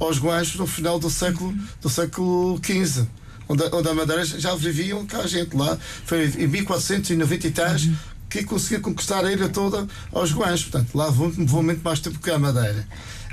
aos 0.00 0.18
guanchos 0.18 0.56
no 0.56 0.66
final 0.66 0.98
do 0.98 1.08
século, 1.10 1.54
do 1.80 1.88
século 1.88 2.60
XV. 2.62 3.06
Onde, 3.48 3.62
a- 3.64 3.70
onde 3.72 3.88
a 3.88 3.94
Madeira 3.94 4.24
já 4.26 4.54
viviam 4.54 5.06
cá 5.06 5.26
gente 5.26 5.56
lá. 5.56 5.78
Foi 6.04 6.26
em 6.26 6.46
1490 6.46 7.46
e 7.46 7.50
tais 7.50 7.88
que 8.28 8.44
conseguiu 8.44 8.80
conquistar 8.82 9.24
a 9.24 9.32
ilha 9.32 9.48
toda 9.48 9.86
aos 10.12 10.32
guanchos. 10.32 10.64
Portanto, 10.68 10.94
lá 10.94 11.08
vou, 11.08 11.30
vou 11.30 11.62
muito 11.62 11.82
mais 11.82 11.98
tempo 12.00 12.18
que 12.18 12.30
a 12.30 12.38
Madeira. 12.38 12.86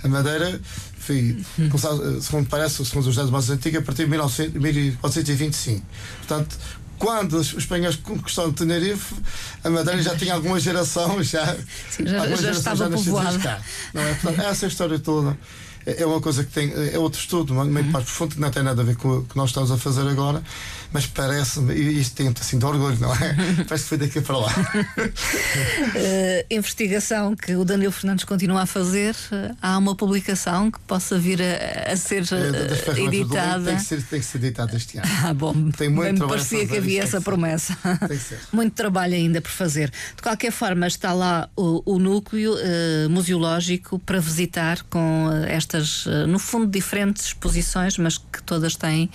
A 0.03 0.07
Madeira 0.07 0.61
foi, 1.05 1.37
começado, 1.69 2.17
eh, 2.17 2.21
segundo 2.21 2.47
parece, 2.49 2.83
segundo 2.85 3.07
os 3.07 3.15
dados 3.15 3.31
mais 3.31 3.49
antigos, 3.49 3.79
a 3.79 3.83
partir 3.83 4.03
de 4.05 4.09
1900 4.09 4.61
1425. 4.61 5.85
Portanto, 6.19 6.57
quando 6.97 7.33
os 7.33 7.53
espanhóis 7.53 7.95
conquistaram 7.97 8.51
Tenerife, 8.53 9.15
a 9.63 9.69
Madeira 9.69 10.01
já 10.01 10.15
tinha 10.15 10.33
alguma 10.33 10.59
geração, 10.59 11.21
já, 11.23 11.55
Sim, 11.89 12.05
já- 12.07 12.35
já 12.35 12.51
estava 12.51 12.89
povoada. 12.89 13.37
cá. 13.39 13.61
Não 13.93 14.01
é? 14.01 14.13
Portanto, 14.15 14.41
essa 14.47 14.67
história 14.67 14.97
toda 14.99 15.37
é 15.85 16.01
é 16.01 16.05
uma 16.05 16.19
coisa 16.19 16.43
que 16.43 16.51
tem. 16.51 16.73
É 16.91 16.97
outro 16.97 17.19
estudo, 17.19 17.53
muito 17.53 17.91
mais 17.91 18.05
profundo, 18.05 18.33
que 18.35 18.41
não 18.41 18.49
tem 18.49 18.63
nada 18.63 18.81
a 18.81 18.85
ver 18.85 18.95
com 18.95 19.19
o 19.19 19.23
que 19.23 19.37
nós 19.37 19.51
estamos 19.51 19.69
a 19.71 19.77
fazer 19.77 20.07
agora, 20.07 20.41
mas 20.95 21.05
parece-me, 21.07 21.73
e 21.73 21.99
isto 21.99 22.15
tem 22.15 22.33
assim 22.39 22.57
de 22.57 22.63
orgulho, 22.63 22.97
não 22.97 23.13
é? 23.13 23.35
Parece 23.67 23.83
que 23.83 23.89
foi 23.89 23.97
daqui 23.97 24.21
para 24.21 24.37
lá. 24.37 24.53
Eh, 25.93 26.45
investigação 26.49 27.35
que 27.35 27.53
o 27.55 27.65
Danilo 27.65 27.91
Fernandes 27.91 28.23
continua 28.23 28.61
a 28.61 28.65
fazer, 28.65 29.13
eh, 29.29 29.51
há 29.61 29.77
uma 29.77 29.93
publicação 29.93 30.71
que 30.71 30.79
possa 30.79 31.19
vir 31.19 31.41
a, 31.41 31.91
a 31.91 31.97
ser 31.97 32.23
livro 32.23 33.13
editada. 33.13 33.65
Tem 33.65 33.75
que, 33.75 33.83
ser, 33.83 34.03
tem 34.03 34.19
que 34.21 34.25
ser 34.25 34.37
editada 34.37 34.77
este 34.77 34.97
ano. 34.97 35.07
Ah, 35.21 35.33
bom, 35.33 35.53
Tem 35.71 35.89
muito 35.89 36.05
bem 36.05 36.13
me 36.13 36.19
parecia 36.29 36.65
que 36.65 36.77
havia 36.77 37.03
essa 37.03 37.19
promessa. 37.19 37.77
Tem 38.07 38.17
que 38.17 38.23
ser. 38.23 38.39
Muito 38.53 38.73
trabalho 38.73 39.15
ainda 39.15 39.41
por 39.41 39.51
fazer. 39.51 39.91
De 40.15 40.21
qualquer 40.21 40.51
forma, 40.51 40.87
está 40.87 41.11
lá 41.11 41.49
o, 41.57 41.81
o 41.85 41.99
núcleo 41.99 42.55
eh, 42.57 43.07
museológico 43.09 43.99
para 43.99 44.21
visitar 44.21 44.81
com 44.83 45.29
estas, 45.45 46.05
no 46.27 46.39
fundo, 46.39 46.67
diferentes 46.67 47.25
exposições, 47.25 47.97
mas 47.97 48.17
que 48.17 48.41
todas 48.43 48.77
têm 48.77 49.09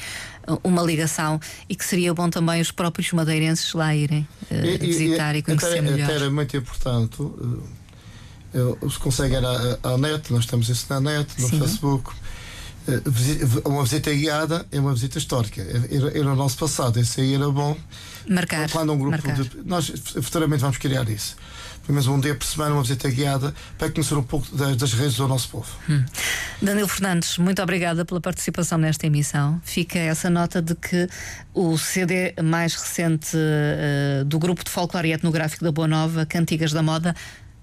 uma 0.65 0.83
ligação 0.83 1.41
e 1.69 1.77
que 1.77 1.85
seria 1.85 2.13
bom 2.15 2.29
também 2.29 2.61
os 2.61 2.71
próprios 2.71 3.13
madeirenses 3.13 3.73
lá 3.75 3.95
irem 3.95 4.27
eh, 4.51 4.79
visitar 4.79 5.35
e, 5.37 5.43
conhecer 5.43 5.67
até, 5.67 5.81
melhor. 5.81 6.05
Até 6.05 6.15
era 6.15 6.31
muito 6.31 6.57
importante. 6.57 7.17
eh, 8.55 8.89
se 8.91 8.99
consegue 8.99 9.35
ir 9.35 9.45
à, 9.45 9.79
à 9.83 9.99
net, 9.99 10.33
nós 10.33 10.47
temos 10.47 10.69
isso 10.69 10.87
na 10.91 11.01
net, 11.01 11.29
no 11.41 11.49
Sim. 11.49 11.61
Facebook. 11.61 12.11
Eh, 12.89 13.01
Uma 13.65 13.85
visita 13.85 14.13
guiada 14.13 14.67
é 14.73 14.81
uma 14.81 14.95
visita 14.95 15.19
histórica. 15.19 15.63
Era, 15.63 16.19
era 16.19 16.33
o 16.33 16.37
nosso 16.37 16.57
passado, 16.57 16.99
esse 16.99 17.21
aí 17.21 17.35
era 17.35 17.49
bom. 17.51 17.77
Marcar. 18.29 18.71
Quando 18.71 18.93
um 18.93 18.99
grupo 18.99 19.11
marcar. 19.13 19.35
de. 19.35 19.51
Nós 19.65 19.93
futuramente 20.23 20.61
vamos 20.63 20.79
criar 20.79 21.09
isso. 21.09 21.37
Pelo 21.83 21.95
menos 21.95 22.07
um 22.07 22.21
dia 22.21 22.35
por 22.35 22.45
semana, 22.45 22.75
uma 22.75 22.83
visita 22.83 23.09
guiada 23.09 23.55
para 23.77 23.91
conhecer 23.91 24.15
um 24.15 24.23
pouco 24.23 24.47
das, 24.55 24.77
das 24.77 24.93
raízes 24.93 25.17
do 25.17 25.27
nosso 25.27 25.49
povo. 25.49 25.69
Danilo 26.63 26.89
Fernandes, 26.89 27.39
muito 27.39 27.61
obrigada 27.63 28.05
pela 28.05 28.21
participação 28.21 28.79
nesta 28.79 29.07
emissão. 29.07 29.61
Fica 29.65 29.99
essa 29.99 30.31
nota 30.31 30.63
de 30.63 30.75
que 30.75 31.09
o 31.55 31.77
CD 31.79 32.35
mais 32.43 32.75
recente 32.75 33.37
eh, 33.37 34.25
do 34.25 34.39
grupo 34.39 34.63
de 34.65 34.71
folclore 34.71 35.09
e 35.09 35.13
etnográfico 35.13 35.65
da 35.65 35.73
Boa 35.73 35.89
Nova, 35.89 36.25
Cantigas 36.27 36.73
da 36.73 36.83
Moda, 36.83 37.15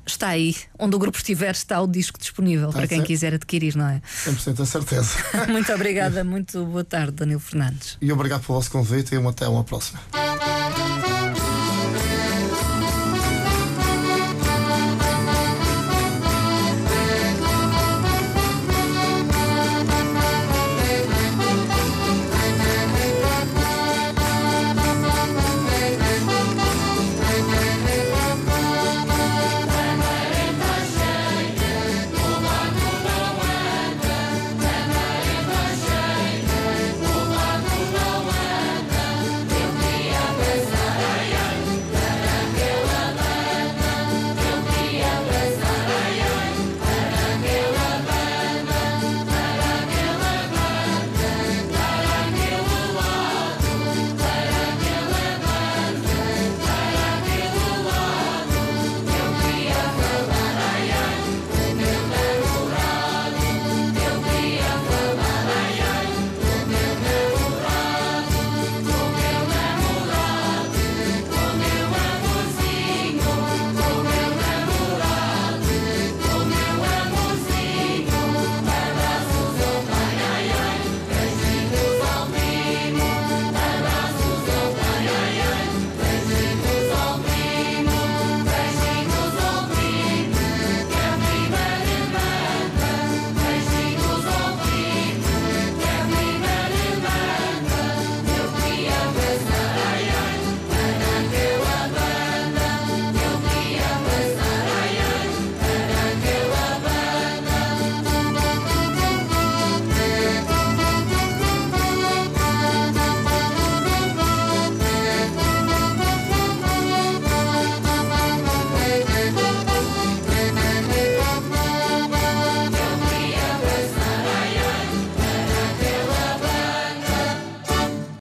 está 0.06 0.30
aí. 0.30 0.56
Onde 0.80 0.96
o 0.96 1.00
grupo 1.00 1.18
estiver, 1.18 1.52
está 1.52 1.82
o 1.82 1.88
disco 1.88 2.20
disponível 2.20 2.70
para 2.70 2.88
quem 2.88 3.04
quiser 3.04 3.34
adquirir, 3.34 3.76
não 3.76 3.88
é? 3.88 4.02
100% 4.26 4.62
a 4.62 4.66
certeza. 4.66 5.12
muito 5.50 5.72
obrigada, 5.74 6.24
muito 6.26 6.66
boa 6.66 6.84
tarde, 6.84 7.12
Danilo 7.14 7.40
Fernandes. 7.40 7.98
e 8.02 8.12
obrigado 8.12 8.44
pelo 8.46 8.58
vosso 8.58 8.72
convite 8.72 9.14
e 9.14 9.28
até 9.28 9.48
uma 9.48 9.64
próxima. 9.64 10.00